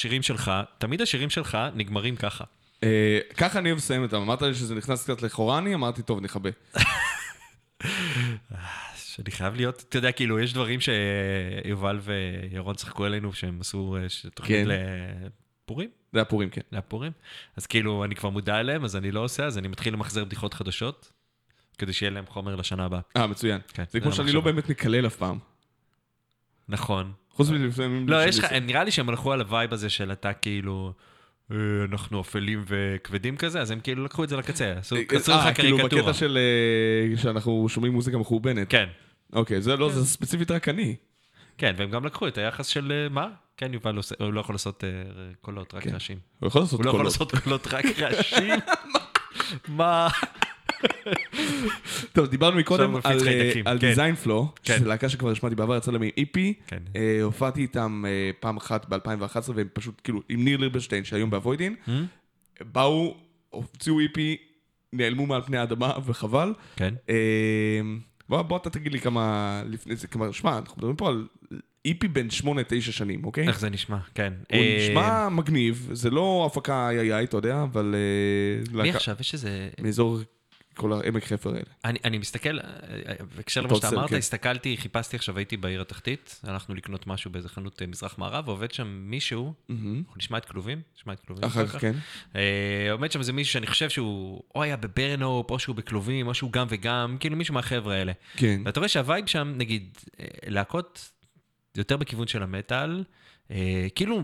השירים 0.05 0.23
שלך, 0.23 0.51
תמיד 0.77 1.01
השירים 1.01 1.29
שלך 1.29 1.57
נגמרים 1.75 2.15
ככה. 2.15 2.43
אה, 2.83 3.19
ככה 3.37 3.59
אני 3.59 3.69
אוהב 3.69 3.77
לסיים 3.77 4.03
אותם. 4.03 4.17
אמרת 4.17 4.41
לי 4.41 4.55
שזה 4.55 4.75
נכנס 4.75 5.03
קצת 5.03 5.21
לחורני, 5.21 5.75
אמרתי, 5.75 6.01
טוב, 6.01 6.19
נכבה. 6.19 6.49
שאני 8.95 9.31
חייב 9.31 9.55
להיות, 9.55 9.85
אתה 9.89 9.97
יודע, 9.97 10.11
כאילו, 10.11 10.39
יש 10.39 10.53
דברים 10.53 10.79
שיובל 10.81 11.99
וירון 12.03 12.75
צחקו 12.75 13.05
עלינו 13.05 13.33
שהם 13.33 13.57
עשו 13.61 13.97
אה, 13.97 14.29
תוכנית 14.33 14.67
כן. 14.67 14.75
לפורים? 15.63 15.89
זה 16.13 16.19
היה 16.19 16.25
פורים, 16.25 16.49
כן. 16.49 16.61
לפורים. 16.71 17.11
אז 17.55 17.65
כאילו, 17.65 18.03
אני 18.03 18.15
כבר 18.15 18.29
מודע 18.29 18.59
אליהם, 18.59 18.83
אז 18.83 18.95
אני 18.95 19.11
לא 19.11 19.19
עושה, 19.19 19.45
אז 19.45 19.57
אני 19.57 19.67
מתחיל 19.67 19.93
למחזר 19.93 20.25
בדיחות 20.25 20.53
חדשות, 20.53 21.11
כדי 21.77 21.93
שיהיה 21.93 22.09
להם 22.09 22.25
חומר 22.27 22.55
לשנה 22.55 22.85
הבאה. 22.85 23.01
אה, 23.17 23.27
מצוין. 23.27 23.61
כן, 23.67 23.83
זה 23.89 23.99
כמו 23.99 24.09
זה 24.09 24.15
שאני 24.15 24.23
המחשבה. 24.29 24.39
לא 24.39 24.53
באמת 24.53 24.69
מקלל 24.69 25.07
אף 25.07 25.15
פעם. 25.15 25.39
נכון. 26.69 27.11
חוץ 27.35 27.49
מלפעמים... 27.49 28.09
לא, 28.09 28.23
יש 28.25 28.39
לך, 28.39 28.51
נראה 28.51 28.83
לי 28.83 28.91
שהם 28.91 29.09
הלכו 29.09 29.33
על 29.33 29.41
הווייב 29.41 29.73
הזה 29.73 29.89
של 29.89 30.11
אתה 30.11 30.33
כאילו, 30.33 30.93
אה, 31.51 31.57
אנחנו 31.91 32.21
אפלים 32.21 32.63
וכבדים 32.67 33.37
כזה, 33.37 33.61
אז 33.61 33.71
הם 33.71 33.79
כאילו 33.79 34.03
לקחו 34.05 34.23
את 34.23 34.29
זה 34.29 34.37
לקצה, 34.37 34.73
עשו 34.79 34.95
אה, 34.95 35.01
לך 35.49 35.55
כאילו 35.57 35.77
קריקטורה. 35.77 36.01
בקטע 36.01 36.13
של... 36.13 36.37
אה, 37.11 37.17
שאנחנו 37.17 37.69
שומעים 37.69 37.93
מוזיקה 37.93 38.17
מחורבנת. 38.17 38.69
כן, 38.69 38.85
אוקיי, 39.33 39.61
זה 39.61 39.75
לא, 39.77 39.89
זה 39.91 40.05
ספציפית 40.05 40.51
רק 40.51 40.69
אני. 40.69 40.95
כן, 41.57 41.73
והם 41.77 41.89
גם 41.89 42.05
לקחו 42.05 42.27
את 42.27 42.37
היחס 42.37 42.67
של 42.67 42.91
אה, 42.91 43.09
מה? 43.09 43.27
כן, 43.57 43.73
יובל 43.73 43.95
עושה- 43.95 44.15
הוא 44.19 44.33
לא 44.33 44.39
יכול 44.39 44.55
לעשות 44.55 44.83
אה, 44.83 44.89
קולות, 45.41 45.73
רק 45.73 45.83
כן. 45.83 45.93
רעשים. 45.93 46.17
הוא 46.39 46.47
יכול 46.47 46.61
לעשות 46.61 46.79
הוא 46.79 46.85
לא 46.85 46.89
יכול 46.89 46.99
קולות. 46.99 47.13
לעשות 47.13 47.43
קולות 47.43 47.67
רק 47.73 47.85
רעשים? 47.99 48.53
מה? 49.77 50.07
טוב, 52.13 52.27
דיברנו 52.27 52.57
מקודם 52.57 52.95
על, 53.03 53.27
אה, 53.27 53.51
על 53.65 53.79
כן. 53.79 53.87
דיזיין 53.87 54.15
פלו, 54.15 54.53
כן. 54.63 54.77
שזו 54.77 54.85
להקה 54.89 55.09
שכבר 55.09 55.31
השמעתי 55.31 55.55
בעבר, 55.55 55.77
יצא 55.77 55.91
להם 55.91 56.01
עם 56.01 56.09
איפי. 56.17 56.53
כן. 56.67 56.77
אה, 56.95 57.19
הופעתי 57.23 57.61
איתם 57.61 58.03
אה, 58.07 58.29
פעם 58.39 58.57
אחת 58.57 58.85
ב-2011, 58.89 59.51
והם 59.55 59.67
פשוט, 59.73 60.01
כאילו, 60.03 60.21
עם 60.29 60.43
ניר 60.43 60.57
ליברשטיין, 60.57 61.03
שהיום 61.03 61.29
באבוידין, 61.29 61.75
Hmm? 61.87 61.89
באו, 62.71 63.15
הוציאו 63.49 63.99
איפי, 63.99 64.37
נעלמו 64.93 65.25
מעל 65.25 65.41
פני 65.41 65.57
האדמה, 65.57 65.91
וחבל. 66.05 66.53
כן. 66.75 66.93
אה, 67.09 67.15
בוא, 68.29 68.41
בוא 68.41 68.57
אתה 68.57 68.69
תגיד 68.69 68.91
לי 68.91 68.99
כמה 68.99 69.61
לפני 69.65 69.95
זה, 69.95 70.07
כמה, 70.07 70.33
שמע, 70.33 70.57
אנחנו 70.57 70.75
מדברים 70.77 70.95
פה 70.95 71.07
על 71.09 71.27
איפי 71.85 72.07
בן 72.07 72.27
8-9 72.41 72.45
שנים, 72.79 73.25
אוקיי? 73.25 73.47
איך 73.47 73.59
זה 73.59 73.69
נשמע? 73.69 73.97
כן. 74.15 74.33
הוא 74.51 74.59
אה, 74.59 74.77
נשמע 74.89 75.29
מגניב, 75.29 75.89
זה 75.93 76.09
לא 76.09 76.49
הפקה 76.51 76.89
איי 76.89 77.13
איי, 77.13 77.23
אתה 77.23 77.37
יודע, 77.37 77.63
אבל... 77.63 77.95
אה, 77.95 78.71
מי 78.73 78.77
להקה- 78.83 78.95
עכשיו? 78.97 79.15
יש 79.19 79.33
איזה... 79.33 79.69
מאזור 79.81 80.19
כל 80.75 80.93
העמק 80.93 81.23
חפר 81.23 81.49
האלה. 81.49 81.65
אני, 81.85 81.99
אני 82.03 82.17
מסתכל, 82.17 82.59
בהקשר 83.35 83.61
למה 83.61 83.75
שאתה 83.75 83.89
אמרת, 83.89 84.09
כן. 84.09 84.15
הסתכלתי, 84.15 84.77
חיפשתי 84.77 85.15
עכשיו, 85.15 85.37
הייתי 85.37 85.57
בעיר 85.57 85.81
התחתית, 85.81 86.41
הלכנו 86.43 86.75
לקנות 86.75 87.07
משהו 87.07 87.31
באיזה 87.31 87.49
חנות 87.49 87.81
אה, 87.81 87.87
מזרח 87.87 88.17
מערב, 88.17 88.47
ועובד 88.47 88.71
שם 88.71 88.87
מישהו, 88.87 89.53
אנחנו 89.69 90.13
נשמע 90.17 90.37
את 90.37 90.45
כלובים? 90.45 90.81
נשמע 90.97 91.13
את 91.13 91.19
כלובים 91.19 91.43
אחר 91.43 91.67
כך, 91.67 91.81
כן. 91.81 91.95
אה, 92.35 92.91
עומד 92.91 93.11
שם 93.11 93.19
איזה 93.19 93.33
מישהו 93.33 93.53
שאני 93.53 93.67
חושב 93.67 93.89
שהוא 93.89 94.43
או 94.55 94.63
היה 94.63 94.77
בברנופ, 94.77 95.51
או 95.51 95.59
שהוא 95.59 95.75
בכלובים, 95.75 96.27
או 96.27 96.33
שהוא 96.33 96.51
גם 96.51 96.67
וגם, 96.69 97.17
כאילו 97.19 97.35
מישהו 97.35 97.53
מהחבר'ה 97.53 97.95
האלה. 97.95 98.11
כן. 98.37 98.61
ואתה 98.65 98.79
רואה 98.79 98.87
שהווייב 98.89 99.25
שם, 99.25 99.53
נגיד, 99.57 99.97
אה, 100.19 100.25
להקות 100.47 101.11
יותר 101.77 101.97
בכיוון 101.97 102.27
של 102.27 102.43
המטאל, 102.43 103.03
אה, 103.51 103.87
כאילו, 103.95 104.23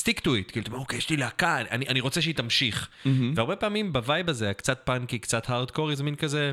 stick 0.00 0.20
to 0.20 0.26
it, 0.26 0.52
כאילו, 0.52 0.76
אוקיי, 0.76 0.98
יש 0.98 1.10
לי 1.10 1.16
להקה, 1.16 1.60
אני, 1.60 1.86
אני 1.88 2.00
רוצה 2.00 2.22
שהיא 2.22 2.34
תמשיך. 2.34 2.88
והרבה 3.34 3.56
פעמים 3.56 3.92
בווייב 3.92 4.28
הזה, 4.30 4.50
הקצת 4.50 4.80
פאנקי, 4.84 5.18
קצת 5.18 5.50
הארדקורי, 5.50 5.96
זה 5.96 6.04
מין 6.04 6.14
כזה... 6.14 6.52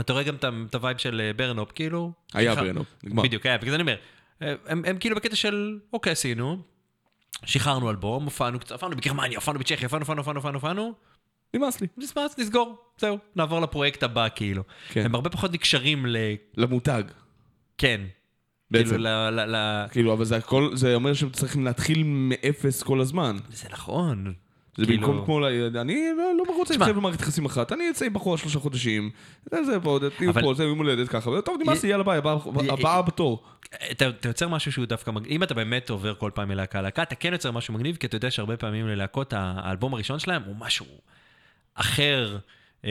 אתה 0.00 0.12
רואה 0.12 0.24
גם 0.24 0.34
את 0.70 0.74
הווייב 0.74 0.98
של 0.98 1.20
אה, 1.24 1.32
Barren 1.32 1.54
Hope, 1.54 1.72
כאילו... 1.72 2.12
היה 2.34 2.52
שחרר- 2.52 2.64
Barren 2.64 2.76
Hope, 2.76 2.86
נגמר. 3.04 3.22
בדיוק, 3.22 3.46
היה, 3.46 3.58
בגלל 3.58 3.70
זה 3.70 3.74
אני 3.74 3.82
אומר, 3.82 3.96
אה, 4.42 4.54
הם, 4.66 4.82
הם 4.86 4.98
כאילו 4.98 5.16
בקטע 5.16 5.36
של, 5.36 5.78
אוקיי, 5.92 6.12
עשינו, 6.12 6.62
שחררנו 7.44 7.90
אלבום, 7.90 8.24
הופענו 8.24 8.58
קצת, 8.60 8.72
הופענו 8.72 8.96
בגרמניה, 8.96 9.38
הופענו 9.38 9.58
בצ'כיה, 9.58 9.86
הופענו, 9.86 10.02
הופענו, 10.02 10.20
הופענו, 10.20 10.38
הופענו, 10.38 10.54
הופענו, 10.58 10.94
נמאס 11.54 11.80
לי. 11.80 11.86
נסמס, 11.96 12.38
נסגור, 12.38 12.78
זהו, 12.98 13.18
נעבור 13.36 13.60
לפרויקט 13.60 14.02
הבא, 14.02 14.26
כאילו. 14.34 14.62
כן. 14.88 15.04
הם 15.04 15.14
הרבה 15.14 15.30
פחות 15.30 15.52
נקשרים 15.52 16.06
ל... 16.06 16.16
למותג. 16.56 17.02
כן. 17.78 18.00
בעצם. 18.70 18.88
כאילו, 18.90 19.02
ל... 19.04 19.08
ל, 19.30 19.56
ל... 19.56 19.86
כאילו, 19.90 20.12
אבל 20.12 20.24
זה 20.24 20.36
הכל, 20.36 20.70
זה 20.74 20.94
אומר 20.94 21.14
שהם 21.14 21.30
צריכים 21.30 21.64
להתחיל 21.64 22.02
מאפס 22.06 22.82
כל 22.82 23.00
הזמן. 23.00 23.36
זה 23.50 23.68
נכון. 23.72 24.32
זה 24.76 24.84
כאילו- 24.86 25.06
במקום 25.08 25.24
כמו, 25.24 25.40
ל- 25.40 25.76
אני 25.76 26.00
לא 26.18 26.44
לא 26.48 26.56
רוצה. 26.56 26.74
להתחייב 26.74 26.96
במערכת 26.96 27.20
יחסים 27.20 27.44
אחת, 27.44 27.72
אני 27.72 27.90
אצא 27.90 28.04
עם 28.04 28.12
בחורה 28.12 28.38
שלושה 28.38 28.58
חודשים, 28.58 29.10
זה 29.50 29.64
זה 29.64 29.80
פה, 29.80 29.98
תהיו 30.18 30.30
אבל- 30.30 30.42
פה, 30.42 30.54
זה 30.54 30.64
יום 30.64 30.78
הולדת 30.78 31.08
ככה, 31.08 31.30
וטוב, 31.30 31.60
נמאס 31.62 31.82
לי, 31.82 31.88
יאללה 31.90 32.04
ביי, 32.04 32.18
הבאה- 32.18 33.02
בתור. 33.02 33.42
אתה, 33.90 34.08
אתה 34.08 34.28
יוצר 34.28 34.48
משהו 34.48 34.72
שהוא 34.72 34.84
דווקא 34.86 35.10
מגניב, 35.10 35.30
אם 35.32 35.42
אתה 35.42 35.54
באמת 35.54 35.90
עובר 35.90 36.14
כל 36.14 36.30
פעם 36.34 36.48
מלהקה 36.48 36.80
ללהקה, 36.80 37.02
אתה 37.02 37.14
כן 37.14 37.32
יוצר 37.32 37.50
משהו 37.50 37.74
מגניב, 37.74 37.96
כי 37.96 38.06
אתה 38.06 38.16
יודע 38.16 38.30
שהרבה 38.30 38.56
פעמים 38.56 38.88
ללהקות, 38.88 39.32
האלבום 39.36 39.94
הראשון 39.94 40.18
שלהם 40.18 40.42
הוא 40.46 40.56
משהו 40.58 40.86
אחר, 41.74 42.38
אה, 42.84 42.90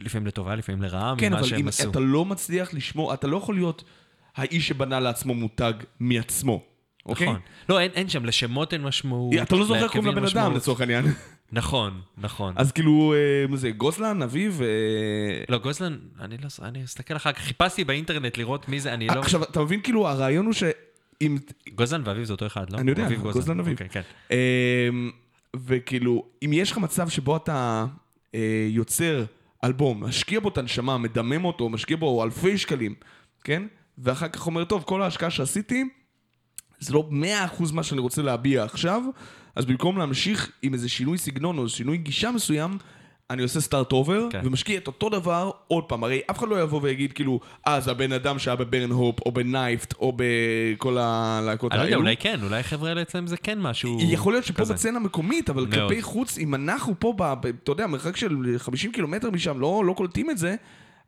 לפעמים 0.00 0.26
לטובה, 0.26 0.54
לפעמים 0.54 0.82
לרעה, 0.82 1.14
כן, 1.18 1.28
ממה 1.28 1.38
אבל 1.38 1.48
שהם 1.48 1.60
אם 1.60 1.68
עשו. 1.68 1.90
אתה 1.90 2.00
לא 2.00 2.24
מצליח 2.24 2.74
לשמור, 2.74 3.14
אתה 3.14 3.26
לא 3.26 3.36
יכול 3.36 3.54
להיות 3.54 3.84
האיש 4.36 4.68
שבנה 4.68 5.00
לעצמו 5.00 5.34
מותג 5.34 5.72
מעצמו, 6.00 6.62
אוקיי? 7.06 7.26
נכון. 7.26 7.40
לא, 7.68 7.80
אין, 7.80 7.90
אין 7.94 8.08
שם, 8.08 8.24
לשמות 8.24 8.72
אין 8.72 8.82
משמעות. 8.82 9.34
אתה 9.42 9.56
לא 9.56 9.64
זוכר 9.64 9.88
קוראים 9.88 10.06
לבן 10.06 10.24
אדם. 10.24 10.54
לצורך 10.54 10.80
העניין. 10.80 11.04
נכון, 11.52 12.00
נכון. 12.18 12.54
אז 12.56 12.72
כאילו, 12.72 13.14
אה, 13.14 13.46
מה 13.48 13.56
זה, 13.56 13.70
גוזלן, 13.70 14.22
אביב, 14.22 14.62
אה, 14.62 15.44
לא, 15.48 15.58
גוזלן, 15.58 15.98
אני 16.20 16.36
לא, 16.38 16.48
אני 16.62 16.84
אסתכל 16.84 17.16
אחר 17.16 17.32
כך, 17.32 17.40
חיפשתי 17.40 17.84
באינטרנט 17.84 18.38
לראות 18.38 18.68
מי 18.68 18.80
זה, 18.80 18.94
אני 18.94 19.06
לא... 19.06 19.20
עכשיו, 19.20 19.42
אתה 19.42 19.60
מבין, 19.60 19.80
כאילו, 19.80 20.08
הרעיון 20.08 20.46
הוא 20.46 20.52
שאם... 20.52 21.38
גוזלן 21.74 22.02
ואביב 22.04 22.24
זה 22.24 22.32
אותו 22.32 22.46
אחד, 22.46 22.70
לא? 22.70 22.78
אני 22.78 22.90
יודע, 22.90 23.06
אביב 23.06 23.22
גוזלן 23.22 23.60
אביב. 23.60 23.72
אוקיי, 23.72 23.88
כן. 23.88 24.00
אמ, 24.30 25.10
וכאילו, 25.56 26.24
אם 26.44 26.50
יש 26.52 26.72
לך 26.72 26.78
מצב 26.78 27.08
שבו 27.08 27.36
אתה 27.36 27.86
אה, 28.34 28.66
יוצר 28.70 29.24
אלבום, 29.64 30.04
משקיע 30.04 30.40
בו 30.40 30.48
את 30.48 30.58
הנשמה, 30.58 30.98
מדמם 30.98 31.44
אותו, 31.44 31.68
משקיע 31.68 31.96
בו 31.96 32.24
אלפי 32.24 32.58
שקלים, 32.58 32.94
כן? 33.44 33.62
ואחר 33.98 34.28
כך 34.28 34.46
אומר, 34.46 34.64
טוב, 34.64 34.82
כל 34.82 35.02
ההשקעה 35.02 35.30
שעשיתי, 35.30 35.84
זה 36.78 36.94
לא 36.94 37.06
מאה 37.10 37.44
אחוז 37.44 37.72
מה 37.72 37.82
שאני 37.82 38.00
רוצה 38.00 38.22
להביע 38.22 38.64
עכשיו, 38.64 39.02
אז 39.56 39.64
במקום 39.64 39.98
להמשיך 39.98 40.52
עם 40.62 40.74
איזה 40.74 40.88
שינוי 40.88 41.18
סגנון 41.18 41.58
או 41.58 41.68
שינוי 41.68 41.96
גישה 41.96 42.30
מסוים, 42.30 42.78
אני 43.30 43.42
עושה 43.42 43.60
start 43.60 43.92
over, 43.92 44.28
כן. 44.30 44.40
ומשקיע 44.44 44.78
את 44.78 44.86
אותו 44.86 45.08
דבר 45.08 45.50
עוד 45.68 45.84
פעם. 45.84 46.04
הרי 46.04 46.20
אף 46.30 46.38
אחד 46.38 46.48
לא 46.48 46.62
יבוא 46.62 46.80
ויגיד 46.82 47.12
כאילו, 47.12 47.40
אה, 47.66 47.80
זה 47.80 47.90
הבן 47.90 48.12
אדם 48.12 48.38
שהיה 48.38 48.56
ב 48.56 48.61
Barren 48.61 48.90
Hope, 48.90 49.20
או 49.26 49.32
בנייפט, 49.32 49.94
או 49.94 50.12
בכל 50.16 50.98
הלהקות 50.98 51.72
אני 51.72 51.78
לא 51.78 51.84
יודע, 51.84 51.94
האלו. 51.94 52.02
אולי 52.02 52.16
כן, 52.16 52.40
אולי 52.42 52.60
החבר'ה 52.60 52.88
האלה 52.88 53.02
אצלם 53.02 53.26
זה 53.26 53.36
כן 53.36 53.58
משהו... 53.60 53.98
יכול 54.00 54.32
להיות 54.32 54.44
שפה 54.44 54.60
כזה. 54.60 54.74
בסצנה 54.74 54.96
המקומית, 54.96 55.50
אבל 55.50 55.66
מאוד. 55.66 55.74
כלפי 55.74 56.02
חוץ, 56.02 56.38
אם 56.38 56.54
אנחנו 56.54 56.94
פה, 56.98 57.14
ב, 57.16 57.46
אתה 57.46 57.72
יודע, 57.72 57.86
מרחק 57.86 58.16
של 58.16 58.58
50 58.58 58.92
קילומטר 58.92 59.30
משם, 59.30 59.60
לא, 59.60 59.82
לא 59.86 59.92
קולטים 59.92 60.30
את 60.30 60.38
זה, 60.38 60.54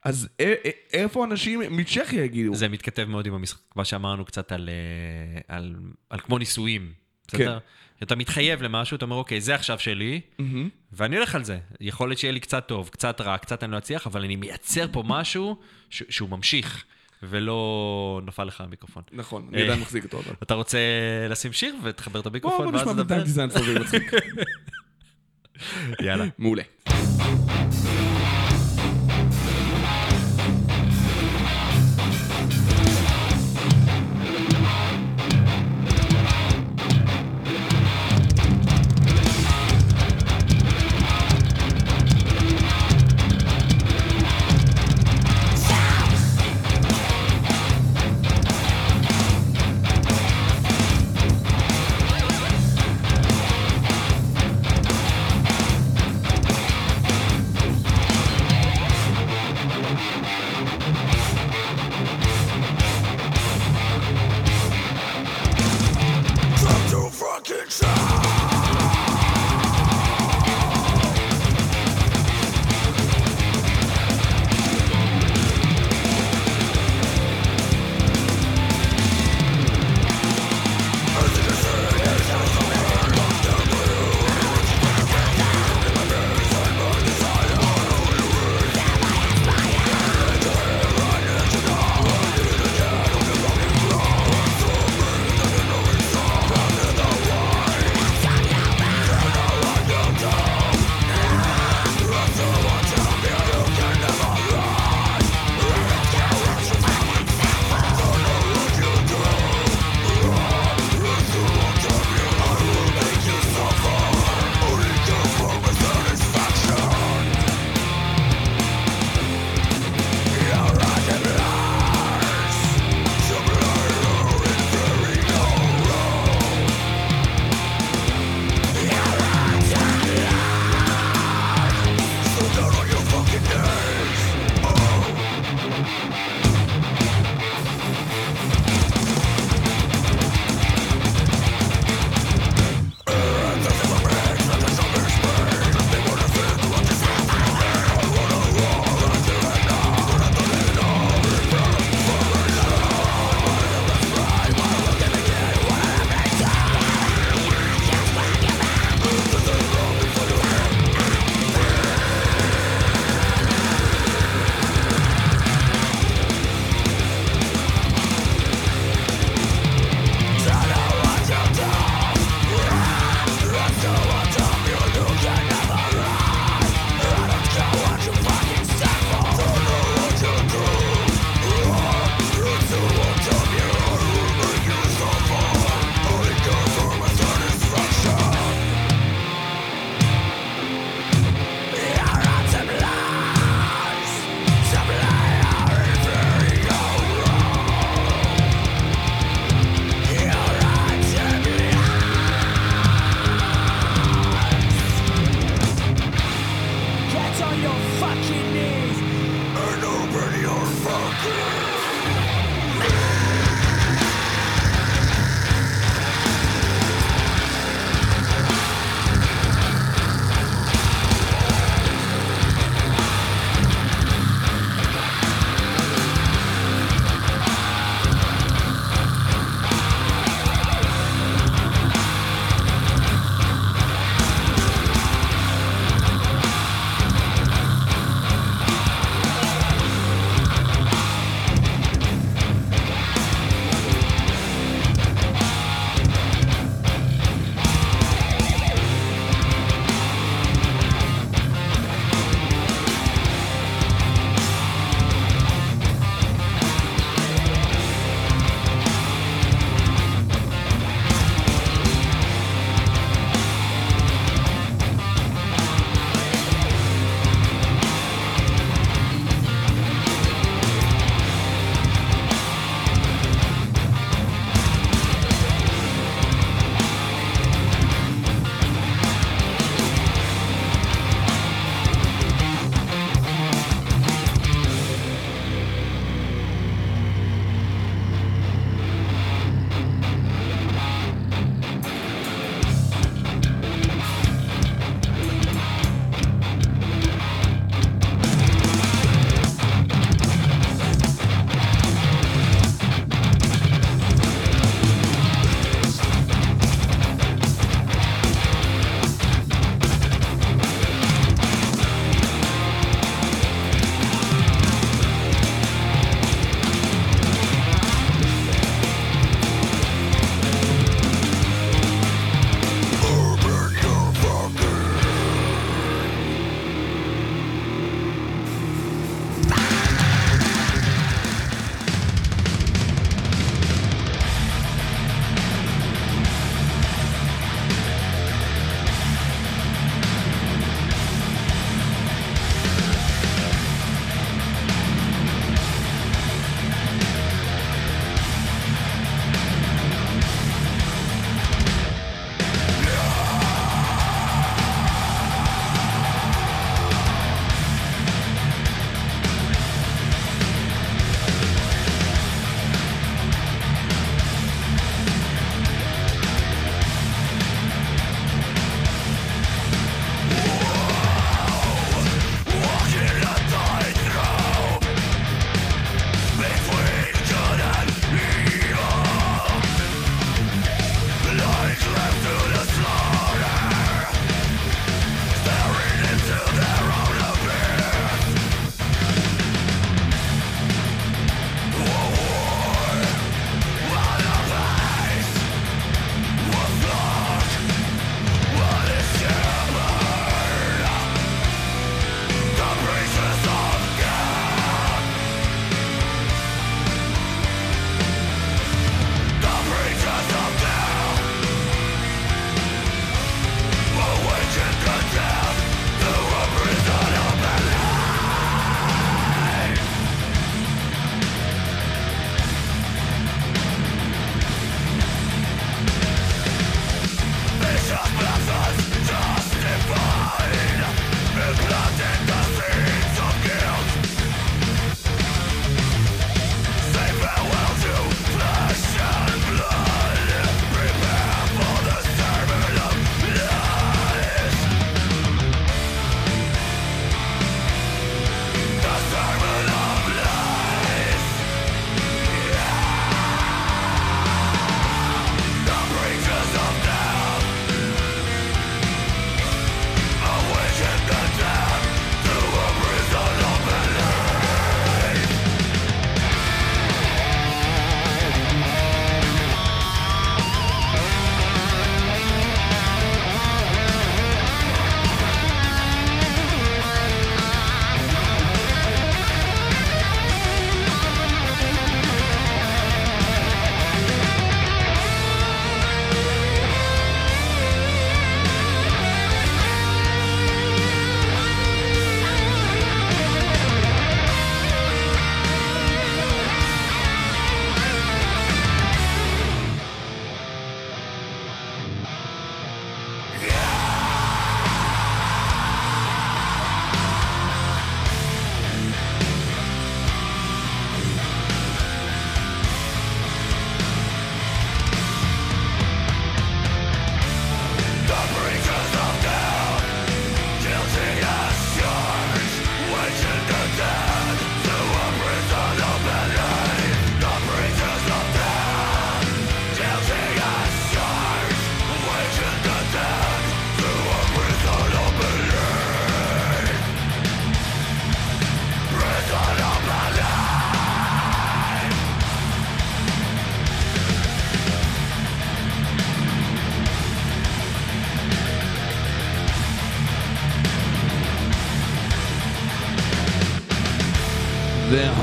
אז 0.05 0.29
איפה 0.93 1.25
אנשים 1.25 1.61
מצ'כיה 1.71 2.25
יגידו? 2.25 2.55
זה 2.55 2.69
מתכתב 2.69 3.05
מאוד 3.05 3.27
עם 3.27 3.35
המשחק, 3.35 3.61
מה 3.77 3.85
שאמרנו 3.85 4.25
קצת 4.25 4.53
על, 4.53 4.69
אה, 4.69 5.57
על, 5.57 5.75
על 6.11 6.21
כמו 6.21 6.39
נישואים, 6.39 6.93
בסדר? 7.29 7.59
אתה 8.03 8.17
מתחייב 8.17 8.63
למשהו, 8.63 8.97
אתה 8.97 9.05
אומר, 9.05 9.17
אוקיי, 9.17 9.41
זה 9.41 9.55
עכשיו 9.55 9.79
שלי, 9.79 10.21
ואני 10.93 11.17
הולך 11.17 11.35
על 11.35 11.45
זה. 11.45 11.59
יכול 11.81 12.09
להיות 12.09 12.19
שיהיה 12.19 12.33
לי 12.33 12.41
קצת 12.41 12.65
טוב, 12.69 12.89
קצת 12.89 13.21
רע, 13.21 13.39
קצת 13.39 13.63
אני 13.65 13.73
לא 13.73 13.79
אצליח, 13.79 14.07
אבל 14.07 14.25
אני 14.25 14.37
מייצר 14.37 14.87
פה 14.93 15.03
משהו 15.07 15.57
ש- 15.91 16.03
שהוא 16.09 16.29
ממשיך, 16.29 16.85
ולא 17.23 18.21
נפל 18.27 18.45
לך 18.45 18.61
המיקרופון. 18.61 19.03
נכון, 19.13 19.49
אני 19.53 19.63
עדיין 19.63 19.81
מחזיק 19.81 20.05
אותו. 20.05 20.19
אבל. 20.19 20.33
אתה 20.43 20.55
רוצה 20.55 20.79
לשים 21.31 21.53
שיר 21.53 21.75
ותחבר 21.83 22.21
את 22.21 22.25
בוא 22.25 22.31
המיקרופון, 22.31 22.65
בוא 22.65 22.73
ואז 22.73 22.81
נשמע 22.81 22.93
נדבר? 22.93 23.05
בינתיים 23.05 23.25
דיזיין 23.25 23.51
פובי 23.51 23.75
מצחיק. 23.81 24.13
יאללה. 26.07 26.25
מעולה. 26.39 26.63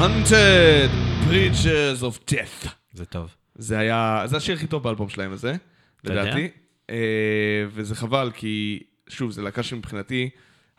Hunted 0.02 0.90
Preachers 1.30 2.02
of 2.02 2.32
Death. 2.34 2.68
זה 2.94 3.06
טוב. 3.06 3.36
זה 3.56 3.80
היה, 3.80 4.24
זה 4.26 4.38
השיר 4.38 4.56
הכי 4.56 4.68
טוב 4.68 4.84
באלבום 4.84 5.10
שלהם 5.10 5.32
הזה? 5.32 5.56
לדעתי. 6.04 6.50
אה, 6.90 6.96
וזה 7.70 7.96
חבל, 7.96 8.32
כי 8.34 8.84
שוב, 9.10 9.32
זו 9.32 9.42
להקה 9.42 9.64
שמבחינתי, 9.64 10.30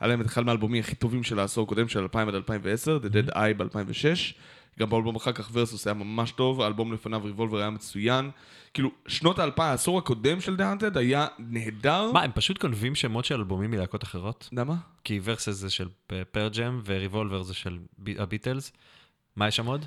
היה 0.00 0.08
להם 0.08 0.20
את 0.20 0.26
אחד 0.26 0.42
מהאלבומים 0.44 0.80
הכי 0.82 0.94
טובים 0.94 1.22
של 1.22 1.38
העשור 1.38 1.64
הקודם, 1.64 1.88
של 1.88 1.98
2000 2.00 2.28
עד 2.28 2.34
2010, 2.34 2.98
The 3.02 3.06
Dead 3.06 3.34
Eye 3.34 3.54
ב-2006. 3.56 4.34
גם 4.78 4.90
באלבום 4.90 5.16
אחר 5.16 5.32
כך 5.32 5.50
ורסוס 5.52 5.86
היה 5.86 5.94
ממש 5.94 6.30
טוב, 6.32 6.60
האלבום 6.60 6.92
לפניו 6.92 7.24
ריבולבר 7.24 7.58
היה 7.58 7.70
מצוין. 7.70 8.30
כאילו, 8.74 8.90
שנות 9.06 9.38
האלפיים, 9.38 9.70
העשור 9.70 9.98
הקודם 9.98 10.40
של 10.40 10.56
The 10.56 10.60
Hunted 10.82 10.98
היה 10.98 11.26
נהדר. 11.38 12.12
מה, 12.12 12.22
הם 12.22 12.30
פשוט 12.34 12.62
גונבים 12.62 12.94
שמות 12.94 13.24
של 13.24 13.34
אלבומים 13.34 13.70
מלהקות 13.70 14.02
אחרות? 14.04 14.48
למה? 14.52 14.74
כי 15.04 15.20
ורסס 15.24 15.48
זה 15.54 15.70
של 15.70 15.88
פרג'ם 16.32 16.80
וריבולבר 16.84 17.42
זה 17.42 17.54
של 17.54 17.78
בי- 17.98 18.16
הביטלס. 18.18 18.72
מה 19.36 19.48
יש 19.48 19.56
שם 19.56 19.66
עוד? 19.66 19.84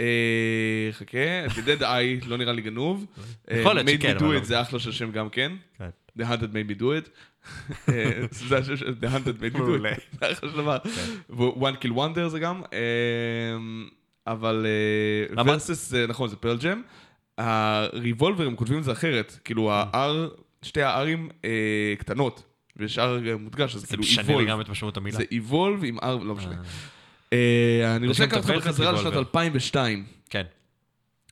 אה, 0.00 0.88
חכה, 0.92 1.46
The 1.46 1.80
Dead 1.80 1.82
Eye 1.82 2.26
לא 2.28 2.36
נראה 2.36 2.52
לי 2.52 2.62
גנוב. 2.62 3.06
אה, 3.50 3.56
יכול 3.58 3.72
להיות 3.72 3.88
Made 3.88 3.90
שכן, 3.90 4.16
me 4.16 4.20
אבל 4.20 4.28
do 4.28 4.32
לא. 4.32 4.38
it 4.38 4.44
זה 4.44 4.60
אחלה 4.60 4.78
של 4.78 4.92
שם 4.92 5.12
גם 5.12 5.28
כן. 5.28 5.52
כן. 5.78 5.88
The 6.18 6.22
Hunted 6.22 6.52
made 6.52 6.70
me 6.76 6.80
do 6.80 6.84
it. 6.84 7.08
אה, 7.92 8.10
זה 8.30 8.58
השם 8.58 8.76
של 8.76 8.94
The 9.02 9.06
Hunted 9.06 9.40
made 9.40 9.56
me 9.56 9.58
do 9.58 9.84
it. 9.84 10.00
זה 10.20 10.32
אחלה 10.32 10.50
של 10.50 10.56
דבר. 10.56 10.76
ו-One 11.30 11.84
Kill 11.84 11.92
Wonder 11.96 12.28
זה 12.28 12.38
גם. 12.38 12.62
אה, 12.72 12.78
אבל? 14.26 14.66
ורסס, 15.36 15.94
נכון, 16.08 16.28
זה 16.28 16.36
פרל 16.36 16.58
ג'ם. 16.58 16.82
הריבולבר, 17.38 18.46
הם 18.46 18.56
כותבים 18.56 18.78
את 18.78 18.84
זה 18.84 18.92
אחרת. 18.92 19.38
כאילו, 19.44 19.72
ה-R, 19.72 20.40
שתי 20.62 20.82
ה-R'ים 20.82 21.30
אה, 21.44 21.94
קטנות. 21.98 22.42
ושאר 22.76 23.28
אה, 23.28 23.36
מודגש, 23.36 23.74
אז 23.74 23.80
זה 23.80 23.86
כאילו 23.86 24.02
משנה 24.02 24.28
Evolve. 24.28 24.42
לגמרי 24.42 24.64
את 24.64 24.68
משמעות 24.68 24.96
המילה. 24.96 25.16
זה 25.16 25.24
Evolve 25.30 25.84
עם 25.84 25.98
R, 25.98 26.24
לא 26.24 26.34
משנה. 26.34 26.54
אה, 27.32 27.96
אני 27.96 28.06
רוצה 28.06 28.24
לקחת 28.24 28.50
אותך 28.50 28.66
בחזרה 28.66 28.92
לשנת 28.92 29.12
Revolver. 29.12 29.18
2002, 29.18 30.04
כן. 30.30 30.42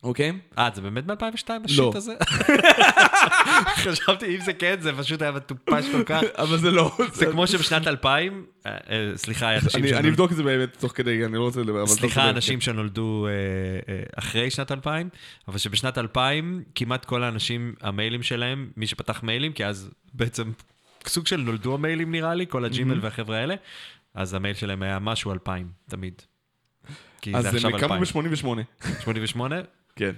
אוקיי? 0.05 0.33
אה, 0.59 0.69
זה 0.75 0.81
באמת 0.81 1.05
ב-2002 1.05 1.49
לא. 1.49 1.61
השיט 1.65 1.95
הזה? 1.95 2.15
חשבתי, 3.85 4.37
אם 4.37 4.41
זה 4.41 4.53
כן, 4.53 4.77
זה 4.81 4.93
פשוט 4.93 5.23
היה 5.23 5.33
מטופש 5.33 5.85
כל 5.93 6.05
כך. 6.05 6.23
אבל 6.43 6.59
זה 6.59 6.71
לא. 6.71 6.97
זה 7.13 7.27
כמו 7.27 7.47
שבשנת 7.47 7.87
2000, 7.87 8.47
אה, 8.67 8.77
אה, 8.91 9.13
סליחה, 9.17 9.55
אנשים 9.55 9.69
אני 9.75 9.81
אני 9.81 9.89
שנולדו... 9.89 10.09
אבדוק 10.09 10.33
את 10.33 10.37
זה 10.37 10.43
באמת 10.43 10.77
תוך 10.79 10.93
כדי, 10.95 11.25
אני 11.25 11.35
לא 11.35 11.43
רוצה 11.43 11.61
לדבר. 11.61 11.87
סליחה, 11.87 12.31
אנשים 12.31 12.61
שנולדו 12.61 13.27
אה, 13.27 14.03
אחרי 14.17 14.51
שנת 14.51 14.73
2000, 14.73 15.09
אבל 15.49 15.59
שבשנת 15.59 15.99
2000 15.99 16.63
כמעט 16.75 17.05
כל 17.05 17.23
האנשים, 17.23 17.75
המיילים 17.81 18.23
שלהם, 18.23 18.71
מי 18.77 18.87
שפתח 18.87 19.23
מיילים, 19.23 19.53
כי 19.53 19.67
אז 19.67 19.91
בעצם 20.15 20.53
סוג 21.07 21.27
של 21.27 21.37
נולדו 21.37 21.75
המיילים 21.75 22.13
נראה 22.13 22.35
לי, 22.35 22.47
כל 22.49 22.65
הג'ימל 22.65 22.99
והחבר'ה 23.03 23.37
האלה, 23.37 23.55
אז 24.15 24.35
המייל 24.35 24.55
שלהם 24.55 24.83
היה 24.83 24.99
משהו 24.99 25.33
2000, 25.33 25.69
תמיד. 25.91 26.23
כי 27.21 27.33
כן. 27.33 27.39
אז 27.39 27.43
זה 27.45 27.49
הם 27.51 27.55
עכשיו 27.57 27.71
קמו 27.71 27.95
2000. 27.95 28.25
ב-88. 28.31 29.03
88, 29.05 29.57
כן. 29.97 30.13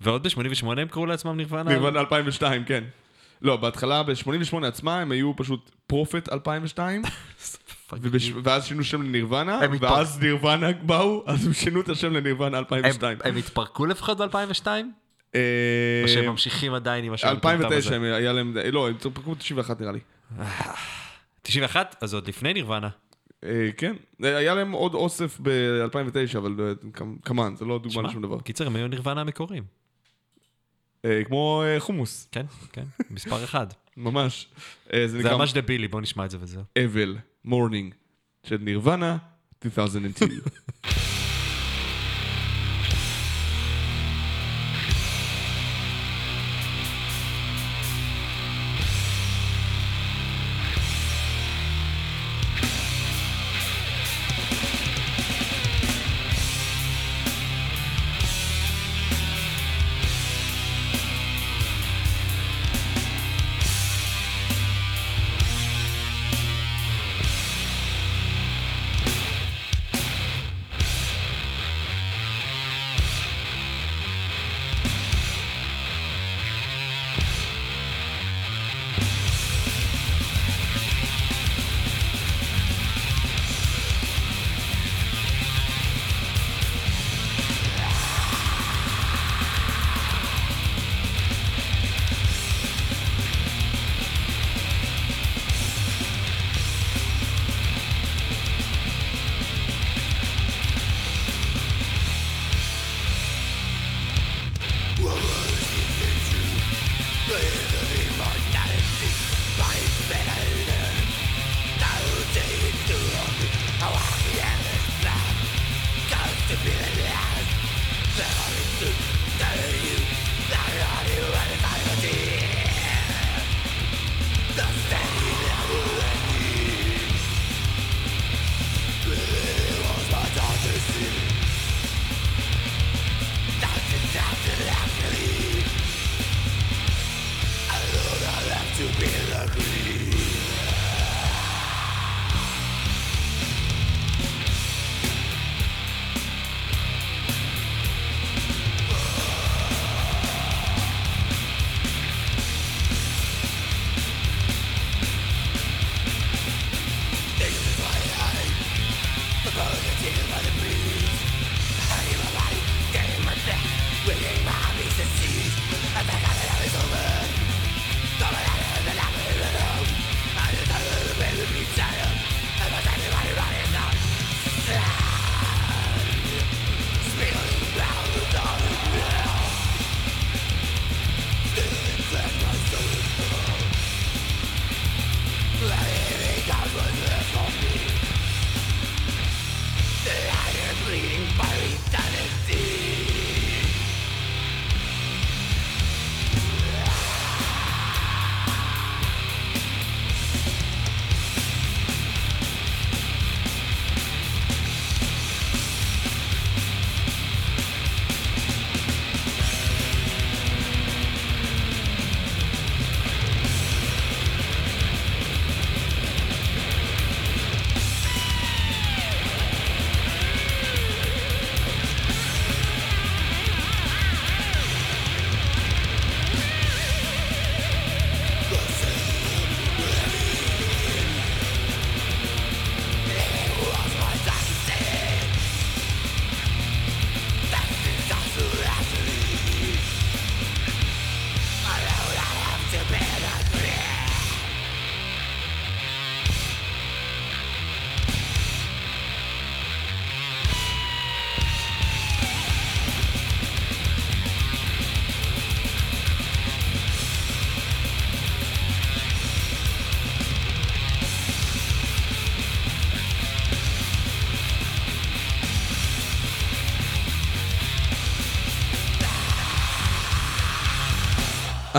ועוד 0.00 0.22
ב-88 0.28 0.66
הם 0.80 0.88
קראו 0.88 1.06
לעצמם 1.06 1.36
נירוונה? 1.36 1.70
נירוונה 1.70 2.00
2002, 2.00 2.64
כן. 2.64 2.84
לא, 3.42 3.56
בהתחלה, 3.56 4.02
ב-88 4.02 4.66
עצמה, 4.66 5.00
הם 5.00 5.12
היו 5.12 5.32
פשוט 5.36 5.70
פרופט 5.86 6.32
2002, 6.32 7.02
ובש- 7.92 8.32
ואז 8.44 8.64
שינו 8.66 8.84
שם 8.84 9.02
לנירוונה, 9.02 9.58
הם 9.58 9.76
ואז 9.80 10.18
נירוונה 10.22 10.72
באו, 10.72 11.24
אז 11.26 11.46
הם 11.46 11.52
שינו 11.52 11.80
את 11.80 11.88
השם 11.88 12.12
לנירוונה 12.12 12.58
2002. 12.58 13.18
הם 13.24 13.36
התפרקו 13.36 13.86
לפחות 13.86 14.18
ב-2002? 14.18 14.66
אה, 15.34 15.40
או 16.02 16.08
שהם 16.08 16.26
ממשיכים 16.26 16.74
עדיין 16.74 17.04
עם 17.04 17.12
השם 17.12 17.28
המטומטם 17.28 17.48
2009 17.56 17.78
הזה? 17.88 17.96
הם 17.96 18.02
היה 18.02 18.32
להם, 18.32 18.54
לא, 18.72 18.88
הם 18.88 18.94
התפרקו 18.94 19.34
ב-91 19.34 19.70
נראה 19.80 19.92
לי. 19.92 20.00
91? 21.42 21.96
אז 22.00 22.14
עוד 22.14 22.28
לפני 22.28 22.52
נירוונה. 22.52 22.88
אה, 23.44 23.68
כן, 23.76 23.96
אה, 24.24 24.36
היה 24.36 24.54
להם 24.54 24.72
עוד 24.72 24.94
אוסף 24.94 25.40
ב-2009, 25.42 26.38
אבל 26.38 26.74
כמובן, 27.24 27.56
זה 27.56 27.64
לא 27.64 27.78
דוגמה 27.78 28.02
לשום 28.02 28.22
דבר. 28.22 28.40
קיצר, 28.40 28.66
הם 28.66 28.76
היו 28.76 28.88
נירוונה 28.88 29.20
המקוריים. 29.20 29.64
אה, 31.04 31.24
כמו 31.24 31.62
אה, 31.66 31.80
חומוס, 31.80 32.28
כן, 32.32 32.46
כן, 32.72 32.84
מספר 33.10 33.44
אחד. 33.44 33.66
ממש. 33.96 34.48
אה, 34.92 35.08
זה 35.08 35.30
ממש 35.34 35.52
דבילי, 35.52 35.88
בוא 35.88 36.00
נשמע 36.00 36.24
את 36.24 36.30
זה 36.30 36.38
וזהו. 36.40 36.62
אבל, 36.84 37.16
Mourning, 37.44 37.94
של 38.42 38.56
נירוונה, 38.56 39.16
2002. 39.64 40.30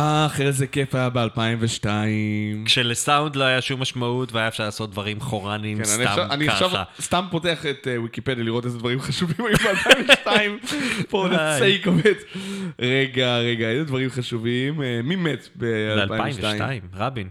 אך, 0.05 0.41
איזה 0.41 0.67
כיף 0.67 0.95
היה 0.95 1.09
ב-2002. 1.09 1.85
כשלסאונד 2.65 3.35
לא 3.35 3.43
היה 3.43 3.61
שום 3.61 3.81
משמעות 3.81 4.33
והיה 4.33 4.47
אפשר 4.47 4.63
לעשות 4.63 4.91
דברים 4.91 5.19
חורניים 5.19 5.77
כן, 5.77 5.83
אני 5.83 5.93
סתם 5.93 6.07
עכשיו- 6.07 6.31
אני 6.31 6.47
עכשיו 6.49 6.69
ככה. 6.69 6.83
סתם 7.01 7.25
פותח 7.31 7.65
את 7.65 7.87
אה, 7.87 8.01
ויקיפדיה 8.01 8.43
לראות 8.43 8.65
איזה 8.65 8.77
דברים 8.79 8.99
חשובים 9.01 9.45
היו 9.45 9.57
ב-2002, 9.57 10.27
for 11.11 11.27
the 11.31 11.37
די. 11.59 11.79
sake 11.83 11.85
of 11.87 12.05
it. 12.05 12.37
רגע, 12.79 13.37
רגע, 13.37 13.69
איזה 13.69 13.83
דברים 13.85 14.09
חשובים? 14.09 14.81
אה, 14.81 14.99
מי 15.03 15.15
מת 15.15 15.41
זה 15.43 15.49
ב-2002? 15.57 16.13
2002, 16.13 16.81
רבין. 16.93 17.29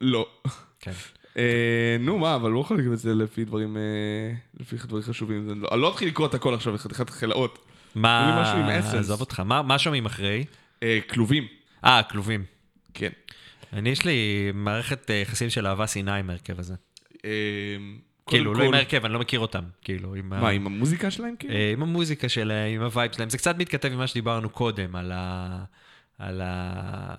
לא. 0.00 0.26
כן. 0.80 0.92
אה, 1.36 1.42
נו 2.00 2.18
מה, 2.18 2.34
אבל 2.34 2.50
לא 2.50 2.60
יכול 2.60 2.78
לקרוא 2.78 2.94
את 2.94 2.98
זה 2.98 3.14
לפי 3.14 3.44
דברים, 3.44 3.76
אה, 3.76 3.82
לפי 4.60 4.76
דברים 4.86 5.02
חשובים. 5.02 5.48
לא- 5.62 5.68
אני 5.72 5.80
לא 5.80 5.90
אתחיל 5.90 6.08
לקרוא 6.08 6.26
את 6.26 6.34
הכל 6.34 6.54
עכשיו, 6.54 6.78
חתיכת 6.78 7.10
חלאות. 7.10 7.58
מה... 7.94 8.82
עזוב 8.98 9.20
אותך, 9.20 9.40
מה 9.40 9.62
מה 9.62 9.78
שומעים 9.78 10.06
אחרי? 10.06 10.44
אה, 10.82 10.98
כלובים. 11.10 11.46
אה, 11.84 12.02
כלובים. 12.02 12.44
כן. 12.94 13.10
אני, 13.72 13.90
יש 13.90 14.04
לי 14.04 14.50
מערכת 14.54 15.10
אה, 15.10 15.14
יחסים 15.16 15.50
של 15.50 15.66
אהבה 15.66 15.86
שנאה 15.86 16.14
עם 16.16 16.30
ההרכב 16.30 16.58
הזה. 16.58 16.74
אה, 17.24 17.30
כאילו, 18.26 18.54
לא 18.54 18.64
עם 18.64 18.74
ההרכב, 18.74 19.04
אני 19.04 19.14
לא 19.14 19.20
מכיר 19.20 19.40
אותם. 19.40 19.64
כאילו, 19.82 20.14
עם 20.14 20.28
מה, 20.28 20.48
עם 20.48 20.66
המוזיקה 20.66 21.10
שלהם 21.10 21.34
כאילו? 21.38 21.54
אה, 21.54 21.72
עם 21.72 21.82
המוזיקה 21.82 22.28
שלהם, 22.28 22.74
עם 22.74 22.82
הווייב 22.82 23.12
שלהם. 23.12 23.30
זה 23.30 23.38
קצת 23.38 23.58
מתכתב 23.58 23.92
עם 23.92 23.98
מה 23.98 24.06
שדיברנו 24.06 24.50
קודם, 24.50 24.96
על 24.96 25.12
ה... 25.14 25.64
על 26.18 26.40
ה... 26.44 27.14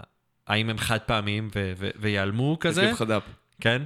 האם 0.48 0.70
הם 0.70 0.78
חד 0.78 1.00
פעמיים 1.00 1.50
ו- 1.56 1.90
ויעלמו 1.96 2.58
כזה? 2.60 2.84
הרכב 2.84 2.96
חד"פ. 2.96 3.24
כן? 3.62 3.82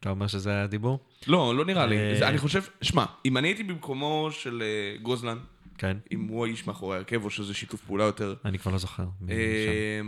אתה 0.00 0.10
אומר 0.10 0.26
שזה 0.26 0.62
הדיבור? 0.62 0.98
לא, 1.26 1.56
לא 1.56 1.64
נראה 1.64 1.86
לי. 1.86 1.96
אה, 1.96 2.28
אני 2.28 2.38
חושב, 2.38 2.62
שמע, 2.82 3.04
אם 3.24 3.36
אני 3.36 3.48
הייתי 3.48 3.62
במקומו 3.62 4.28
של 4.32 4.62
גוזלן, 5.02 5.38
כן. 5.80 5.96
אם 6.12 6.28
הוא 6.28 6.46
האיש 6.46 6.66
מאחורי 6.66 6.96
ההרכב, 6.96 7.24
או 7.24 7.30
שזה 7.30 7.54
שיתוף 7.54 7.80
פעולה 7.80 8.04
יותר, 8.04 8.34
אני 8.44 8.58
כבר 8.58 8.72
לא 8.72 8.78
זוכר. 8.78 9.04
אה, 9.30 10.00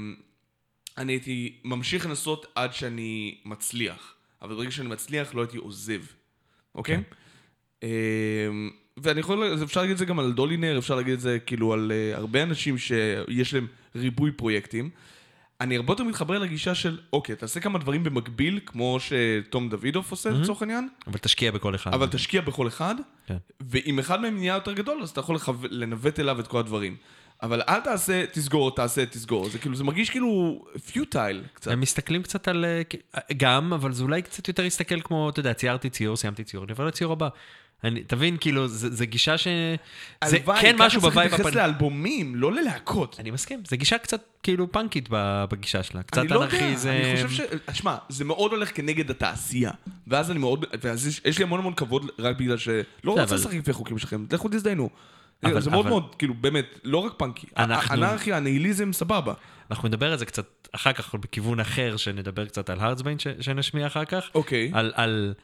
אני 0.98 1.12
הייתי 1.12 1.60
ממשיך 1.64 2.06
לנסות 2.06 2.46
עד 2.54 2.74
שאני 2.74 3.38
מצליח. 3.44 4.14
אבל 4.42 4.54
ברגע 4.54 4.70
שאני 4.70 4.88
מצליח, 4.88 5.34
לא 5.34 5.40
הייתי 5.40 5.56
עוזב, 5.56 6.00
אוקיי? 6.74 6.96
כן. 6.96 7.02
אה, 7.82 7.88
ואני 8.96 9.20
יכול, 9.20 9.62
אפשר 9.62 9.80
להגיד 9.80 9.92
את 9.92 9.98
זה 9.98 10.04
גם 10.04 10.18
על 10.18 10.32
דולינר, 10.32 10.78
אפשר 10.78 10.94
להגיד 10.94 11.12
את 11.12 11.20
זה 11.20 11.38
כאילו 11.46 11.72
על 11.72 11.92
אה, 11.92 12.16
הרבה 12.16 12.42
אנשים 12.42 12.78
שיש 12.78 13.54
להם 13.54 13.66
ריבוי 13.96 14.32
פרויקטים. 14.32 14.90
אני 15.62 15.76
הרבה 15.76 15.92
יותר 15.92 16.04
מתחבר 16.04 16.38
לגישה 16.38 16.74
של, 16.74 16.98
אוקיי, 17.12 17.36
תעשה 17.36 17.60
כמה 17.60 17.78
דברים 17.78 18.04
במקביל, 18.04 18.60
כמו 18.66 18.98
שתום 19.00 19.68
דוידוף 19.68 20.10
עושה 20.10 20.30
לצורך 20.30 20.62
העניין, 20.62 20.88
אבל 21.06 21.18
תשקיע 21.18 21.50
בכל 21.50 21.74
אחד. 21.74 21.94
אבל 21.94 22.06
תשקיע 22.06 22.40
בכל 22.40 22.68
אחד, 22.68 22.94
כן. 23.26 23.36
ואם 23.60 23.98
אחד 23.98 24.20
מהם 24.20 24.36
נהיה 24.36 24.54
יותר 24.54 24.72
גדול, 24.72 25.02
אז 25.02 25.10
אתה 25.10 25.20
יכול 25.20 25.34
לחו... 25.36 25.54
לנווט 25.70 26.20
אליו 26.20 26.40
את 26.40 26.46
כל 26.46 26.58
הדברים. 26.58 26.96
אבל 27.42 27.62
אל 27.68 27.80
תעשה, 27.80 28.24
תסגור, 28.32 28.74
תעשה, 28.74 29.06
תסגור. 29.06 29.48
זה 29.48 29.58
כאילו, 29.58 29.76
זה 29.76 29.84
מרגיש 29.84 30.10
כאילו 30.10 30.64
futile 30.92 31.42
קצת. 31.54 31.70
הם 31.70 31.80
מסתכלים 31.80 32.22
קצת 32.22 32.48
על... 32.48 32.64
אה, 32.64 32.82
גם, 33.36 33.72
אבל 33.72 33.92
זה 33.92 34.02
אולי 34.02 34.22
קצת 34.22 34.48
יותר 34.48 34.64
יסתכל 34.64 35.00
כמו, 35.00 35.30
אתה 35.30 35.40
יודע, 35.40 35.54
ציירתי 35.54 35.90
ציור, 35.90 36.16
סיימתי 36.16 36.44
ציור, 36.44 36.64
אני 36.64 36.72
עובר 36.72 36.86
לציור 36.86 37.12
הבא. 37.12 37.28
אני, 37.84 38.02
תבין, 38.04 38.36
כאילו, 38.40 38.68
זה, 38.68 39.06
גישה 39.06 39.38
ש... 39.38 39.48
זה 40.24 40.36
הלוואי, 40.36 40.60
כן 40.60 40.74
ככה 40.76 40.86
משהו 40.86 41.00
צריך 41.00 41.12
בווייב 41.12 41.30
להתייחס 41.30 41.50
הפנ... 41.52 41.58
לאלבומים, 41.58 42.36
לא 42.36 42.52
ללהקות. 42.52 43.16
אני 43.20 43.30
מסכים, 43.30 43.62
זה 43.68 43.76
גישה 43.76 43.98
קצת 43.98 44.20
כאילו 44.42 44.72
פאנקית 44.72 45.08
בגישה 45.12 45.82
שלה. 45.82 46.02
קצת 46.02 46.18
אני 46.18 46.28
לא 46.28 46.34
יודע, 46.34 46.44
אנרכיזם. 46.58 46.90
אני 46.90 47.26
חושב 47.26 47.44
ש... 47.72 47.78
שמע, 47.78 47.96
זה 48.08 48.24
מאוד 48.24 48.52
הולך 48.52 48.76
כנגד 48.76 49.10
התעשייה. 49.10 49.70
ואז 50.06 50.30
אני 50.30 50.38
מאוד... 50.38 50.64
ואז 50.82 51.06
יש- 51.06 51.20
יש 51.24 51.38
לי 51.38 51.44
המון 51.44 51.60
המון 51.60 51.74
כבוד 51.74 52.06
רק 52.18 52.36
בגלל 52.36 52.56
שלא 52.58 52.82
רוצה 53.04 53.22
אבל- 53.22 53.36
לשחק 53.36 53.54
לפי 53.54 53.70
החוקים 53.70 53.98
שלכם. 53.98 54.24
לכו 54.32 54.48
תזדיינו. 54.48 54.90
אבל- 55.44 55.60
זה 55.60 55.70
מאוד 55.70 55.80
אבל- 55.86 55.90
מאוד, 55.90 56.14
כאילו, 56.18 56.34
באמת, 56.34 56.80
לא 56.84 56.98
רק 56.98 57.12
פאנקי. 57.16 57.46
אנחנו- 57.56 57.92
האנרכיה, 57.94 58.36
הניהיליזם, 58.36 58.92
סבבה. 58.92 59.34
אנחנו 59.70 59.88
נדבר 59.88 60.12
על 60.12 60.18
זה 60.18 60.26
קצת 60.26 60.68
אחר 60.72 60.92
כך, 60.92 61.14
בכיוון 61.14 61.60
אחר, 61.60 61.96
שנדבר 61.96 62.46
קצת 62.46 62.70
על 62.70 62.80
הארדסביין, 62.80 63.18
ש- 63.18 63.26
שנשמיע 63.40 63.86
אחר 63.86 64.04
כך. 64.04 64.24
אוקיי. 64.34 64.70
על, 64.74 64.92
על, 64.94 65.34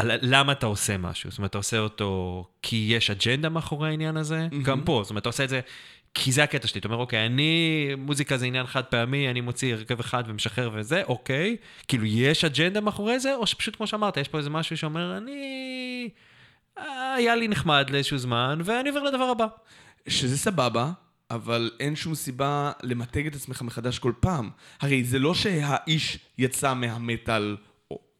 על 0.00 0.10
למה 0.22 0.52
אתה 0.52 0.66
עושה 0.66 0.98
משהו. 0.98 1.30
זאת 1.30 1.38
אומרת, 1.38 1.50
אתה 1.50 1.58
עושה 1.58 1.78
אותו 1.78 2.44
כי 2.62 2.86
יש 2.90 3.10
אג'נדה 3.10 3.48
מאחורי 3.48 3.88
העניין 3.88 4.16
הזה, 4.16 4.48
גם 4.62 4.82
פה. 4.84 5.00
זאת 5.04 5.10
אומרת, 5.10 5.22
אתה 5.22 5.28
עושה 5.28 5.44
את 5.44 5.48
זה 5.48 5.60
כי 6.14 6.32
זה 6.32 6.42
הקטע 6.42 6.66
שלי. 6.66 6.78
אתה 6.78 6.88
אומר, 6.88 6.98
אוקיי, 6.98 7.26
אני, 7.26 7.88
מוזיקה 7.98 8.36
זה 8.36 8.46
עניין 8.46 8.66
חד 8.66 8.84
פעמי, 8.84 9.30
אני 9.30 9.40
מוציא 9.40 9.74
הרכב 9.74 10.00
אחד 10.00 10.24
ומשחרר 10.26 10.70
וזה, 10.74 11.02
אוקיי. 11.02 11.56
כאילו, 11.88 12.04
יש 12.04 12.44
אג'נדה 12.44 12.80
מאחורי 12.80 13.20
זה, 13.20 13.34
או 13.34 13.46
שפשוט, 13.46 13.76
כמו 13.76 13.86
שאמרת, 13.86 14.16
יש 14.16 14.28
פה 14.28 14.38
איזה 14.38 14.50
משהו 14.50 14.76
שאומר, 14.76 15.16
אני... 15.16 16.08
אה, 16.78 17.14
היה 17.14 17.36
לי 17.36 17.48
נחמד 17.48 17.90
לאיזשהו 17.90 18.18
זמן, 18.18 18.60
ואני 18.64 18.88
עובר 18.88 19.02
לדבר 19.02 19.24
הבא. 19.24 19.46
שזה 20.08 20.38
סבבה, 20.38 20.92
אבל 21.30 21.70
אין 21.80 21.96
שום 21.96 22.14
סיבה 22.14 22.72
למתג 22.82 23.26
את 23.26 23.34
עצמך 23.34 23.62
מחדש 23.62 23.98
כל 23.98 24.12
פעם. 24.20 24.50
הרי 24.80 25.04
זה 25.04 25.18
לא 25.18 25.34
שהאיש 25.34 26.18
יצא 26.38 26.74
מהמטאל 26.74 27.56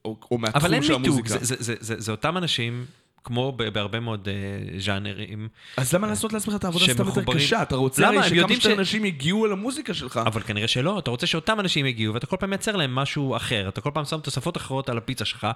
או, 0.05 0.16
או, 0.31 0.36
אבל 0.36 0.40
מהתחום 0.40 0.74
אין 0.74 0.82
של 0.82 0.97
מיתוג, 0.97 1.06
המוזיקה. 1.18 1.28
זה, 1.28 1.44
זה, 1.44 1.56
זה, 1.59 1.74
זה, 1.81 1.94
זה 2.01 2.12
אותם 2.12 2.36
אנשים, 2.36 2.85
כמו 3.24 3.52
בהרבה 3.52 4.01
מאוד 4.01 4.28
uh, 4.28 4.81
ז'אנרים, 4.81 5.48
אז 5.77 5.94
למה 5.94 6.06
לעשות 6.06 6.32
לעצמך 6.32 6.55
את 6.55 6.64
העבודה 6.64 6.85
סתם 6.85 7.06
יותר 7.06 7.22
קשה? 7.35 7.62
אתה 7.62 7.77
רוצה 7.77 8.02
למה? 8.02 8.10
הרי 8.12 8.24
שכמה 8.24 8.36
יודעים 8.39 8.60
שיותר 8.60 8.77
ש- 8.77 8.78
אנשים 8.78 9.05
יגיעו 9.05 9.47
אל 9.47 9.52
המוזיקה 9.52 9.94
שלך. 9.94 10.20
אבל 10.27 10.40
כנראה 10.43 10.68
שלא, 10.68 10.98
אתה 10.98 11.10
רוצה 11.10 11.27
שאותם 11.27 11.60
אנשים 11.60 11.86
יגיעו, 11.86 12.14
ואתה 12.14 12.27
כל 12.27 12.36
פעם 12.40 12.51
מייצר 12.51 12.77
להם 12.77 12.94
משהו 12.94 13.36
אחר, 13.36 13.68
אתה 13.68 13.81
כל 13.81 13.90
פעם 13.94 14.05
שם 14.05 14.20
תוספות 14.20 14.56
אחרות 14.56 14.89
על 14.89 14.98
הפיצה 14.98 15.24
שלך. 15.24 15.47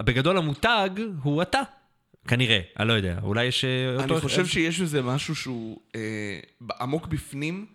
בגדול 0.00 0.36
המותג 0.36 0.90
הוא 1.22 1.42
אתה. 1.42 1.60
כנראה, 2.28 2.60
אני 2.78 2.88
לא 2.88 2.92
יודע, 2.92 3.18
אולי 3.22 3.44
יש... 3.44 3.64
אה, 3.64 4.02
אותו- 4.02 4.14
אני 4.14 4.20
חושב 4.20 4.46
שיש 4.46 4.80
בזה 4.80 5.02
משהו 5.02 5.34
שהוא 5.34 5.78
אה, 5.96 6.00
עמוק 6.80 7.06
בפנים, 7.06 7.66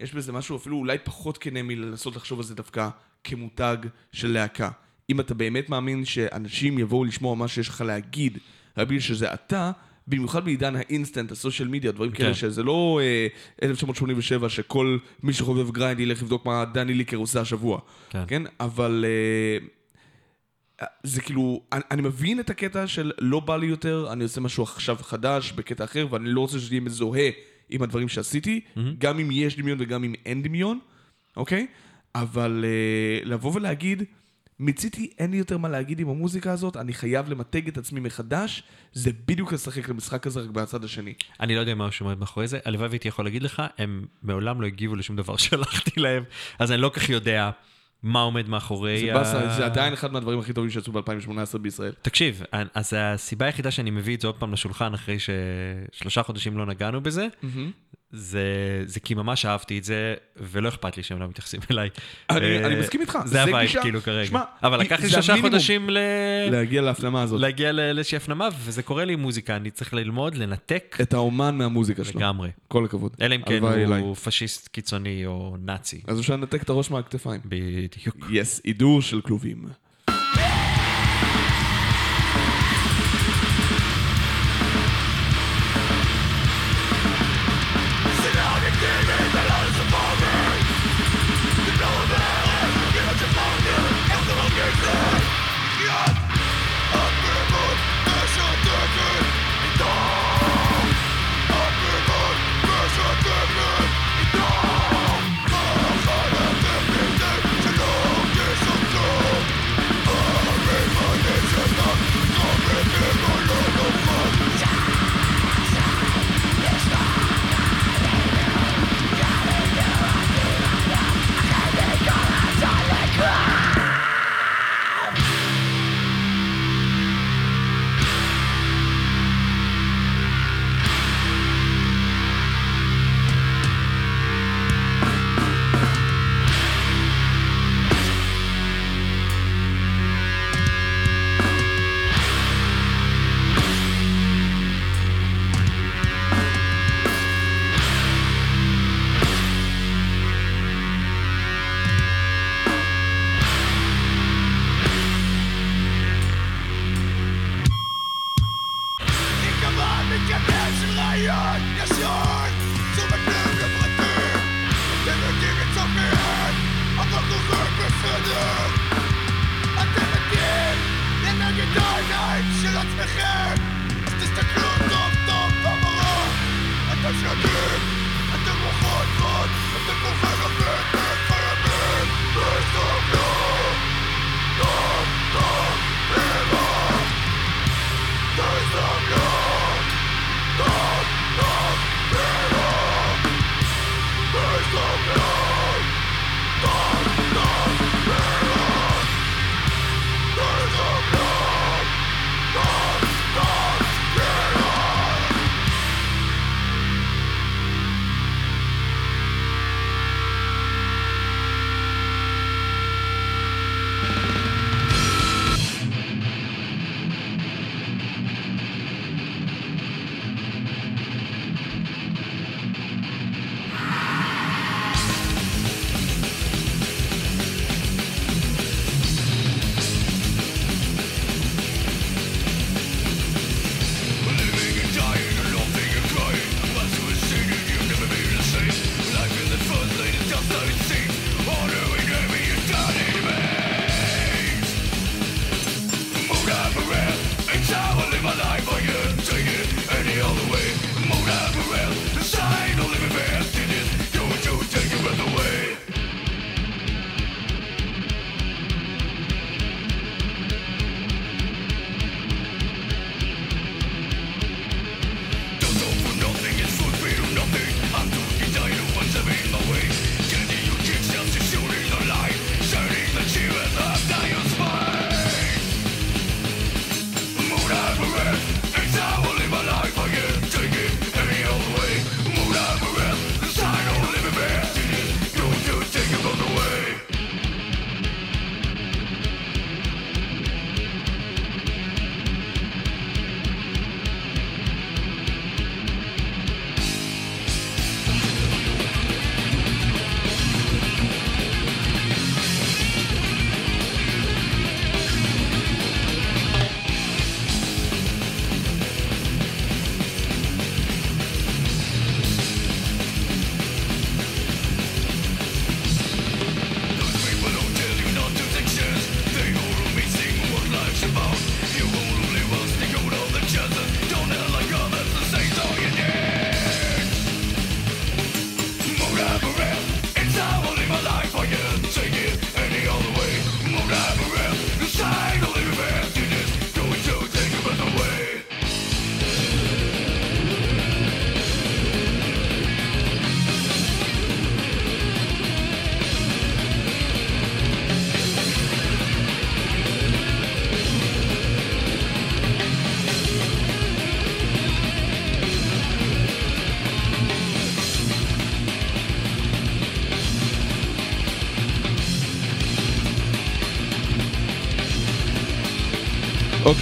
יש 0.00 0.14
בזה 0.14 0.32
משהו 0.32 0.56
אפילו 0.56 0.76
אולי 0.76 0.98
פחות 1.04 1.38
כנה 1.38 1.62
מלנסות 1.62 2.16
לחשוב 2.16 2.38
על 2.38 2.44
זה 2.44 2.54
דווקא 2.54 2.88
כמותג 3.24 3.76
של 4.12 4.32
להקה. 4.32 4.70
אם 5.10 5.20
אתה 5.20 5.34
באמת 5.34 5.68
מאמין 5.68 6.04
שאנשים 6.04 6.78
יבואו 6.78 7.04
לשמוע 7.04 7.34
מה 7.34 7.48
שיש 7.48 7.68
לך 7.68 7.80
להגיד, 7.80 8.38
רק 8.76 8.88
בגלל 8.88 9.00
שזה 9.00 9.34
אתה, 9.34 9.70
במיוחד 10.06 10.44
בעידן 10.44 10.76
האינסטנט, 10.76 11.32
ה 11.32 11.37
social 11.37 11.68
media, 11.68 11.92
דברים 11.92 12.10
כן. 12.10 12.16
כאלה, 12.16 12.34
שזה 12.34 12.62
לא 12.62 13.00
אה, 13.02 13.26
1987, 13.62 14.48
שכל 14.48 14.98
מי 15.22 15.32
שחובב 15.32 15.70
grind 15.70 16.00
ילך 16.00 16.22
לבדוק 16.22 16.46
מה 16.46 16.64
דני 16.64 16.94
לילקר 16.94 17.16
עושה 17.16 17.40
השבוע. 17.40 17.80
כן. 18.10 18.24
כן? 18.28 18.42
אבל... 18.60 19.04
אה, 19.08 19.66
זה 21.02 21.20
כאילו, 21.20 21.62
אני, 21.72 21.82
אני 21.90 22.02
מבין 22.02 22.40
את 22.40 22.50
הקטע 22.50 22.86
של 22.86 23.12
לא 23.18 23.40
בא 23.40 23.56
לי 23.56 23.66
יותר, 23.66 24.08
אני 24.12 24.24
עושה 24.24 24.40
משהו 24.40 24.62
עכשיו 24.62 24.96
חדש 24.96 25.52
בקטע 25.52 25.84
אחר, 25.84 26.06
ואני 26.10 26.28
לא 26.28 26.40
רוצה 26.40 26.58
שזה 26.58 26.74
יהיה 26.74 26.80
מזוהה 26.80 27.28
עם 27.70 27.82
הדברים 27.82 28.08
שעשיתי, 28.08 28.60
mm-hmm. 28.60 28.80
גם 28.98 29.18
אם 29.18 29.28
יש 29.32 29.56
דמיון 29.56 29.78
וגם 29.80 30.04
אם 30.04 30.14
אין 30.26 30.42
דמיון, 30.42 30.78
אוקיי? 31.36 31.66
אבל 32.14 32.64
uh, 32.64 33.28
לבוא 33.28 33.52
ולהגיד, 33.54 34.02
מיציתי, 34.60 35.10
אין 35.18 35.30
לי 35.30 35.36
יותר 35.36 35.58
מה 35.58 35.68
להגיד 35.68 36.00
עם 36.00 36.08
המוזיקה 36.08 36.52
הזאת, 36.52 36.76
אני 36.76 36.92
חייב 36.92 37.28
למתג 37.28 37.68
את 37.68 37.78
עצמי 37.78 38.00
מחדש, 38.00 38.62
זה 38.92 39.10
בדיוק 39.26 39.52
לשחק 39.52 39.88
למשחק 39.88 40.26
הזה 40.26 40.40
רק 40.40 40.50
מהצד 40.54 40.84
השני. 40.84 41.14
אני 41.40 41.54
לא 41.54 41.60
יודע 41.60 41.74
מה 41.74 41.92
שעומד 41.92 42.18
מאחורי 42.18 42.48
זה, 42.48 42.58
הלוואי 42.64 42.88
והייתי 42.88 43.08
יכול 43.08 43.24
להגיד 43.24 43.42
לך, 43.42 43.62
הם 43.78 44.04
מעולם 44.22 44.60
לא 44.60 44.66
הגיבו 44.66 44.96
לשום 44.96 45.16
דבר 45.16 45.36
שלחתי 45.46 46.00
להם, 46.00 46.24
אז 46.58 46.72
אני 46.72 46.80
לא 46.80 46.90
כך 46.94 47.08
יודע 47.08 47.50
מה 48.02 48.20
עומד 48.20 48.48
מאחורי... 48.48 49.00
זה 49.00 49.10
ה- 49.14 49.18
באסה, 49.18 49.54
זה 49.56 49.64
עדיין 49.64 49.92
אחד 49.92 50.12
מהדברים 50.12 50.38
הכי 50.38 50.52
טובים 50.52 50.70
שיצאו 50.70 50.92
ב-2018 50.92 51.58
בישראל. 51.58 51.92
תקשיב, 52.02 52.42
אז 52.74 52.92
הסיבה 52.96 53.46
היחידה 53.46 53.70
שאני 53.70 53.90
מביא 53.90 54.16
את 54.16 54.20
זה 54.20 54.26
עוד 54.28 54.36
פעם 54.36 54.52
לשולחן 54.52 54.94
אחרי 54.94 55.16
ששלושה 55.18 56.22
חודשים 56.22 56.58
לא 56.58 56.66
נגענו 56.66 57.00
בזה, 57.00 57.26
זה, 58.16 58.42
זה 58.86 59.00
כי 59.00 59.14
ממש 59.14 59.46
אהבתי 59.46 59.78
את 59.78 59.84
זה, 59.84 60.14
ולא 60.36 60.68
אכפת 60.68 60.96
לי 60.96 61.02
שהם 61.02 61.20
לא 61.20 61.28
מתייחסים 61.28 61.60
אליי. 61.70 61.88
אני- 62.30 62.46
אה, 62.58 62.66
אני 62.66 62.80
מסכים 62.80 63.00
איתך, 63.00 63.18
זה 63.24 63.42
הווייב 63.42 63.66
גישה- 63.66 63.82
כאילו 63.82 64.00
כרגע. 64.02 64.28
שמע, 64.28 64.40
אבל 64.62 64.80
לקח 64.80 65.00
לי 65.00 65.08
שלושה. 65.08 65.34
חודשים 65.40 65.90
ל... 65.90 65.98
להגיע 66.50 66.82
להפנמה 66.82 67.22
הזאת. 67.22 67.40
להגיע 67.40 67.72
לאיזושהי 67.72 68.16
הפנמה, 68.16 68.48
וזה 68.64 68.82
קורה 68.82 69.04
לי 69.04 69.12
עם 69.12 69.20
מוזיקה, 69.20 69.56
אני 69.56 69.70
צריך 69.70 69.94
ללמוד, 69.94 70.34
לנתק 70.34 70.96
את 71.02 71.14
האומן 71.14 71.58
מהמוזיקה 71.58 72.04
שלו. 72.04 72.20
לגמרי. 72.20 72.50
כל 72.68 72.84
הכבוד. 72.84 73.12
אלא 73.20 73.34
אם 73.34 73.42
כן 73.42 73.54
הלוואי 73.54 73.84
אליי. 73.84 74.00
הוא 74.00 74.14
פשיסט 74.14 74.68
קיצוני 74.68 75.26
או 75.26 75.56
נאצי. 75.64 76.00
אז 76.06 76.20
אפשר 76.20 76.36
לנתק 76.36 76.62
את 76.62 76.68
הראש 76.68 76.90
מהכתפיים. 76.90 77.40
בדיוק. 77.44 78.16
יס, 78.30 78.60
הידור 78.64 79.02
של 79.02 79.20
כלובים. 79.20 79.64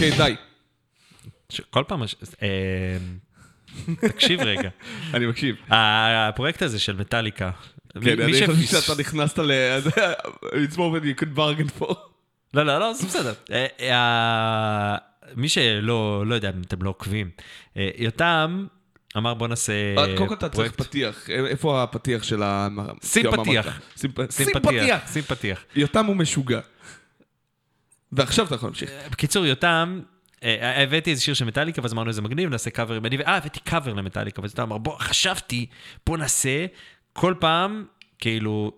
אוקיי, 0.05 0.19
די. 0.19 0.37
כל 1.71 1.85
פעם, 1.89 2.03
אה, 2.43 2.49
תקשיב 4.09 4.41
רגע. 4.41 4.69
אני 5.15 5.27
מקשיב. 5.27 5.57
הפרויקט 5.69 6.63
הזה 6.63 6.79
של 6.79 6.97
מטאליקה, 6.97 7.51
כן, 8.03 8.21
אני 8.21 8.33
חושב 8.33 8.81
שאתה 8.81 9.01
נכנסת 9.01 9.39
ל... 9.39 9.53
It's 10.43 10.75
more 10.75 10.77
than 10.77 11.05
you 11.05 11.23
could 11.23 11.39
bargain 11.39 11.81
for. 11.81 11.95
לא, 12.55 12.63
לא, 12.63 12.79
לא, 12.79 12.93
זה 12.93 13.07
בסדר. 13.07 13.33
אה, 13.53 13.67
אה, 13.81 14.97
מי 15.37 15.49
שלא 15.49 16.27
לא 16.27 16.35
יודע 16.35 16.51
אם 16.51 16.63
אתם 16.67 16.83
לא 16.83 16.91
עוקבים, 16.91 17.31
יותם 17.77 18.67
אמר 19.17 19.35
בוא 19.35 19.49
נעשה 19.49 19.73
אה, 19.99 20.17
קודם 20.17 20.29
כל 20.29 20.35
אתה 20.35 20.49
צריך 20.49 20.73
פרויקט. 20.73 20.81
פתיח. 20.81 21.31
איפה 21.31 21.83
הפתיח 21.83 22.23
של 22.23 22.43
ה... 22.43 22.69
שים 23.03 23.27
פתיח. 23.33 23.81
שים 23.97 24.13
פתיח. 24.53 25.13
שים 25.13 25.23
פתיח. 25.23 25.65
יותם 25.77 26.07
הוא 26.07 26.17
משוגע. 26.17 26.61
ועכשיו 28.13 28.47
אתה 28.47 28.55
יכול 28.55 28.67
להמשיך. 28.67 28.91
בקיצור, 29.11 29.47
יותם, 29.47 30.01
אה, 30.45 30.83
הבאתי 30.83 31.11
איזה 31.11 31.23
שיר 31.23 31.35
של 31.35 31.45
מטאליקה, 31.45 31.83
ואז 31.83 31.93
אמרנו 31.93 32.09
איזה 32.09 32.23
מגניב, 32.23 32.51
נעשה 32.51 32.71
קאבר 32.71 32.95
עם 32.95 33.05
אה, 33.05 33.37
הבאתי 33.37 33.61
קאבר 33.61 33.93
למטאליקה, 33.93 34.43
ואז 34.43 34.51
יותם 34.51 34.63
אמר, 34.63 34.79
בוא, 34.79 34.99
חשבתי, 34.99 35.67
בוא 36.07 36.19
נעשה 36.19 36.67
כל 37.13 37.35
פעם, 37.41 37.85
כאילו... 38.19 38.73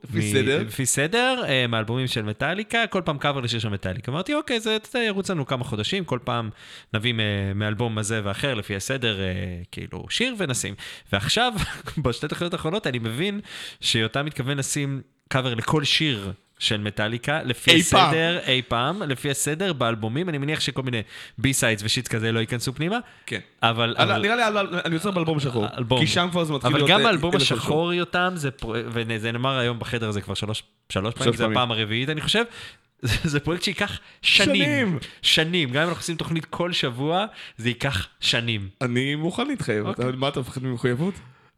לפי 0.67 0.87
סדר? 0.87 1.43
אה, 1.49 1.67
מאלבומים 1.67 2.07
של 2.07 2.23
מטאליקה, 2.23 2.87
כל 2.87 3.03
פעם 3.05 3.19
קאבר 3.19 3.41
לשיר 3.41 3.61
של 3.61 3.69
מטאליקה. 3.69 4.13
אמרתי, 4.13 4.35
אוקיי, 4.35 4.61
זה 4.61 4.77
אתה 4.77 4.99
יודע, 4.99 5.07
ירוץ 5.07 5.31
לנו 5.31 5.47
כמה 5.47 5.65
חודשים, 5.65 6.05
כל 6.05 6.19
פעם 6.25 6.51
נביא 6.95 7.15
מאלבום 7.55 7.99
הזה 7.99 8.21
ואחר, 8.25 8.55
לפי 8.55 8.77
הסדר, 8.77 9.21
אה, 9.21 9.27
כאילו, 9.73 10.07
שיר 10.11 10.35
ונשים. 10.39 10.75
ועכשיו, 11.13 11.53
בשתי 12.05 12.29
תחנות 12.29 12.53
האחרונות, 12.53 12.87
אני 12.87 12.99
מבין 12.99 13.41
שיותם 13.81 14.27
מתכוון 14.27 14.59
לשים 14.59 15.01
קאבר 15.29 15.55
לכל 15.55 15.85
שיר. 15.85 16.33
של 16.65 16.81
מטאליקה, 16.81 17.43
לפי 17.43 17.71
אי 17.71 17.83
פעם. 17.83 18.07
הסדר, 18.09 18.39
אי 18.47 18.63
פעם, 18.69 19.03
לפי 19.03 19.31
הסדר, 19.31 19.73
באלבומים, 19.73 20.29
אני 20.29 20.39
מניח 20.39 20.61
שכל 20.61 20.83
מיני 20.83 21.03
B-sides 21.39 21.83
ו 21.83 21.88
shit 21.88 22.09
כזה 22.09 22.33
לא 22.33 22.41
ייכנסו 22.41 22.73
פנימה, 22.75 22.99
כן. 23.27 23.39
אבל... 23.63 23.95
אבל- 23.99 24.11
אבל- 24.13 24.23
נראה 24.23 24.37
לי 24.37 24.43
על- 24.43 24.81
אני 24.85 24.95
עוצר 24.95 25.11
באלבום 25.11 25.37
השחור. 25.37 25.67
אלבום. 25.79 26.01
כי 26.01 26.07
שם 26.07 26.29
כבר 26.31 26.45
זה 26.45 26.53
מתחיל 26.53 26.71
אבל 26.71 26.79
להיות... 26.79 26.91
גם 26.91 27.01
אה, 27.01 27.07
האלבום. 27.07 27.37
השחור 27.37 27.93
יותם, 27.95 28.33
זה 28.35 28.51
וזה 28.69 29.33
נאמר 29.33 29.59
היום 29.59 29.79
בחדר 29.79 30.09
הזה 30.09 30.21
כבר 30.21 30.35
שלוש 30.35 30.63
שלוש 30.89 31.15
פעמים, 31.15 31.33
זה. 31.35 31.47
הפעם 31.47 31.71
הרביעית, 31.71 32.09
אני 32.09 32.21
חושב. 32.21 32.45
זה 33.03 33.41
פרויקט 33.41 33.63
שייקח 33.65 33.99
שנים. 34.23 34.55
שנים. 34.57 34.99
שנים. 35.23 35.71
גם 35.71 35.83
אם 35.83 35.89
אנחנו 35.89 36.01
עושים 36.01 36.17
תוכנית 36.17 36.45
כל 36.45 36.73
שבוע, 36.73 37.27
זה 37.57 37.69
ייקח 37.69 38.07
שנים. 38.21 38.69
אני 38.81 39.15
מוכן 39.15 39.47
להתחייב. 39.47 39.87
אוקיי. 39.87 40.09
אתה- 40.09 40.17
מה 40.17 40.29
אתה 40.29 40.41
מפחד 40.41 40.63
ממחויבות? 40.63 41.15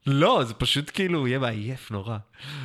לא, 0.06 0.44
זה 0.46 0.54
פשוט 0.54 0.90
כאילו, 0.94 1.26
יהיה 1.26 1.38
מעייף 1.38 1.90
נורא. 1.90 2.16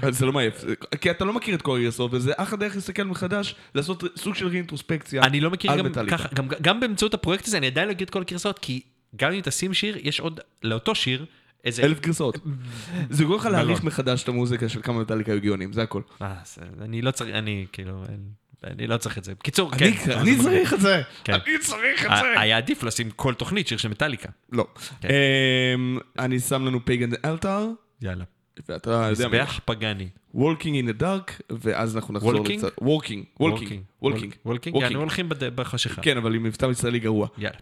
זה 0.09 0.25
לא 0.25 0.33
מעייף. 0.33 0.63
כי 1.01 1.11
אתה 1.11 1.25
לא 1.25 1.33
מכיר 1.33 1.55
את 1.55 1.61
כל 1.61 1.77
הגרסאות, 1.77 2.13
וזה 2.13 2.31
אחלה 2.37 2.57
דרך 2.57 2.75
להסתכל 2.75 3.03
מחדש, 3.03 3.55
לעשות 3.75 4.03
סוג 4.15 4.35
של 4.35 4.47
רeintrosפקציה 4.47 5.21
אני 5.23 5.39
לא 5.41 5.51
מכיר 5.51 5.75
גם. 5.75 6.07
ככה, 6.07 6.27
גם, 6.33 6.47
גם 6.61 6.79
באמצעות 6.79 7.13
הפרויקט 7.13 7.47
הזה, 7.47 7.57
אני 7.57 7.67
עדיין 7.67 7.87
לא 7.87 7.91
אגיד 7.91 8.07
את 8.07 8.13
כל 8.13 8.21
הגרסאות, 8.21 8.59
כי 8.59 8.81
גם 9.15 9.31
אם 9.31 9.41
תשים 9.41 9.73
שיר, 9.73 9.97
יש 10.01 10.19
עוד, 10.19 10.39
לאותו 10.63 10.95
שיר, 10.95 11.25
איזה... 11.63 11.83
אלף 11.83 11.99
גרסאות. 11.99 12.37
זה 13.09 13.23
גורם 13.23 13.39
לך 13.39 13.45
להעריך 13.51 13.79
מלון. 13.79 13.87
מחדש 13.87 14.23
את 14.23 14.27
המוזיקה 14.29 14.69
של 14.69 14.81
כמה 14.81 14.99
מטאליקה 14.99 15.31
היו 15.31 15.41
גאונים, 15.41 15.73
זה 15.73 15.83
הכל. 15.83 16.01
אה, 16.21 16.35
אני 16.81 17.01
לא 17.01 17.11
צריך, 17.11 17.35
אני 17.35 17.65
כאילו, 17.71 18.03
אני 18.63 18.87
לא 18.87 18.97
צריך 18.97 19.17
את 19.17 19.23
זה. 19.23 19.33
בקיצור, 19.35 19.73
אני- 19.73 19.93
כן. 19.93 20.11
אני 20.11 20.37
צריך 20.43 20.73
את 20.73 20.81
זה. 20.81 21.01
כן. 21.23 21.33
אני 21.33 21.59
צריך 21.61 22.05
את 22.05 22.11
זה. 22.21 22.39
היה 22.39 22.57
עדיף 22.57 22.83
לשים 22.83 23.11
כל 23.11 23.33
תוכנית 23.33 23.67
שיר 23.67 23.77
של 23.77 23.89
מטאליקה. 23.89 24.29
לא. 24.51 24.67
כן. 25.01 25.07
אמ, 25.75 25.97
אני 26.19 26.39
שם 26.39 26.65
לנו 26.65 26.85
Pagan 26.85 27.09
Altar, 27.25 27.67
יאללה. 28.01 28.23
ואתה 28.69 28.89
יודע. 28.91 29.11
מזבח 29.11 29.59
פגאני. 29.65 30.07
In 30.35 30.37
the 30.89 31.01
dark, 31.01 31.31
ואז 31.49 31.95
אנחנו 31.95 32.13
נחזור 32.13 32.33
Walking? 32.33 32.49
לקצת... 32.51 32.73
Walking. 32.81 33.23
Walking. 33.39 33.81
Walking. 34.01 34.33
Walking? 34.45 34.75
יענו 34.81 34.99
הולכים 34.99 35.29
בחשיכה. 35.55 36.01
כן, 36.01 36.17
אבל 36.17 36.35
עם 36.35 36.43
מבטא 36.43 36.65
ישראלי 36.71 36.99
גרוע. 36.99 37.27
יאללה. 37.37 37.57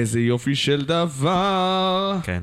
איזה 0.00 0.20
יופי 0.20 0.54
של 0.54 0.84
דבר. 0.84 2.16
כן. 2.22 2.42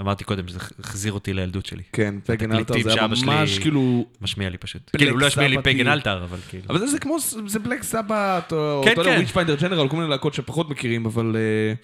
אמרתי 0.00 0.24
קודם 0.24 0.48
שזה 0.48 0.58
החזיר 0.80 1.12
אותי 1.12 1.32
לילדות 1.32 1.66
שלי. 1.66 1.82
כן, 1.92 2.14
Pagan 2.26 2.52
התקליטים 2.52 2.82
זה 2.82 2.92
היה 3.00 3.06
ממש 3.06 3.58
כאילו... 3.58 4.06
משמיע 4.20 4.48
לי 4.48 4.58
פשוט. 4.58 4.90
כאילו, 4.96 5.18
לא 5.18 5.26
השמיע 5.26 5.48
לי 5.48 5.56
Pagan 5.58 5.72
כאילו. 5.76 5.92
Altar, 5.92 6.24
אבל 6.24 6.38
כאילו. 6.48 6.64
אבל 6.70 6.78
זה, 6.78 6.86
זה 6.86 6.98
כמו, 6.98 7.16
זה 7.46 7.58
בלק 7.58 7.82
סבת, 7.82 8.52
או 8.52 8.82
כן, 8.84 8.92
אתה 8.92 9.00
יודע, 9.00 9.10
כן. 9.10 9.40
Witchfinder 9.46 9.60
General, 9.62 9.88
כל 9.88 9.96
מיני 9.96 10.08
להקות 10.08 10.34
שפחות 10.34 10.70
מכירים, 10.70 11.06
אבל 11.06 11.36
אה, 11.36 11.74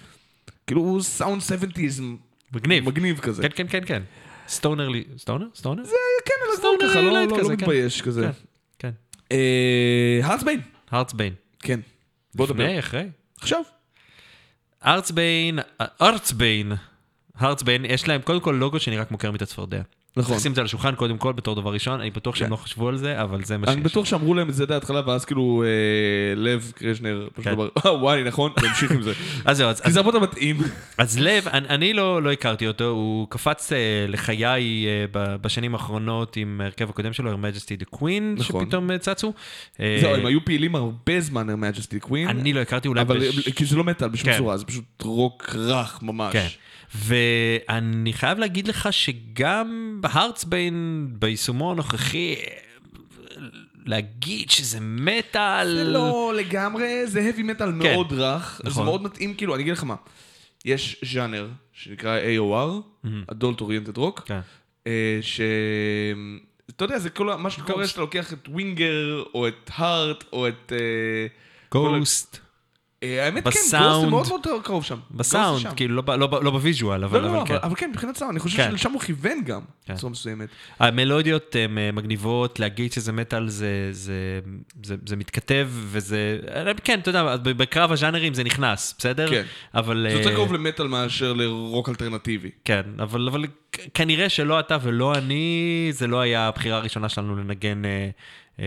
כאילו 0.66 0.80
הוא 0.80 1.02
סאונד 1.02 1.42
70's 1.42 2.02
מגניב. 2.52 2.84
מגניב 2.88 3.18
כזה. 3.18 3.42
כן, 3.42 3.48
כן, 3.54 3.66
כן, 3.70 3.80
כן. 3.86 4.02
stoner 4.48 4.88
לי... 4.88 5.04
stoner? 5.18 5.46
stoner? 5.54 5.84
זה 5.84 5.96
כן, 6.24 6.34
על 6.50 6.56
stoner 6.56 6.90
ככה, 6.90 7.00
לא- 7.00 7.12
לא 7.12 7.26
לא 7.26 7.36
כן. 7.46 7.52
מתבייש 7.52 8.02
כזה. 8.02 8.30
כן, 8.78 8.90
כן. 9.28 9.36
הארטסביין, 10.22 10.60
הארטסביין. 10.90 11.32
כן. 11.60 11.80
בוא 12.34 12.46
נדבר. 12.46 12.64
לפני, 12.64 12.78
אחרי. 12.78 13.04
עכשיו. 13.40 13.60
ארצביין, 14.86 15.58
ארצביין, 16.02 16.72
הרצביין, 17.36 17.84
יש 17.84 18.08
להם 18.08 18.22
קודם 18.22 18.40
כל 18.40 18.56
לוגו 18.60 18.80
שנראה 18.80 19.04
כמו 19.04 19.18
קרמית 19.18 19.42
הצפרדע. 19.42 19.82
נכון. 20.16 20.36
נשים 20.36 20.50
את 20.50 20.56
זה 20.56 20.60
על 20.60 20.64
השולחן 20.64 20.94
קודם 20.94 21.18
כל 21.18 21.32
בתור 21.32 21.54
דבר 21.54 21.72
ראשון, 21.72 22.00
אני 22.00 22.10
בטוח 22.10 22.34
שהם 22.36 22.46
כן. 22.46 22.50
לא 22.50 22.56
חשבו 22.56 22.88
על 22.88 22.96
זה, 22.96 23.22
אבל 23.22 23.44
זה 23.44 23.58
מה 23.58 23.66
שיש. 23.66 23.74
אני 23.76 23.84
בטוח 23.84 24.06
שאמרו 24.06 24.34
להם 24.34 24.48
את 24.48 24.54
זה 24.54 24.66
די 24.66 24.74
ההתחלה, 24.74 25.00
ואז 25.06 25.24
כאילו 25.24 25.62
אה, 25.66 25.68
לב 26.36 26.72
קרשנר 26.74 27.28
פשוט 27.32 27.44
כן. 27.44 27.50
אמר, 27.52 27.68
"אה, 27.86 27.94
וואי, 27.94 28.24
נכון, 28.24 28.52
נמשיך 28.68 28.90
עם 28.90 29.02
זה. 29.02 29.12
אז 29.44 29.56
זהו, 29.56 29.68
אז- 29.68 29.80
כי 29.80 29.90
זה 29.92 29.98
הרבה 30.00 30.08
יותר 30.08 30.20
מתאים. 30.20 30.56
אז 30.98 31.18
לב, 31.18 31.48
אני, 31.48 31.92
לא, 31.92 32.22
לא 32.22 32.32
הכרתי 32.32 32.66
אותו, 32.68 32.84
הוא 32.84 33.26
קפץ 33.30 33.72
uh, 33.72 33.74
לחיי 34.08 34.86
בשנים 35.12 35.74
האחרונות 35.74 36.36
עם 36.36 36.60
ההרכב 36.60 36.90
הקודם 36.90 37.12
שלו, 37.12 37.32
Her 37.32 37.36
Majesty 37.36 37.82
the 37.86 37.96
Queen, 37.96 38.22
נכון. 38.36 38.64
שפתאום 38.64 38.98
צצו. 38.98 39.32
אה, 39.80 39.98
זהו, 40.00 40.14
הם 40.14 40.26
היו 40.26 40.44
פעילים 40.44 40.74
הרבה 40.74 41.20
זמן, 41.20 41.50
Her 41.50 41.52
Majesty 41.52 42.08
Queen. 42.08 42.28
אני 42.28 42.52
לא 42.52 42.60
הכרתי 42.60 42.88
אולי... 42.88 43.02
כי 43.56 43.64
זה 43.64 43.76
לא 43.76 43.84
מטאל 43.84 44.08
בשום 44.08 44.30
כן. 44.30 44.38
צורה, 44.38 44.56
זה 44.56 44.64
פשוט 44.64 44.84
רוק 45.02 45.50
רך 45.54 45.98
ממש. 46.02 46.58
ואני 46.94 48.12
חייב 48.12 48.38
להגיד 48.38 48.68
לך 48.68 48.88
שגם 48.92 50.00
הארטסביין 50.04 51.06
ביישומו 51.18 51.72
הנוכחי, 51.72 52.34
להגיד 53.86 54.50
שזה 54.50 54.78
מטאל... 54.80 55.76
זה 55.76 55.84
לא 55.84 56.32
לגמרי, 56.36 57.06
זה 57.06 57.30
heavy 57.30 57.40
metal 57.40 57.58
כן. 57.58 57.74
מאוד 57.74 58.12
רך. 58.12 58.60
זה 58.64 58.70
נכון. 58.70 58.84
מאוד 58.84 59.02
מתאים, 59.02 59.34
כאילו, 59.34 59.54
אני 59.54 59.62
אגיד 59.62 59.72
לך 59.72 59.84
מה. 59.84 59.94
יש 60.64 61.00
ז'אנר 61.12 61.48
שנקרא 61.72 62.18
AOR, 62.20 63.06
Adult 63.06 63.60
Oriented 63.60 63.98
Rock, 63.98 64.20
כן. 64.24 64.40
אה, 64.86 65.18
ש... 65.22 65.40
אתה 66.70 66.84
יודע, 66.84 66.98
זה 66.98 67.10
כל 67.10 67.36
מה 67.36 67.50
שקורה 67.50 67.86
שאתה 67.86 68.00
לוקח 68.00 68.32
את 68.32 68.48
ווינגר, 68.48 69.22
או 69.34 69.48
את 69.48 69.70
הארט, 69.74 70.24
או 70.32 70.48
את... 70.48 70.72
אה, 70.72 71.26
גוסט. 71.70 72.43
אה, 73.04 73.24
האמת 73.24 73.44
כן, 73.44 73.50
גוסט. 73.50 73.74
מאוד 73.74 74.08
מאוד 74.08 74.62
קרוב 74.64 74.84
שם. 74.84 74.98
בסאונד. 75.10 75.66
כאילו, 75.76 76.02
לא 76.06 76.18
לא 76.18 76.44
לא 76.44 76.50
ב 76.50 76.56
visual, 76.57 77.00
לא, 77.00 77.06
אבל 77.06 77.20
לא, 77.20 77.26
אבל 77.28 77.36
לא, 77.36 77.44
כן. 77.44 77.54
אבל- 77.62 77.74
כן, 77.76 77.90
מבחינת 77.90 78.16
סאונד, 78.16 78.30
אני 78.30 78.40
חושב 78.40 78.56
כן. 78.56 78.70
שלשם 78.70 78.92
הוא 78.92 79.00
כיוון 79.00 79.42
גם, 79.44 79.60
כן. 79.86 79.94
בצורה 79.94 80.10
מסוימת. 80.10 80.48
המלודיות 80.80 81.56
הן 81.64 81.78
אה, 81.78 81.92
מגניבות, 81.92 82.60
להגיד 82.60 82.92
שזה 82.92 83.12
מטאל 83.12 83.48
זה, 83.48 83.90
מתכתב, 85.16 85.68
וזה... 85.72 86.38
אה, 86.54 86.74
כן, 86.84 86.98
אתה 86.98 87.08
יודע, 87.10 87.36
בקרב 87.42 87.92
הז'אנרים 87.92 88.34
זה 88.34 88.44
נכנס, 88.44 88.94
בסדר? 88.98 89.30
כן. 89.30 89.42
אבל... 89.74 90.06
זה 90.10 90.18
יותר 90.18 90.34
קרוב 90.34 90.52
למטאל 90.52 90.86
מאשר 90.86 91.32
לרוק 91.32 91.88
אלטרנטיבי. 91.88 92.50
כן, 92.64 92.82
אבל, 92.98 93.28
כנראה 93.94 94.28
שלא 94.28 94.60
אתה 94.60 94.76
ולא 94.82 95.14
אני, 95.14 95.88
זה 95.90 96.06
לא 96.06 96.20
היה 96.20 96.48
הבחירה 96.48 96.76
הראשונה 96.76 97.08
שלנו 97.08 97.36
לנגן 97.36 97.82
אה, 98.60 98.66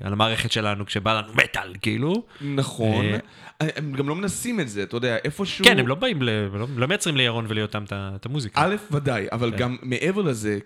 על 0.00 0.12
המערכת 0.12 0.52
שלנו 0.52 0.86
כשבא 0.86 1.20
לנו 1.20 1.32
מטאל, 1.34 1.72
כאילו. 1.82 2.24
נכון. 2.40 3.04
אה, 3.04 3.20
הם 3.76 3.92
גם 3.92 4.08
לא 4.08 4.14
מנסים 4.14 4.60
את 4.60 4.68
זה, 4.68 4.82
אתה 4.82 4.96
יודע, 4.96 5.16
איפשהו... 5.24 5.64
כן, 5.64 5.78
הם 5.78 5.88
לא 5.88 5.94
באים, 5.94 6.22
ל, 6.22 6.30
לא, 6.30 6.66
לא 6.76 6.88
מייצרים 6.88 7.16
לירון 7.16 7.44
וליותם 7.48 7.84
את 7.92 8.26
המוזיקה. 8.26 8.60
א', 8.64 8.74
ודאי, 8.90 9.26
אבל 9.32 9.50
כן. 9.50 9.56
גם 9.56 9.76
מעבר 9.82 10.22
לזה, 10.22 10.58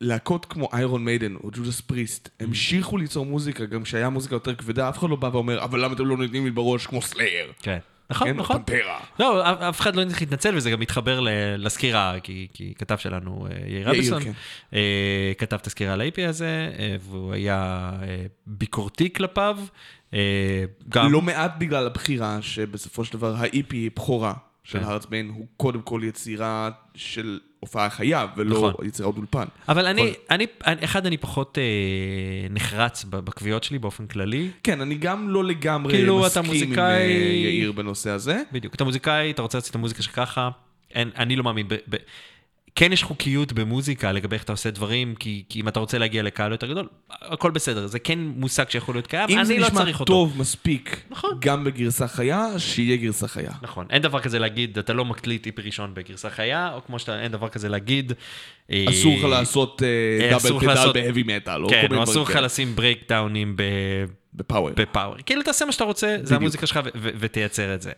כשלהקות 0.00 0.44
כמו 0.44 0.68
איירון 0.72 1.04
מיידן 1.04 1.34
או 1.34 1.50
ג'ודס 1.52 1.80
פריסט 1.80 2.28
Mm. 2.28 2.44
המשיכו 2.44 2.96
ליצור 2.98 3.26
מוזיקה, 3.26 3.64
גם 3.64 3.82
כשהיה 3.82 4.08
מוזיקה 4.08 4.34
יותר 4.34 4.54
כבדה, 4.54 4.88
אף 4.88 4.98
אחד 4.98 5.10
לא 5.10 5.16
בא 5.16 5.26
ואומר, 5.32 5.64
אבל 5.64 5.84
למה 5.84 5.94
אתם 5.94 6.06
לא 6.06 6.16
נותנים 6.16 6.44
לי 6.44 6.50
בראש 6.50 6.86
כמו 6.86 7.02
סלייר? 7.02 7.52
כן. 7.62 7.78
נכון, 8.14 8.28
כן, 8.28 8.36
נכון. 8.36 8.56
פנטרה. 8.56 9.00
לא, 9.20 9.42
אף- 9.68 9.80
אחד 9.80 9.96
לא 9.96 10.04
צריך 10.04 10.20
להתנצל, 10.20 10.56
וזה 10.56 10.70
גם 10.70 10.80
מתחבר 10.80 11.20
לסקירה, 11.58 12.14
כי, 12.22 12.46
כי 12.54 12.74
כתב 12.78 12.96
שלנו, 12.96 13.46
אה, 13.50 13.68
יאיר 13.68 13.90
אביסון, 13.90 14.22
כן. 14.24 14.32
אה, 14.74 15.32
כתב 15.38 15.56
את 15.56 15.66
הסקירה 15.66 15.96
ל-AP 15.96 16.28
הזה, 16.28 16.70
אה, 16.78 16.96
והוא 17.00 17.32
היה 17.32 17.90
ביקורתי 18.46 19.12
כלפיו. 19.12 19.58
גם... 20.88 21.12
לא 21.12 21.22
מעט 21.22 21.52
בגלל 21.58 21.86
הבחירה 21.86 22.38
שבסופו 22.42 23.04
של 23.04 23.12
דבר 23.12 23.34
ה-EP 23.36 23.74
בכורה 23.96 24.32
של 24.64 24.78
כן. 24.78 24.84
הארטסביין 24.84 25.28
הוא 25.28 25.46
קודם 25.56 25.82
כל 25.82 26.00
יצירה 26.04 26.70
של 26.94 27.40
הופעה 27.62 27.90
חיה, 27.90 28.26
ולא 28.36 28.56
נכון. 28.56 28.86
יצירת 28.86 29.16
אולפן. 29.16 29.44
אבל 29.68 29.86
אני, 29.86 30.02
נכון. 30.02 30.14
אני, 30.30 30.46
אני, 30.66 30.84
אחד, 30.84 31.06
אני 31.06 31.16
פחות 31.16 31.58
אה, 31.58 31.64
נחרץ 32.50 33.04
בקביעות 33.10 33.64
שלי 33.64 33.78
באופן 33.78 34.06
כללי. 34.06 34.50
כן, 34.62 34.80
אני 34.80 34.94
גם 34.94 35.28
לא 35.30 35.44
לגמרי 35.44 35.92
כאילו, 35.94 36.20
מסכים 36.20 36.42
עם 36.44 36.50
מוזיקאי- 36.50 36.80
אה, 36.80 37.32
יאיר 37.44 37.72
בנושא 37.72 38.10
הזה. 38.10 38.42
בדיוק. 38.52 38.74
אתה 38.74 38.84
מוזיקאי, 38.84 39.30
אתה 39.30 39.42
רוצה 39.42 39.58
לעשות 39.58 39.70
את 39.70 39.74
המוזיקה 39.74 40.02
שלך 40.02 40.14
ככה, 40.16 40.48
אין, 40.94 41.10
אני 41.16 41.36
לא 41.36 41.44
מאמין. 41.44 41.68
ב, 41.68 41.74
ב, 41.88 41.96
כן 42.74 42.92
יש 42.92 43.02
חוקיות 43.02 43.52
במוזיקה 43.52 44.12
לגבי 44.12 44.34
איך 44.34 44.42
אתה 44.42 44.52
עושה 44.52 44.70
דברים, 44.70 45.14
כי, 45.14 45.44
כי 45.48 45.60
אם 45.60 45.68
אתה 45.68 45.80
רוצה 45.80 45.98
להגיע 45.98 46.22
לקהל 46.22 46.52
יותר 46.52 46.66
גדול, 46.66 46.88
הכל 47.10 47.50
בסדר. 47.50 47.86
זה 47.86 47.98
כן 47.98 48.18
מושג 48.18 48.70
שיכול 48.70 48.94
להיות 48.94 49.06
קיים, 49.06 49.28
אם 49.28 49.44
זה 49.44 49.52
אני 49.52 49.60
לא 49.60 49.66
נשמע 49.66 49.80
צריך 49.80 50.00
אותו. 50.00 50.12
טוב 50.12 50.38
מספיק, 50.38 51.00
נכון. 51.10 51.36
גם 51.40 51.64
בגרסה 51.64 52.08
חיה, 52.08 52.46
שיהיה 52.58 52.96
גרסה 52.96 53.28
חיה. 53.28 53.50
נכון, 53.62 53.86
אין 53.90 54.02
דבר 54.02 54.20
כזה 54.20 54.38
להגיד, 54.38 54.78
אתה 54.78 54.92
לא 54.92 55.04
מקליט 55.04 55.46
איפי 55.46 55.62
ראשון 55.62 55.94
בגרסה 55.94 56.30
חיה, 56.30 56.72
או 56.74 56.84
כמו 56.86 56.98
שאתה, 56.98 57.22
אין 57.22 57.32
דבר 57.32 57.48
כזה 57.48 57.68
להגיד... 57.68 58.12
אה, 58.70 58.84
אסור 58.88 59.18
לך 59.18 59.24
לעשות 59.24 59.82
אה, 59.82 60.30
דאבל 60.30 60.60
פדל 60.60 60.92
בהאבי 60.92 61.22
מטאל, 61.22 61.62
כן, 61.70 61.88
או 61.94 62.02
אסור 62.02 62.22
לך 62.22 62.32
כאלה. 62.32 62.40
לשים 62.40 62.76
ברייקדאונים 62.76 63.56
ב- 63.56 63.62
בפאוור. 64.34 64.70
בפאוור. 64.76 65.16
כאילו, 65.26 65.42
תעשה 65.42 65.64
מה 65.64 65.72
שאתה 65.72 65.84
רוצה, 65.84 66.16
זה. 66.22 66.36
המוזיקה 66.36 66.66
שלך, 66.66 66.80
ותייצר 66.94 67.74
את 67.74 67.82
זה. 67.82 67.92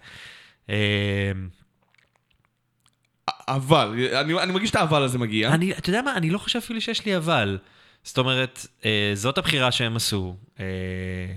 אבל, 3.31 4.09
אני 4.21 4.35
אני 4.35 4.53
מרגיש 4.53 4.71
את 4.71 4.77
האבל 4.77 5.03
הזה 5.03 5.19
מגיע. 5.19 5.55
אני, 5.55 5.73
אתה 5.73 5.91
יודע 5.91 6.03
מה, 6.03 6.17
אני 6.17 6.31
לא 6.31 6.39
חושב 6.39 6.59
אפילו 6.59 6.81
שיש 6.81 7.07
לי 7.07 7.17
אבל. 7.17 7.59
זאת 8.05 8.19
אומרת, 8.19 8.67
אה, 8.85 9.11
זאת 9.15 9.39
הבחירה 9.39 9.73
שהם 9.73 9.97
עשו, 9.97 10.37
אה, 10.61 10.65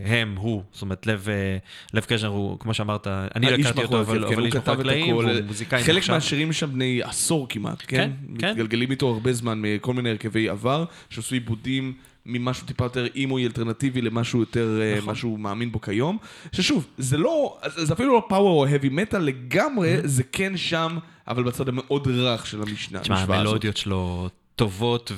הם, 0.06 0.36
הוא, 0.38 0.64
זאת 0.72 0.82
אומרת, 0.82 1.08
לב, 1.08 1.28
אה, 1.30 1.58
לב 1.94 2.06
קז'נר 2.06 2.30
הוא, 2.30 2.60
כמו 2.60 2.74
שאמרת, 2.74 3.08
אני 3.08 3.46
לא 3.46 3.52
האיש 3.52 3.66
הכרתי 3.66 3.84
אותו, 3.84 4.00
אבל 4.00 4.24
ההרכב, 4.24 4.34
אבל 4.34 4.42
כן, 4.42 4.46
איש 4.46 4.54
הוא 4.54 4.62
כתב 4.62 4.72
מאחורי 4.72 4.74
את 4.74 4.80
הקלעים, 4.80 5.16
הכל. 5.16 5.26
והוא 5.26 5.48
מוזיקאי 5.48 5.84
חלק 5.84 5.96
מוכשר. 5.96 6.14
מהשירים 6.14 6.54
שם 6.54 6.74
בני 6.74 7.02
עשור 7.04 7.50
כמעט, 7.50 7.84
כן? 7.88 7.98
כן, 7.98 8.12
כן. 8.40 8.52
מתגלגלים 8.52 8.92
איתו 8.92 9.08
הרבה 9.08 9.34
זמן 9.34 9.62
מכל 9.62 9.94
מיני 9.94 10.10
הרכבי 10.10 10.50
עבר, 10.50 10.86
שעשו 11.10 11.36
עיבודים 11.36 11.94
ממשהו 12.26 12.68
טיפה 12.68 12.86
יותר 12.86 13.08
emo 13.16 13.46
אלטרנטיבי 13.46 14.02
למשהו 14.02 14.40
יותר, 14.40 14.80
אה, 14.82 14.98
נכון. 14.98 15.12
משהו 15.12 15.38
מאמין 15.38 15.72
בו 15.72 15.82
כיום. 15.82 16.18
ששוב, 16.52 16.88
זה 16.98 17.18
לא, 17.18 17.58
זה 17.76 17.94
אפילו 17.94 18.14
לא 18.14 18.26
power 18.30 18.50
או 18.50 18.68
heavy 18.68 19.14
metal 19.14 19.18
לגמרי, 19.18 19.98
זה 20.04 20.24
כן 20.24 20.58
שם, 20.58 20.98
אבל 21.28 21.44
בצד 21.44 21.70
המאוד 21.70 22.08
רך 22.08 22.46
של 22.48 22.62
המשנה. 22.62 23.00
תשמע. 23.00 23.20
המלודיות 23.20 23.78
שלו 23.78 24.30
טובות 24.56 25.12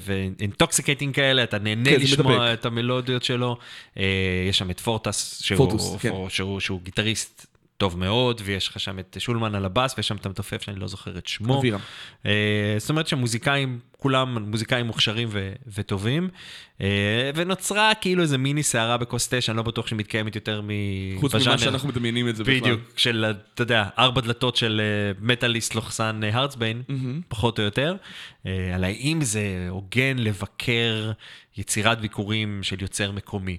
ו 0.00 0.09
intoxicating 0.09 1.14
כאלה, 1.14 1.42
אתה 1.44 1.58
נהנה 1.58 1.90
כן, 1.90 2.00
לשמוע. 2.00 2.52
את 2.52 2.66
המלודיות 2.66 3.22
שלו. 3.22 3.56
אה, 3.98 4.04
יש 4.48 4.58
שם 4.58 4.70
את 4.70 4.80
פורטיס, 4.80 5.42
שהוא- 5.42 5.56
פורטיס, 5.58 5.96
כן. 6.00 6.12
שהוא- 6.28 6.60
שהוא 6.60 6.80
גיטריסט 6.82 7.46
טוב 7.76 7.98
מאוד, 7.98 8.40
ויש 8.44 8.68
לך 8.68 8.80
שם 8.80 8.98
את 8.98 9.16
שולמן 9.18 9.54
על 9.54 9.64
הבאס, 9.64 9.94
ויש 9.96 10.08
שם 10.08 10.16
את 10.16 10.26
המתופף 10.26 10.62
שאני 10.62 10.80
לא 10.80 10.86
זוכר 10.86 11.18
את 11.18 11.26
שמו. 11.26 11.58
אבירם. 11.58 11.80
אה, 12.26 12.76
זאת 12.78 12.90
אומרת 12.90 13.06
שהמוזיקאים, 13.06 13.78
כולם 13.98 14.50
מוזיקאים 14.50 14.86
מוכשרים 14.86 15.28
ו- 15.30 15.52
וטובים, 15.66 16.28
אה, 16.80 17.30
ונוצרה 17.34 17.92
כאילו 18.00 18.22
איזה 18.22 18.38
מיני 18.38 18.62
סערה 18.62 18.96
בכוס 18.96 19.28
תה, 19.28 19.40
שאני 19.40 19.56
לא 19.56 19.62
בטוח 19.62 19.86
שמתקיימת 19.86 20.34
יותר 20.34 20.60
מ... 20.62 20.68
חוץ 21.20 21.34
ממה 21.34 21.40
בז'אנר. 21.40 21.56
שאנחנו 21.56 21.88
מדמיינים 21.88 22.28
את 22.28 22.36
זה 22.36 22.44
בכלל. 22.44 22.60
בדיוק, 22.60 22.80
של, 22.96 23.32
אתה 23.54 23.62
יודע, 23.62 23.88
ארבע 23.98 24.20
דלתות 24.20 24.56
של 24.56 24.80
אה, 24.80 25.26
מטאליסט 25.26 25.74
לוחסן 25.74 26.20
הרצביין, 26.32 26.82
פחות 27.28 27.58
או 27.58 27.64
יותר, 27.64 27.96
אה, 28.46 28.74
על 28.74 28.84
האם 28.84 29.18
זה 29.22 29.66
הוגן 29.70 30.18
לבקר 30.18 31.12
יצירת 31.56 32.00
ביקורים 32.00 32.62
של 32.62 32.82
יוצר 32.82 33.12
מקומי. 33.12 33.56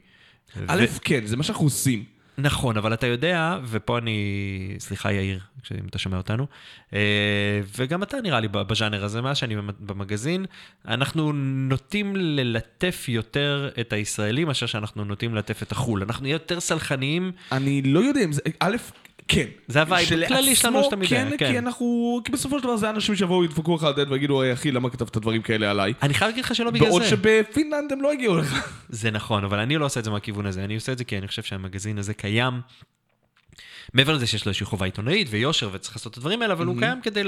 א', 0.68 0.86
כן, 1.04 1.26
זה 1.26 1.38
מה 1.38 1.44
שאנחנו 1.44 1.66
עושים. 1.66 2.15
נכון, 2.38 2.78
אבל 2.78 2.94
אתה 2.94 3.07
יודע, 3.07 3.57
ופה 3.66 3.98
אני, 3.98 4.76
סליחה 4.80 5.12
יאיר, 5.12 5.40
אם 5.72 5.88
אתה 5.90 5.98
שומע 5.98 6.18
אותנו, 6.18 6.48
אה, 6.94 7.62
וגם 7.78 8.03
אתה 8.03 8.22
נראה 8.22 8.40
לי 8.40 8.48
בז'אנר 8.48 9.03
הזה, 9.03 9.22
מאז 9.22 9.38
שאני 9.38 9.56
במגזין, 9.80 10.45
אנחנו 10.88 11.32
נוטים 11.34 12.16
ללטף 12.16 13.06
יותר 13.07 13.70
את 13.80 13.94
הישראלים 13.94 14.48
מאשר 14.48 14.66
שאנחנו 14.66 15.06
נוטים 15.06 15.36
ללטף 15.36 15.64
את 15.64 15.72
החו"ל. 15.72 16.03
אנחנו 16.03 16.24
נהיה 16.24 16.34
יותר 16.34 16.60
סלחניים, 16.60 17.32
אני 17.52 17.82
לא 17.82 17.99
יודע 17.99 18.24
אם 18.24 18.32
זה, 18.32 18.41
א', 18.60 18.76
כן. 19.27 19.45
זה 19.68 19.81
ה 19.82 19.87
vibe 19.87 20.07
הכללי 20.23 20.56
שלנו 20.56 20.84
שתמיד 20.84 21.10
כן, 21.10 21.27
היה, 21.27 21.31
כי 21.31 21.38
כן. 21.38 21.57
אנחנו, 21.57 22.19
כי 22.26 22.31
בסופו 22.31 22.57
של 22.57 22.64
דבר 22.64 22.77
זה 22.77 22.89
אנשים 22.89 23.15
שיבואו, 23.15 23.43
ידפקו 23.43 23.76
לך 23.76 23.84
על 23.84 23.89
הדלת 23.89 24.07
ויגידו, 24.10 24.41
"היי, 24.41 24.53
אחי, 24.53 24.72
למה 24.72 24.89
כתבת 24.89 25.18
דברים 25.18 25.41
כאלה 25.41 25.72
עליי? 25.72 25.93
אני 26.02 26.14
חייב 26.14 26.30
להגיד 26.30 26.45
לך 26.45 26.56
שלא 26.56 26.72
בגלל 26.72 26.89
בעוד 26.89 27.02
זה. 27.02 27.10
שבפינלנד 27.10 27.91
הם 27.91 28.02
לא 28.02 28.11
הגיעו 28.11 28.38
לך. 28.38 28.77
זה 28.89 29.11
נכון, 29.11 29.43
אבל 29.43 29.60
אני 29.60 29.77
לא 29.77 29.85
עושה 29.85 29.99
את 29.99 30.06
זה 30.06 30.11
מהכיוון 30.11 30.45
הזה, 30.45 30.64
אני 30.64 30.76
עושה 30.76 30.91
את 30.91 30.97
זה 30.97 31.03
כי 31.03 31.18
אני 31.18 31.27
חושב 31.27 31.43
שהמגזין 31.43 31.97
הזה 31.97 32.14
קיים. 32.14 32.53
מעבר 33.93 34.14
לזה 34.14 34.27
שיש 34.27 34.45
לו 34.45 34.49
איזושהי 34.49 34.65
חובה 34.65 34.85
עיתונאית 34.85 35.27
ויושר 35.30 35.69
וצריך 35.72 35.95
לעשות 35.95 36.11
את 36.11 36.18
הדברים 36.18 36.41
האלה, 36.41 36.53
אבל 36.53 36.65
הוא 36.65 36.80
קיים 36.80 37.02
כדי 37.02 37.23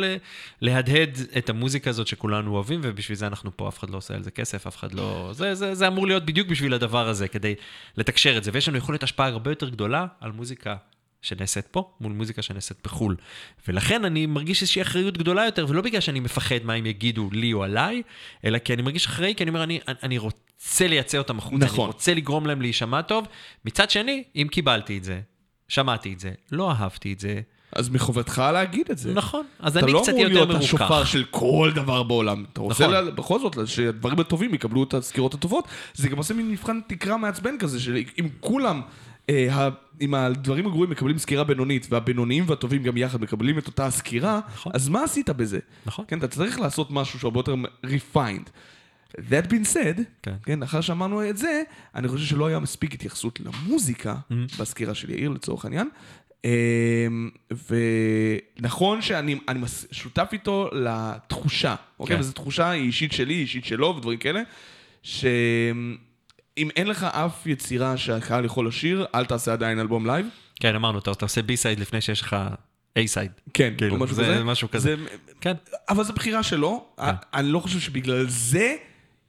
להדהד 0.61 1.17
את 1.37 1.49
המוזיקה 1.49 1.89
הזאת 1.89 2.07
שכולנו 2.07 2.55
אוהבים, 2.55 2.79
ובשביל 2.83 3.17
זה 3.17 3.27
אנחנו 3.27 3.57
פה, 3.57 3.67
אף 3.67 3.79
אחד 3.79 3.89
לא 3.89 3.97
עושה 3.97 4.15
על 4.15 4.23
זה 4.23 4.31
כסף, 4.31 4.67
אף 4.67 4.77
אחד 4.77 4.93
לא... 4.93 5.29
זה, 5.33 5.55
זה, 5.55 5.75
זה 5.75 5.87
אמור 5.87 6.07
להיות 6.07 6.25
בדיוק 6.25 6.47
בשביל 6.47 6.73
הדבר 6.73 7.07
הזה, 7.07 7.27
כדי 7.27 7.55
לתקשר 7.97 8.37
את 8.37 8.43
זה, 8.43 8.51
ויש 8.53 8.67
לנו 8.67 8.77
יכולת 8.77 9.03
השפעה 9.03 9.27
הרבה 9.27 9.51
יותר 9.51 9.69
גדולה 9.69 10.05
על 10.21 10.31
מוזיקה 10.31 10.75
שנעשית 11.27 11.67
פה, 11.67 11.91
מול 12.01 12.11
מוזיקה 12.13 12.41
שנעשית 12.41 12.77
בחו"ל. 12.83 13.15
ולכן 13.67 14.05
אני 14.05 14.25
מרגיש 14.25 14.61
איזושהי 14.61 14.81
אחריות 14.81 15.17
גדולה 15.17 15.45
יותר, 15.45 15.65
ולא 15.69 15.81
בגלל 15.81 16.01
שאני 16.01 16.19
מפחד 16.19 16.55
מה 16.63 16.73
הם 16.73 16.85
יגידו 16.85 17.29
לי 17.31 17.53
או 17.53 17.63
עליי, 17.63 18.01
אלא 18.45 18.57
כי 18.57 18.73
אני 18.73 18.81
מרגיש 18.81 19.05
אחראי, 19.05 19.33
כי 19.35 19.43
אני 19.43 19.49
אומר, 19.49 19.63
אני, 19.63 19.79
אני 20.03 20.17
רוצה 20.17 20.87
לייצא 20.87 21.17
אותם 21.17 21.37
החוצה, 21.37 21.65
נכון. 21.65 21.85
אני 21.85 21.87
רוצה 21.87 22.13
לגרום 22.13 22.45
להם 22.45 22.61
להישמע 22.61 23.01
טוב. 23.01 23.27
מצד 23.65 23.89
שני, 23.89 24.23
אם 24.35 24.47
קיבלתי 24.51 24.97
את 24.97 25.03
זה, 25.03 25.21
שמעתי 25.67 26.13
את 26.13 26.19
זה, 26.19 26.31
לא 26.51 26.71
אהבתי 26.71 27.13
את 27.13 27.19
זה, 27.19 27.41
אז 27.71 27.89
מחובתך 27.89 28.43
להגיד 28.53 28.91
את 28.91 28.97
זה. 28.97 29.13
נכון, 29.13 29.45
אז 29.59 29.77
אתה 29.77 29.85
אני 29.85 29.93
לא 29.93 29.99
קצת 29.99 30.09
אמור 30.09 30.21
יותר 30.21 30.33
להיות 30.33 30.49
מרוכך. 30.49 30.63
השופר 30.63 31.03
של 31.03 31.23
כל 31.31 31.71
דבר 31.75 32.03
בעולם. 32.03 32.45
אתה 32.53 32.61
רוצה 32.61 32.83
נכון. 32.83 33.05
לה, 33.05 33.11
בכל 33.11 33.39
זאת 33.39 33.67
שהדברים 33.67 34.19
הטובים 34.19 34.53
יקבלו 34.53 34.83
את 34.83 34.93
הסקירות 34.93 35.33
הטובות. 35.33 35.67
זה 35.93 36.09
גם 36.09 36.17
עושה 36.17 36.33
מין 36.33 36.51
מבחן 36.51 36.79
תקרה 36.87 37.17
מעצבן 37.17 37.57
כזה, 37.57 37.79
שאם 37.79 38.27
כולם, 38.39 38.81
אם 40.01 40.13
הדברים 40.13 40.67
הגרועים 40.67 40.91
מקבלים 40.91 41.17
סקירה 41.17 41.43
בינונית, 41.43 41.87
והבינוניים 41.89 42.43
והטובים 42.47 42.83
גם 42.83 42.97
יחד 42.97 43.21
מקבלים 43.21 43.57
את 43.57 43.67
אותה 43.67 43.85
הסקירה, 43.85 44.39
נכון. 44.53 44.71
אז 44.75 44.89
מה 44.89 45.03
עשית 45.03 45.29
בזה? 45.29 45.59
נכון. 45.85 46.05
כן, 46.07 46.17
אתה 46.17 46.27
צריך 46.27 46.59
לעשות 46.59 46.91
משהו 46.91 47.19
שהוא 47.19 47.29
הרבה 47.29 47.39
יותר 47.39 47.55
refined. 47.85 48.49
That 49.17 49.47
being 49.49 49.73
said, 49.73 50.01
כן. 50.23 50.33
כן, 50.45 50.63
אחר 50.63 50.81
שאמרנו 50.81 51.29
את 51.29 51.37
זה, 51.37 51.61
אני 51.95 52.07
חושב 52.07 52.25
שלא 52.25 52.47
היה 52.47 52.59
מספיק 52.59 52.93
התייחסות 52.93 53.39
למוזיקה 53.39 54.15
Mm-hmm. 54.31 54.59
בסקירה 54.59 54.93
של 54.95 55.09
יאיר 55.09 55.29
לצורך 55.29 55.65
העניין. 55.65 55.89
אמ, 56.45 56.49
ונכון 58.59 59.01
שאני 59.01 59.35
מס- 59.55 59.85
שותף 59.91 60.29
איתו 60.33 60.69
לתחושה, 60.73 61.75
אוקיי? 61.99 62.15
כן. 62.15 62.19
וזו 62.19 62.33
תחושה 62.33 62.69
היא 62.69 62.83
אישית 62.83 63.11
שלי, 63.11 63.33
אישית 63.33 63.65
שלו 63.65 63.95
ודברים 63.97 64.17
כאלה, 64.19 64.41
שאם 66.57 66.69
אין 66.75 66.87
לך 66.87 67.03
אף 67.03 67.47
יצירה 67.47 67.97
שהקהל 67.97 68.45
יכול 68.45 68.67
לשיר, 68.67 69.05
אל 69.15 69.25
תעשה 69.25 69.53
עדיין 69.53 69.79
אלבום 69.79 70.05
לייב. 70.05 70.25
כן, 70.59 70.75
אמרנו, 70.75 70.99
אתה 70.99 71.11
עושה 71.21 71.41
B-side 71.41 71.79
לפני 71.79 72.01
שיש 72.01 72.21
לך 72.21 72.35
A-side. 72.95 73.31
כן, 73.53 73.73
כאילו, 73.77 73.95
או 73.95 73.99
משהו 73.99 74.15
זה 74.15 74.23
כזה. 74.23 74.43
משהו 74.43 74.71
כזה. 74.71 74.95
זה- 74.95 75.03
כן. 75.41 75.53
אבל 75.89 76.03
זו 76.03 76.13
בחירה 76.13 76.43
שלו, 76.43 76.85
אני 77.33 77.47
לא 77.51 77.59
חושב 77.59 77.79
שבגלל 77.79 78.25
זה 78.27 78.75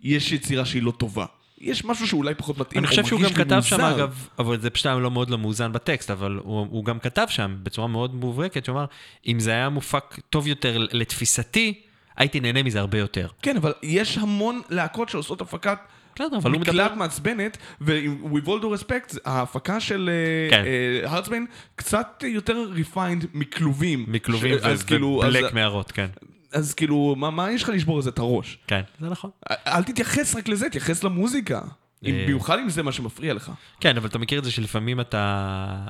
יש 0.03 0.33
יצירה 0.33 0.65
שהיא 0.65 0.83
לא 0.83 0.91
טובה. 0.91 1.27
יש 1.61 1.85
משהו 1.85 2.09
שאולי 2.09 2.35
פחות 2.35 2.59
מתאים, 2.59 2.79
אני 2.79 2.87
חושב 2.89 3.07
שהוא 3.07 3.21
גם 3.21 3.31
כתב 3.31 3.61
שם. 3.63 3.81
אגב, 3.81 4.29
אבל 4.39 4.61
זה 4.61 4.71
פשוט 4.71 4.87
היה 4.87 4.95
לא 4.97 5.11
מאוד 5.11 5.31
לא 5.31 5.39
מאוזן 5.39 5.73
בטקסט, 5.73 6.11
אבל 6.11 6.41
הוא, 6.45 6.67
הוא 6.71 6.85
גם 6.85 6.99
כתב 6.99 7.27
שם 7.29 7.57
בצורה 7.63 7.89
מאוד 7.89 8.15
מובהקת, 8.15 8.65
שהוא 8.65 8.77
אמר, 8.77 8.85
אם 9.27 9.41
זה 9.41 9.51
היה 9.51 9.69
מופק 9.69 10.19
טוב 10.31 10.47
יותר 10.47 10.79
לתפיסתי, 10.93 11.81
הייתי 12.17 12.41
נהנה 12.41 12.63
מזה 12.63 12.81
הרבה 12.81 12.99
יותר. 12.99 13.29
כן, 13.43 13.57
אבל 13.57 13.73
יש 13.83 14.19
המון 14.19 14.61
להקות 14.71 15.09
שעושות 15.09 15.41
הפקת 15.41 15.79
בסדר, 16.19 16.37
אבל 16.37 16.51
הוא 16.51 16.61
מדבר... 16.61 16.73
מקלט 16.73 16.97
מעצבנת, 16.97 17.57
ו-with 17.81 18.47
all 18.47 18.63
due 18.63 18.81
respect, 18.83 19.19
ההפקה 19.25 19.81
של 19.81 20.11
כן. 20.51 20.63
הרצמן 21.05 21.45
קצת 21.77 22.25
יותר 22.27 22.65
refined 22.77 23.27
מכלובים. 23.35 24.05
מכלובים 24.09 24.55
כאילו, 24.87 25.07
ובלק 25.07 25.53
מערות, 25.53 25.93
כן. 25.93 26.07
אז 26.53 26.75
כאילו, 26.75 27.15
מה- 27.17 27.53
יש 27.53 27.63
לך 27.63 27.69
לשבור 27.69 27.99
לזה 27.99 28.11
את 28.11 28.19
הראש? 28.19 28.59
כן, 28.67 28.81
זה 29.01 29.09
נכון. 29.09 29.31
אל 29.51 29.83
תתייחס 29.83 30.37
רק 30.37 30.49
לזה, 30.49 30.69
תתייחס 30.69 31.05
למוזיקה. 31.05 31.59
אה. 31.59 31.63
במיוחד 32.03 32.59
אם 32.59 32.69
זה 32.69 32.83
מה 32.83 32.93
שמפריע 32.93 33.35
לך. 33.35 33.53
כן, 33.81 33.97
אבל 33.97 34.07
אתה 34.09 34.19
מכיר 34.19 34.39
את 34.39 34.45
זה 34.45 34.51
שלפעמים 34.51 35.01
אתה... 35.01 35.87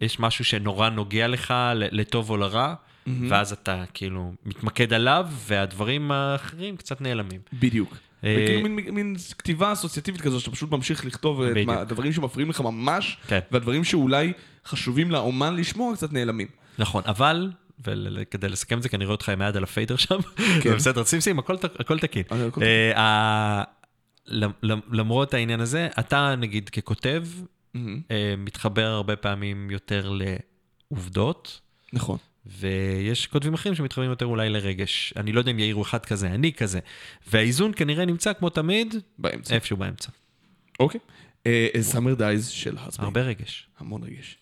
יש 0.00 0.20
משהו 0.20 0.44
שנורא 0.44 0.88
נוגע 0.88 1.28
לך, 1.28 1.54
לטוב 1.74 2.30
או 2.30 2.36
לרע, 2.36 2.74
ואז 3.28 3.52
אתה 3.52 3.84
כאילו 3.94 4.32
מתמקד 4.46 4.92
עליו, 4.92 5.26
והדברים 5.46 6.10
האחרים 6.10 6.76
קצת 6.76 7.00
נעלמים. 7.00 7.40
בדיוק. 7.52 7.96
אה, 8.24 8.36
וכאילו 8.42 8.68
מין, 8.68 8.94
מין 8.94 9.16
כתיבה 9.38 9.72
אסוציאטיבית 9.72 10.20
כזו, 10.20 10.40
שאתה 10.40 10.50
פשוט 10.50 10.70
ממשיך 10.70 11.04
לכתוב 11.04 11.42
את 11.42 11.50
בדיוק. 11.50 11.66
מה- 11.66 11.80
הדברים 11.80 12.12
שמפריעים 12.12 12.50
לך 12.50 12.60
ממש, 12.60 13.18
כן. 13.26 13.38
והדברים 13.52 13.84
שאולי 13.84 14.32
חשובים 14.66 15.10
לאומן 15.10 15.56
לשמוע 15.56 15.94
קצת 15.96 16.12
נעלמים. 16.12 16.48
נכון, 16.78 17.02
אבל, 17.06 17.50
וכדי 17.84 18.48
לסכם 18.48 18.78
את 18.78 18.82
זה, 18.82 18.88
כי 18.88 18.96
אני 18.96 19.04
רואה 19.04 19.14
אותך 19.14 19.28
עם 19.28 19.42
היד 19.42 19.56
על 19.56 19.62
הפיידר 19.64 19.96
שם, 19.96 20.18
כן. 20.62 20.74
בסדר, 20.76 21.04
שים 21.04 21.20
שים, 21.20 21.38
הכל 21.38 21.54
הכל 21.78 21.98
תקין. 21.98 22.22
אה, 22.62 22.92
אה, 22.96 23.62
למרות 24.90 25.34
העניין 25.34 25.60
הזה, 25.60 25.88
אתה 25.98 26.34
נגיד 26.38 26.68
ככותב, 26.68 27.24
אה, 27.76 27.80
מתחבר 28.38 28.86
הרבה 28.86 29.16
פעמים 29.16 29.70
יותר 29.70 30.12
לעובדות, 30.90 31.60
נכון. 31.92 32.18
ויש 32.48 33.26
כותבים 33.26 33.54
אחרים 33.54 33.74
שמתחברים 33.74 34.10
יותר 34.10 34.26
אולי 34.26 34.48
לרגש. 34.48 35.14
אני 35.16 35.32
לא 35.32 35.40
יודע 35.40 35.50
אם 35.50 35.58
יאיר 35.58 35.74
הוא 35.74 35.82
אחד 35.82 36.06
כזה, 36.06 36.26
אני 36.26 36.52
כזה. 36.52 36.78
והאיזון 37.26 37.72
כנראה 37.76 38.04
נמצא 38.04 38.32
כמו 38.32 38.50
תמיד, 38.50 38.94
באמצע. 39.18 39.54
איפשהו 39.54 39.76
באמצע. 39.76 40.10
אוקיי. 40.80 41.00
סאמר 41.80 42.14
דייז 42.14 42.48
של 42.48 42.76
הסבי. 42.78 43.04
הרבה 43.04 43.20
רגש. 43.20 43.66
המון 43.78 44.02
רגש. 44.02 44.38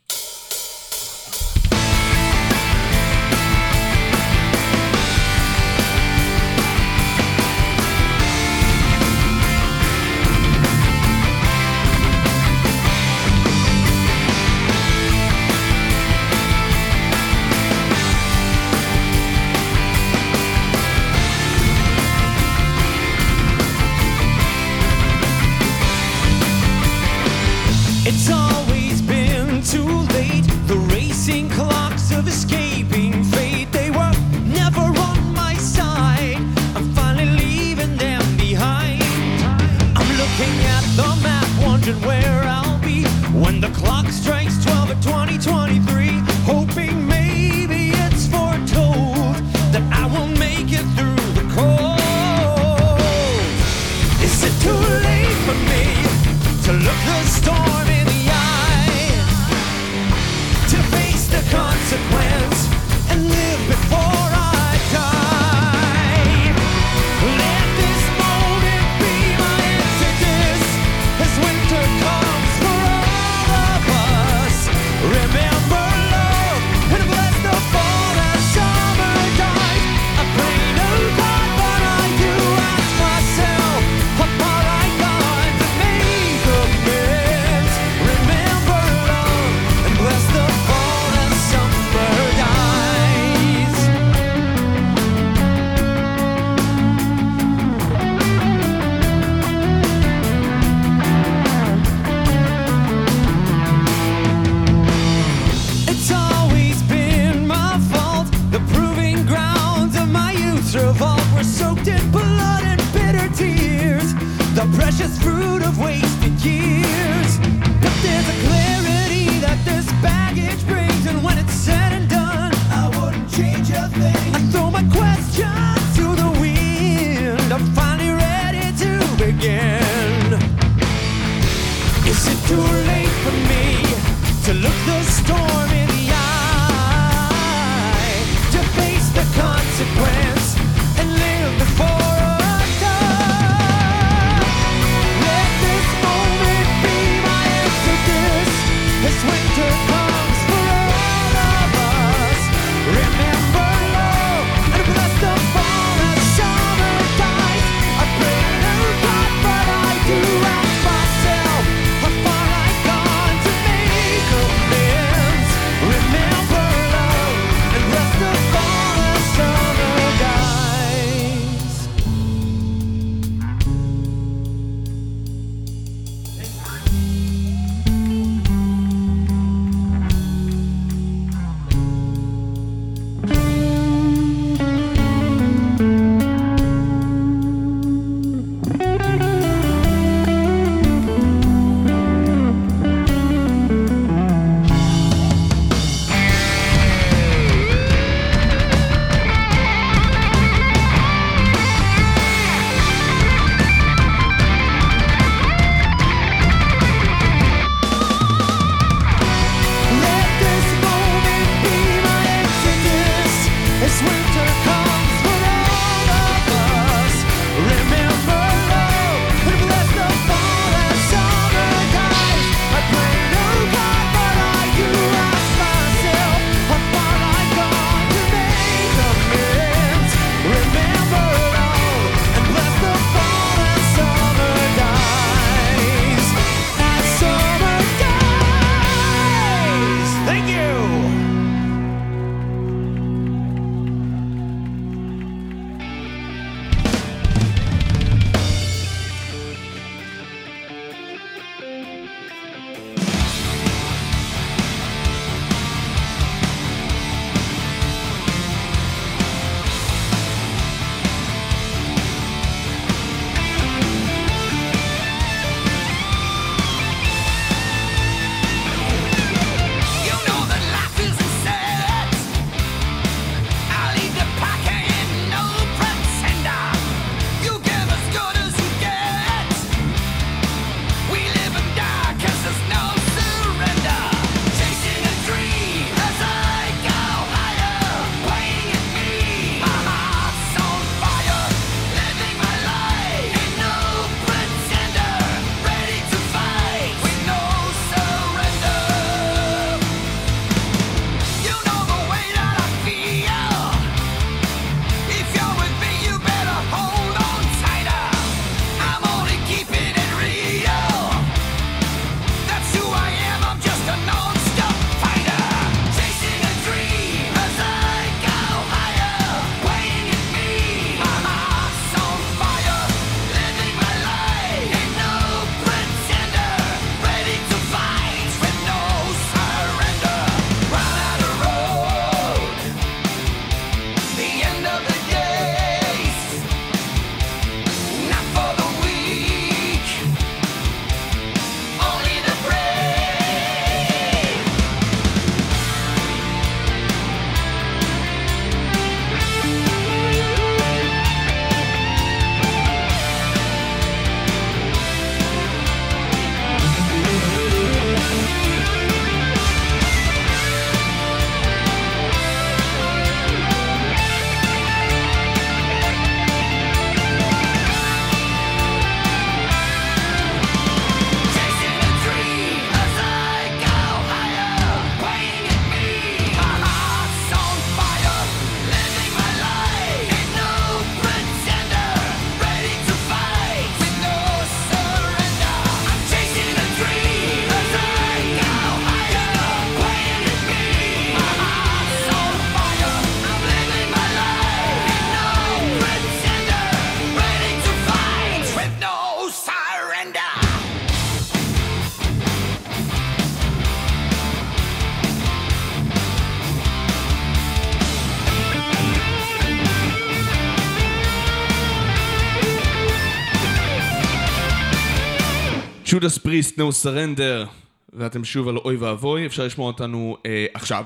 ג'ודס 416.07 416.19
פריסט, 416.19 416.59
נו 416.59 416.73
סרנדר, 416.73 417.47
ואתם 417.93 418.25
שוב 418.25 418.49
על 418.49 418.57
אוי 418.57 418.77
ואבוי, 418.77 419.27
אפשר 419.27 419.45
לשמוע 419.45 419.67
אותנו 419.67 420.17
אה, 420.27 420.47
עכשיו. 420.55 420.85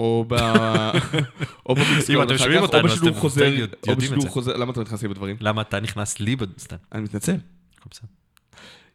או 0.00 0.24
ב... 0.28 0.34
או 1.66 1.74
אתם 2.22 2.34
אחר 2.34 2.66
כך, 2.66 2.74
או 2.74 2.82
בשידור 2.82 3.14
חוזר, 3.14 3.64
או 3.88 3.96
בשידור. 3.96 4.28
חוזר, 4.28 4.56
למה 4.56 4.72
אתה 4.72 4.80
נכנס 4.80 5.02
לי 5.02 5.08
בדברים? 5.08 5.36
למה 5.40 5.62
אתה 5.62 5.80
נכנס 5.80 6.20
לי 6.20 6.36
בסתם? 6.36 6.76
אני 6.92 7.02
מתנצל. 7.02 7.36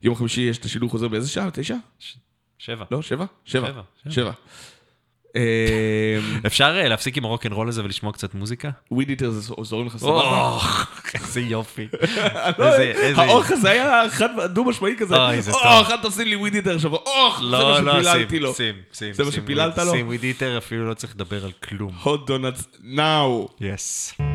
יום 0.02 0.16
חמישי 0.16 0.42
יש 0.42 0.58
את 0.58 0.66
השידור 0.66 0.90
חוזר 0.90 1.08
באיזה 1.08 1.30
שעה? 1.30 1.52
תשע? 1.52 1.76
שבע. 2.58 2.86
לא, 2.92 3.02
שבע? 3.02 3.26
שבע. 3.46 3.82
שבע, 4.10 4.32
אפשר 6.46 6.80
אה, 6.82 6.88
להפסיק 6.88 7.18
עם 7.18 7.26
הרוקנרול 7.26 7.68
הזה 7.68 7.84
ולשמוע 7.84 8.14
קצת 8.14 8.36
מוזיקה? 8.36 8.70
וויד 8.92 9.10
איטר 9.10 9.30
זה 9.30 9.54
זורם 9.62 9.88
לך 9.88 9.98
סבבה? 9.98 10.58
איזה 11.14 11.42
יופי. 11.42 11.88
לא, 12.60 12.66
האוך 13.16 13.52
הזה 13.52 13.70
היה 13.70 14.04
חד 14.10 14.30
דו 14.54 14.64
משמעי 14.64 14.96
כזה. 14.98 15.16
אוי, 15.16 15.42
זה 15.42 15.52
טוב. 15.52 15.62
אוח, 15.64 15.92
אל 15.92 15.98
תשים 16.10 16.28
לי 16.28 16.36
וויד 16.36 16.56
איטר 16.56 16.76
עכשיו. 16.76 16.96
אוח, 16.96 17.40
זה 17.40 17.46
מה 17.46 17.80
לא, 17.80 17.82
לא, 17.82 18.04
שפיללתי 18.04 18.40
לו. 18.40 18.54
שים, 18.54 18.76
שים. 18.94 19.14
זה 19.14 19.24
מה 19.24 19.32
שפיללת 19.32 19.78
לו? 19.78 19.92
שים 19.92 20.08
וויד 20.08 20.24
איטר, 20.24 20.58
אפילו 20.58 20.90
לא 20.90 20.94
צריך 20.94 21.14
לדבר 21.16 21.46
על 21.46 21.52
כלום. 21.64 21.92
hot 22.04 22.30
donuts 22.30 22.86
now. 22.96 23.52
יס. 23.62 24.14
Thank 24.18 24.33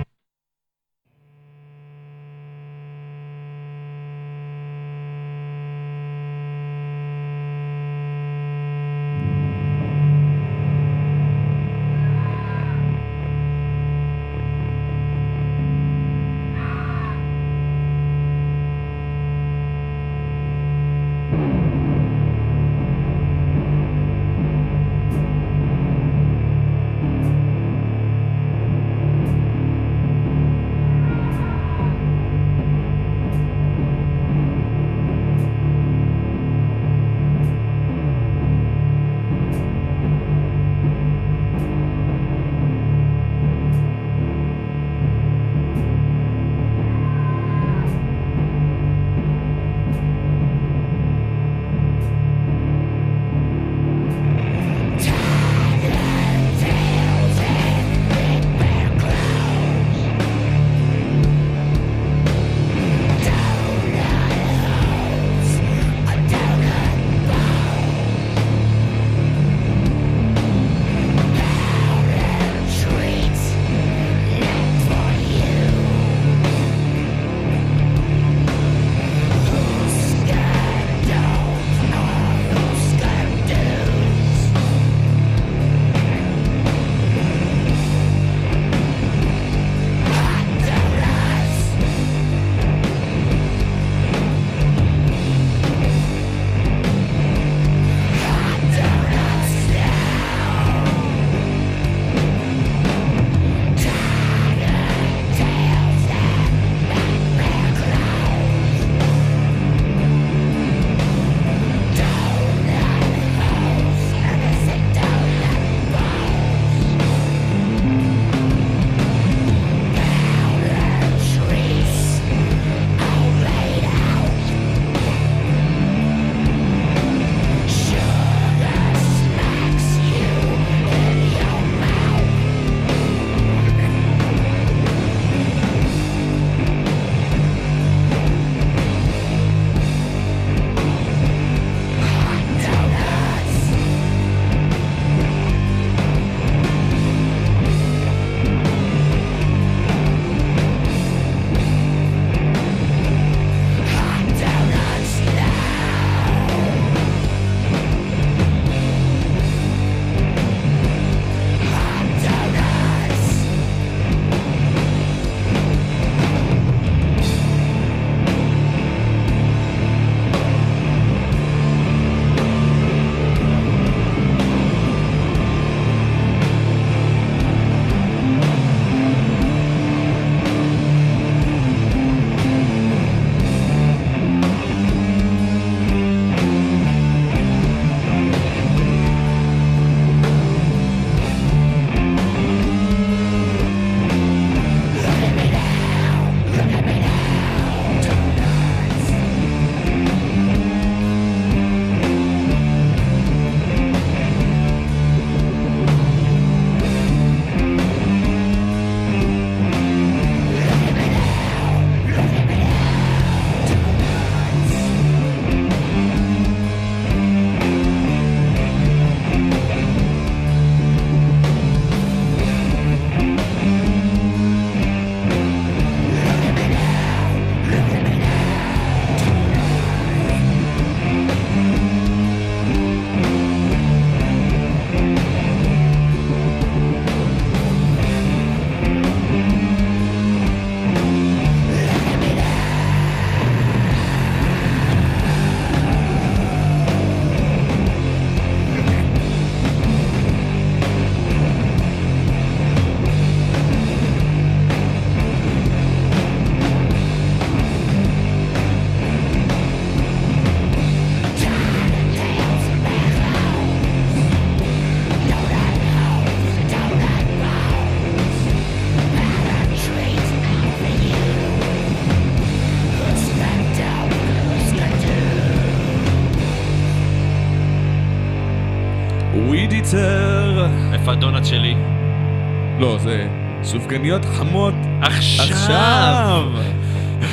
סופגניות 283.89 284.25
חמות 284.25 284.75
עכשיו! 285.03 286.45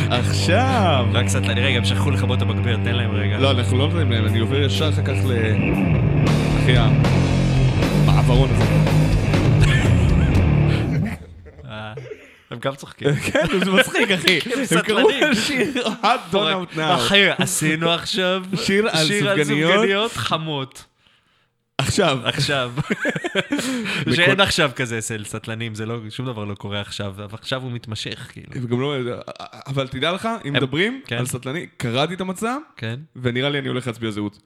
עכשיו! 0.09 1.05
רק 1.13 1.25
קצת, 1.25 1.41
רגע, 1.45 1.77
הם 1.77 1.85
שכחו 1.85 2.11
לכבות 2.11 2.37
את 2.37 2.41
המגביר, 2.41 2.77
תן 2.83 2.95
להם 2.95 3.11
רגע. 3.11 3.37
לא, 3.37 3.51
אנחנו 3.51 3.77
לא 3.77 3.87
נותנים 3.87 4.11
להם, 4.11 4.25
אני 4.25 4.39
עובר 4.39 4.61
ישר 4.61 4.89
אחר 4.89 5.03
כך 5.03 5.13
ל... 5.25 5.33
אחי 6.63 6.75
המעברון 6.77 8.49
הזה. 8.51 8.63
אה, 11.65 11.93
הם 12.51 12.59
גם 12.59 12.75
צוחקים. 12.75 13.15
כן, 13.31 13.45
זה 13.65 13.71
מצחיק, 13.71 14.11
אחי. 14.11 14.39
הם 14.75 14.81
קראו. 14.81 15.09
לשיר 15.31 15.87
hot 16.03 16.33
out 16.33 16.77
now. 16.77 16.95
אחי, 16.95 17.29
עשינו 17.37 17.89
עכשיו 17.89 18.43
שיר 18.55 18.89
על. 18.89 19.07
סופגניות 19.07 20.11
חמות. 20.11 20.85
עכשיו. 21.77 22.19
עכשיו. 22.23 22.73
שאין 24.15 24.39
עכשיו 24.39 24.71
כזה 24.75 24.97
אצל 24.97 25.23
סטלנים, 25.23 25.75
זה 25.75 25.85
לא, 25.85 25.99
שום 26.09 26.25
דבר 26.25 26.45
לא 26.45 26.55
קורה 26.55 26.81
עכשיו, 26.81 27.07
אבל 27.07 27.27
עכשיו 27.31 27.61
הוא 27.61 27.71
מתמשך, 27.71 28.27
כאילו. 28.31 28.47
וגם 28.51 28.81
לא... 28.81 28.95
אבל 29.67 29.87
תדע 29.87 30.11
לך, 30.11 30.29
אם 30.47 30.53
מדברים 30.53 31.01
כן. 31.07 31.17
על 31.17 31.25
סטלני, 31.25 31.67
קראתי 31.77 32.13
את 32.13 32.21
המצע, 32.21 32.57
כן? 32.77 32.99
ונראה 33.15 33.49
לי 33.49 33.59
אני 33.59 33.67
הולך 33.67 33.87
להצביע 33.87 34.11
זהות. 34.11 34.39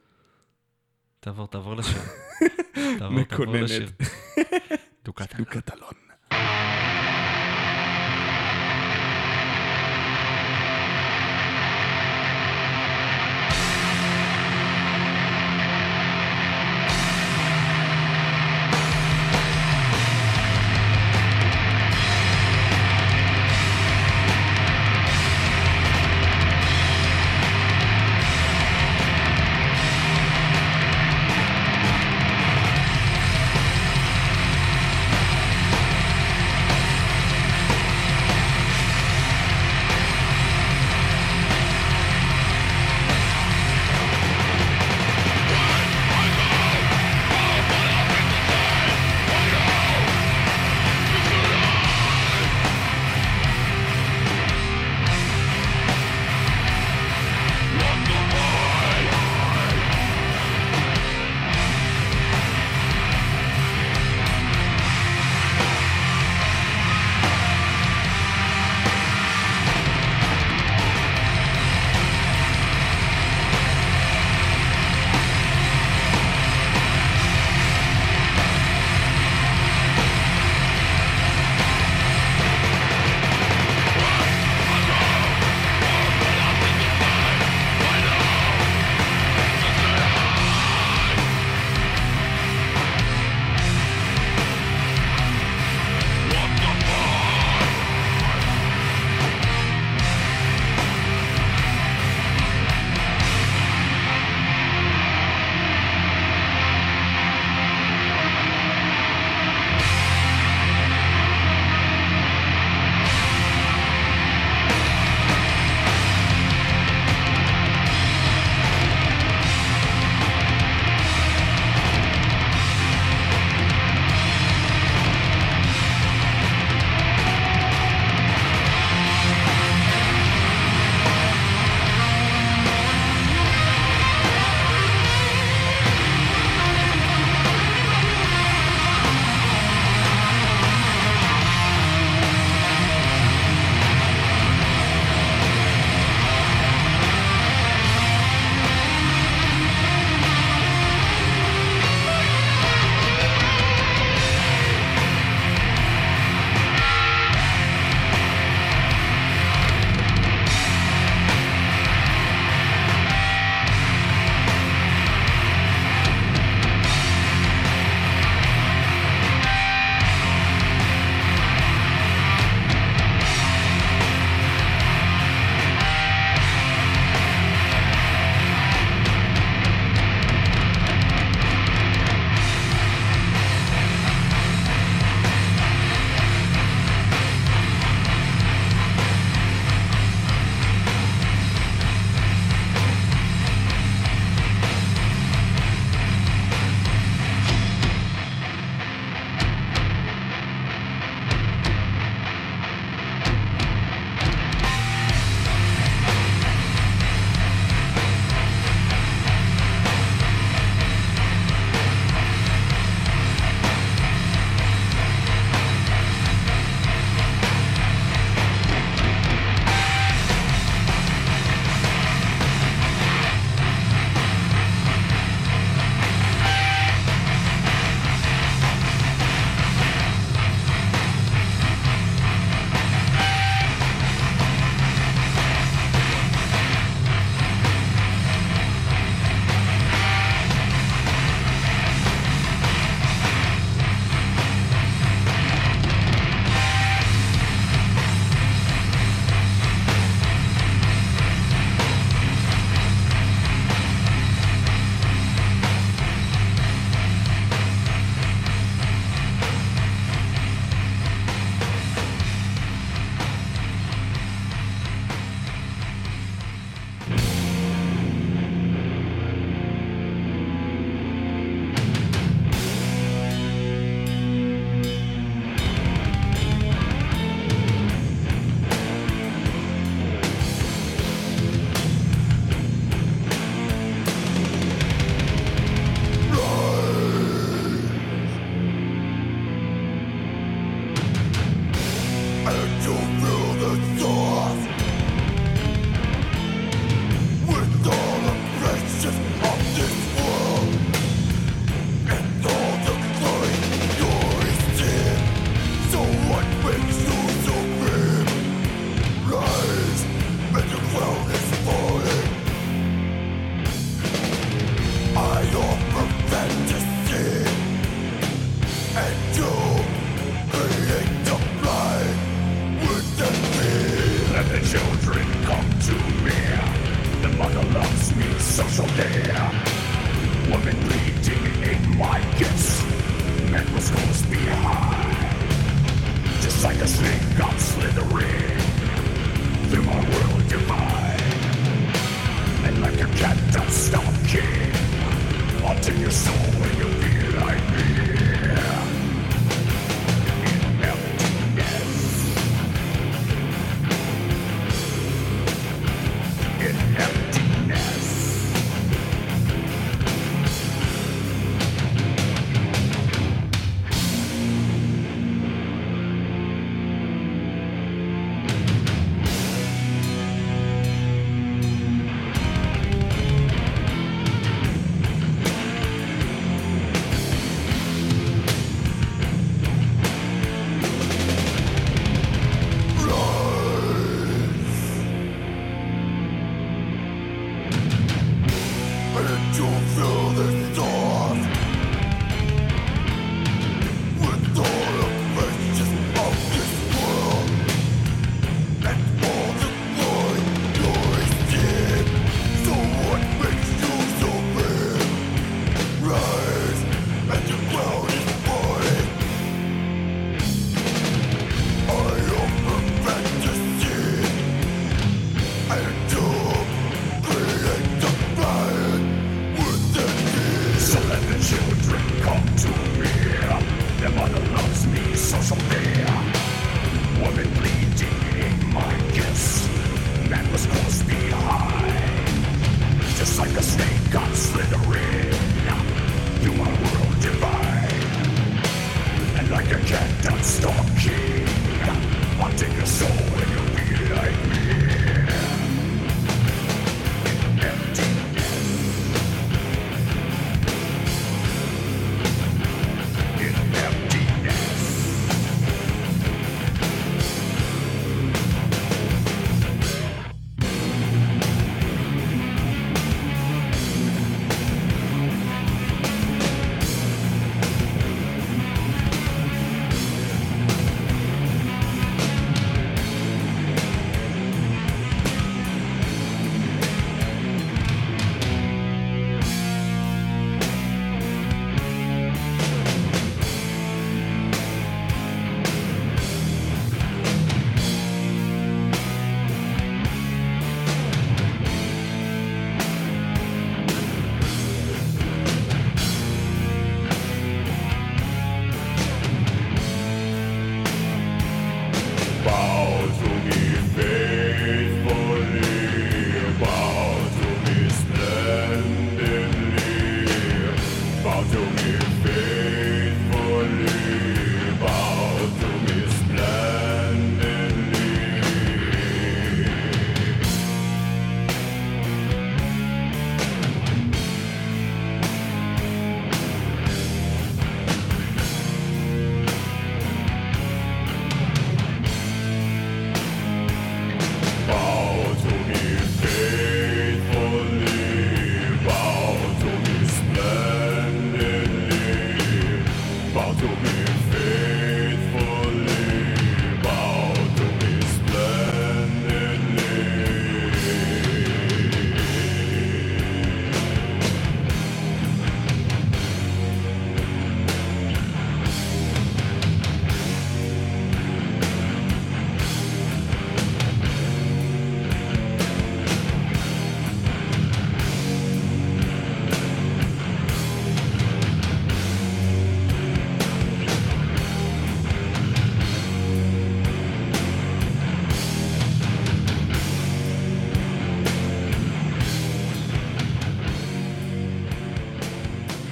תעבור, 1.20 1.48
תעבור 1.48 1.76
לשיר. 1.76 2.02
תעבור, 3.00 3.24
תעבור. 3.24 3.56
לשיר. 3.56 3.90
דוקת. 5.06 5.36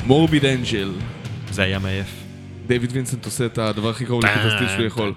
מורביד 0.08 0.46
אנג'ל. 0.46 0.92
זה 1.52 1.64
היה 1.64 1.80
מעייף. 1.80 2.24
דיוויד 2.68 2.92
וינסנט 2.94 3.26
עושה 3.26 3.46
את 3.46 3.58
הדבר 3.58 3.90
הכי 3.90 4.06
קרוב 4.06 4.26
לקטע 4.26 4.50
סטיל 4.56 4.68
שהוא 4.68 4.86
יכול. 4.86 5.14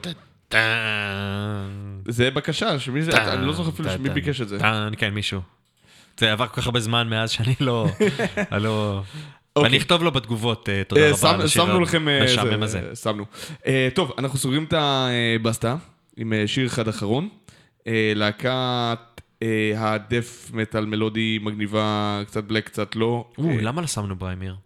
זה 2.08 2.30
בקשה, 2.30 2.78
שמי 2.78 3.02
זה, 3.02 3.32
אני 3.32 3.46
לא 3.46 3.52
זוכר 3.52 3.68
אפילו 3.70 3.90
שמי 3.90 4.10
ביקש 4.10 4.40
את 4.40 4.48
זה. 4.48 4.58
כן, 4.96 5.14
מישהו. 5.14 5.40
זה 6.18 6.32
עבר 6.32 6.46
כל 6.46 6.60
כך 6.60 6.66
הרבה 6.66 6.80
זמן 6.80 7.08
מאז 7.08 7.30
שאני 7.30 7.54
לא... 7.60 7.86
אני 8.52 8.62
לא... 8.62 9.02
אוקיי. 9.56 9.68
ואני 9.68 9.78
אכתוב 9.78 10.02
לו 10.02 10.10
בתגובות, 10.12 10.68
אה, 10.68 10.82
תודה 10.88 11.00
אה, 11.02 11.08
רבה 11.08 11.16
שם- 11.18 11.26
על 11.26 11.40
השיר. 11.42 11.62
אה, 12.08 12.20
המשעמם 12.20 12.50
זה, 12.66 12.78
הזה. 12.78 12.88
אה, 12.90 12.96
שמנו. 12.96 13.24
אה, 13.66 13.88
טוב, 13.94 14.12
אנחנו 14.18 14.38
סוגרים 14.38 14.64
את 14.64 14.74
הבסטה 14.76 15.76
עם 16.16 16.32
אה, 16.32 16.42
שיר 16.46 16.66
אחד 16.66 16.88
אחרון. 16.88 17.28
אה, 17.86 18.12
להקת 18.16 18.98
אה, 19.42 19.48
הדף 19.76 20.50
מטאל 20.54 20.86
מלודי 20.86 21.38
מגניבה, 21.42 22.20
קצת 22.26 22.44
בלק, 22.44 22.66
קצת 22.66 22.96
לא. 22.96 23.24
אה, 23.38 23.44
למה 23.60 23.80
לא 23.80 23.86
שמנו 23.86 24.16
בריימיר? 24.16 24.56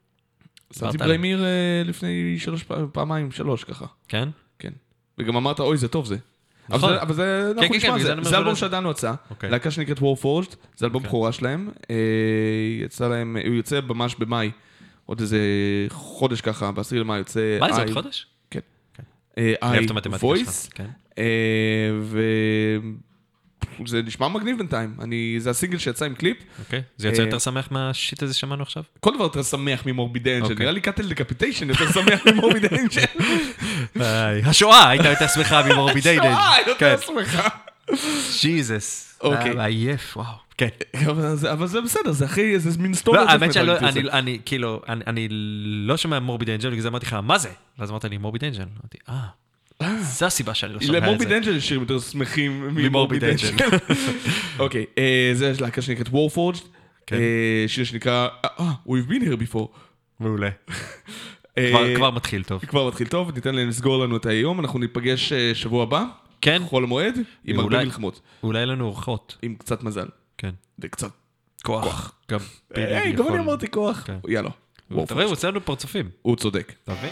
שמתי 0.78 0.92
דיברת 0.92 1.06
בריימיר 1.06 1.44
אה, 1.44 1.48
לפני 1.84 2.38
שלוש 2.38 2.64
פעמיים, 2.92 3.30
שלוש 3.30 3.64
ככה. 3.64 3.86
כן? 4.08 4.28
כן. 4.58 4.70
וגם 5.18 5.36
אמרת, 5.36 5.60
אוי, 5.60 5.76
זה 5.76 5.88
טוב 5.88 6.06
זה. 6.06 6.16
אבל 6.68 6.76
נכון. 6.78 6.92
זה- 6.94 7.02
אבל 7.02 7.14
זה, 7.14 7.46
אנחנו 7.46 7.62
כן, 7.62 7.68
כן, 7.68 7.76
נשמע, 7.76 7.96
בגלל 8.14 8.24
זה- 8.24 8.38
אלבום 8.38 8.54
שעדיין 8.54 8.84
לא 8.84 8.90
יצא. 8.90 9.14
אוקיי. 9.30 9.50
להקה 9.50 9.70
שנקראת 9.70 9.98
Warforged, 9.98 10.54
זה 10.76 10.86
אלבום. 10.86 11.02
בכורה 11.02 11.32
שלהם. 11.32 11.68
אה, 11.90 11.94
יצא 12.84 13.08
להם, 13.08 13.36
הוא 13.46 13.54
יוצא 13.54 13.80
ממש 13.88 14.14
במאי, 14.18 14.50
עוד 15.06 15.20
איזה 15.20 15.38
חודש 15.90 16.40
ככה, 16.40 16.72
ב-10 16.72 16.94
למאי 16.94 17.18
יוצא... 17.18 17.56
מה 17.60 17.72
זה 17.72 17.80
עוד 17.82 17.90
חודש? 17.92 18.26
אה, 19.38 19.52
את 19.54 19.62
I 19.62 19.66
המתמטיקה 19.66 20.16
Voice, 20.16 20.70
כן. 23.78 23.82
וזה 23.84 24.02
נשמע 24.02 24.28
מגניב 24.28 24.58
בינתיים. 24.58 24.94
אני, 25.02 25.36
זה 25.38 25.50
הסינגל 25.50 25.78
שיצא 25.78 26.04
עם 26.04 26.14
קליפ. 26.14 26.36
אוקיי. 26.58 26.82
זה 26.96 27.08
יוצא 27.08 27.20
אה, 27.22 27.26
יותר 27.26 27.38
שמח 27.38 27.68
מה 27.70 27.87
shit 27.87 28.22
הזה 28.22 28.34
שמענו 28.34 28.62
עכשיו? 28.62 28.82
כל 29.00 29.14
דבר 29.14 29.24
יותר 29.24 29.42
שמח 29.42 29.86
ממורביד 29.86 30.28
אנג'ל. 30.28 30.42
אוקיי. 30.42 30.56
נראה 30.58 30.72
לי 30.72 30.80
קאטל 30.80 31.08
דקפיטיישן 31.08 31.68
יותר 31.68 31.92
שמח 31.92 32.20
ממורביד 32.32 32.64
אנג'ל. 32.64 33.02
השואה 34.44 34.88
הייתה 34.88 35.08
יותר 35.08 35.26
שמחה 35.28 35.62
ממורביד 35.62 35.94
אנג'ל. 35.94 36.22
שואה, 36.22 36.52
כן, 36.78 36.86
יותר 36.90 36.96
שמחה. 37.06 37.48
ג'יזוס. 38.42 39.18
אוקיי. 39.20 39.58
אה, 39.58 39.64
עייף, 39.64 40.16
וואו. 40.16 40.26
כן. 40.58 40.68
אבל 41.12 41.36
זה- 41.36 41.66
זה 41.66 41.80
בסדר, 41.80 42.12
זה 42.12 42.24
הכי, 42.24 42.58
זה 42.58 42.78
מין 42.82 42.94
story. 42.94 43.18
לא, 43.18 43.28
האמת 43.30 43.52
שאני 43.52 43.66
לא, 43.66 43.76
אני- 44.12 44.38
כאילו, 44.44 44.82
אני 44.88 45.28
לא 45.86 45.96
שומע 45.96 46.18
מורביד 46.18 46.50
אנג'ל, 46.50 46.68
בגלל 46.70 46.80
זה 46.82 46.88
אמרתי 46.88 47.06
לך, 47.06 47.12
מה 47.22 47.38
זה? 47.38 47.48
ואז 47.78 47.90
אמרת 47.90 48.04
לי, 48.04 48.18
מורביד 48.18 48.44
אנג'ל. 48.44 48.62
אמרתי, 48.62 48.98
אה, 49.08 49.14
זו 50.00 50.26
הסיבה 50.26 50.54
שאני 50.54 50.72
לא 50.74 50.80
שומע 50.80 50.98
את 50.98 51.02
זה. 51.02 51.06
למורביד 51.08 51.32
אנג'ל 51.32 51.56
יש 51.56 51.68
שירים 51.68 51.82
יותר 51.82 52.00
שמחים 52.00 52.68
ממורביד 52.74 53.24
אנג'ל. 53.24 53.48
אוקיי, 54.58 54.84
אה, 54.98 55.30
זה 55.34 55.46
יש 55.48 55.60
להקה 55.60 55.82
שנקראת 55.82 56.08
Warforged. 56.08 56.64
כן. 57.06 57.16
אה, 57.16 57.64
שיר 57.66 57.84
שנקרא, 57.84 58.28
אה, 58.44 58.70
We've 58.88 59.10
been 59.10 59.22
here 59.24 59.52
before. 59.52 59.66
מעולה. 60.20 60.48
אה, 61.58 61.92
כבר- 61.96 62.10
מתחיל 62.10 62.42
טוב. 62.44 62.64
כבר 62.64 62.88
מתחיל 62.88 63.06
טוב, 63.06 63.30
ניתן 63.34 63.54
להם 63.54 63.68
לסגור 63.68 64.04
לנו 64.04 64.16
את 64.16 64.26
היום, 64.26 64.60
אנחנו 64.60 64.78
ניפגש 64.78 65.32
אה, 65.32 65.50
שבוע 65.54 65.82
הבא, 65.82 66.04
כן, 66.40 66.62
חול 66.64 66.84
המועד, 66.84 67.18
עם 67.44 67.60
הרבה 67.60 67.84
מלחמות, 67.84 68.20
אולי 68.42 68.66
לנו 68.66 68.84
אורחות. 68.84 69.36
עם 69.42 69.54
קצת 69.54 69.82
מזל. 69.82 70.06
כן. 70.38 70.50
וקצת 70.78 71.10
כוח. 71.62 72.12
גם 72.30 72.38
היי, 72.74 73.12
גם 73.12 73.28
אני 73.28 73.38
אמרתי 73.38 73.70
כוח. 73.70 74.02
כן. 74.06 74.16
יאללה. 74.28 74.50
אתה 75.04 75.14
רואה, 75.14 75.24
הוא 75.24 75.32
עושה 75.32 75.48
לנו 75.50 75.64
פרצופים. 75.64 76.08
הוא 76.22 76.36
צודק. 76.36 76.72
אתה 76.84 76.92
מבין? 76.92 77.10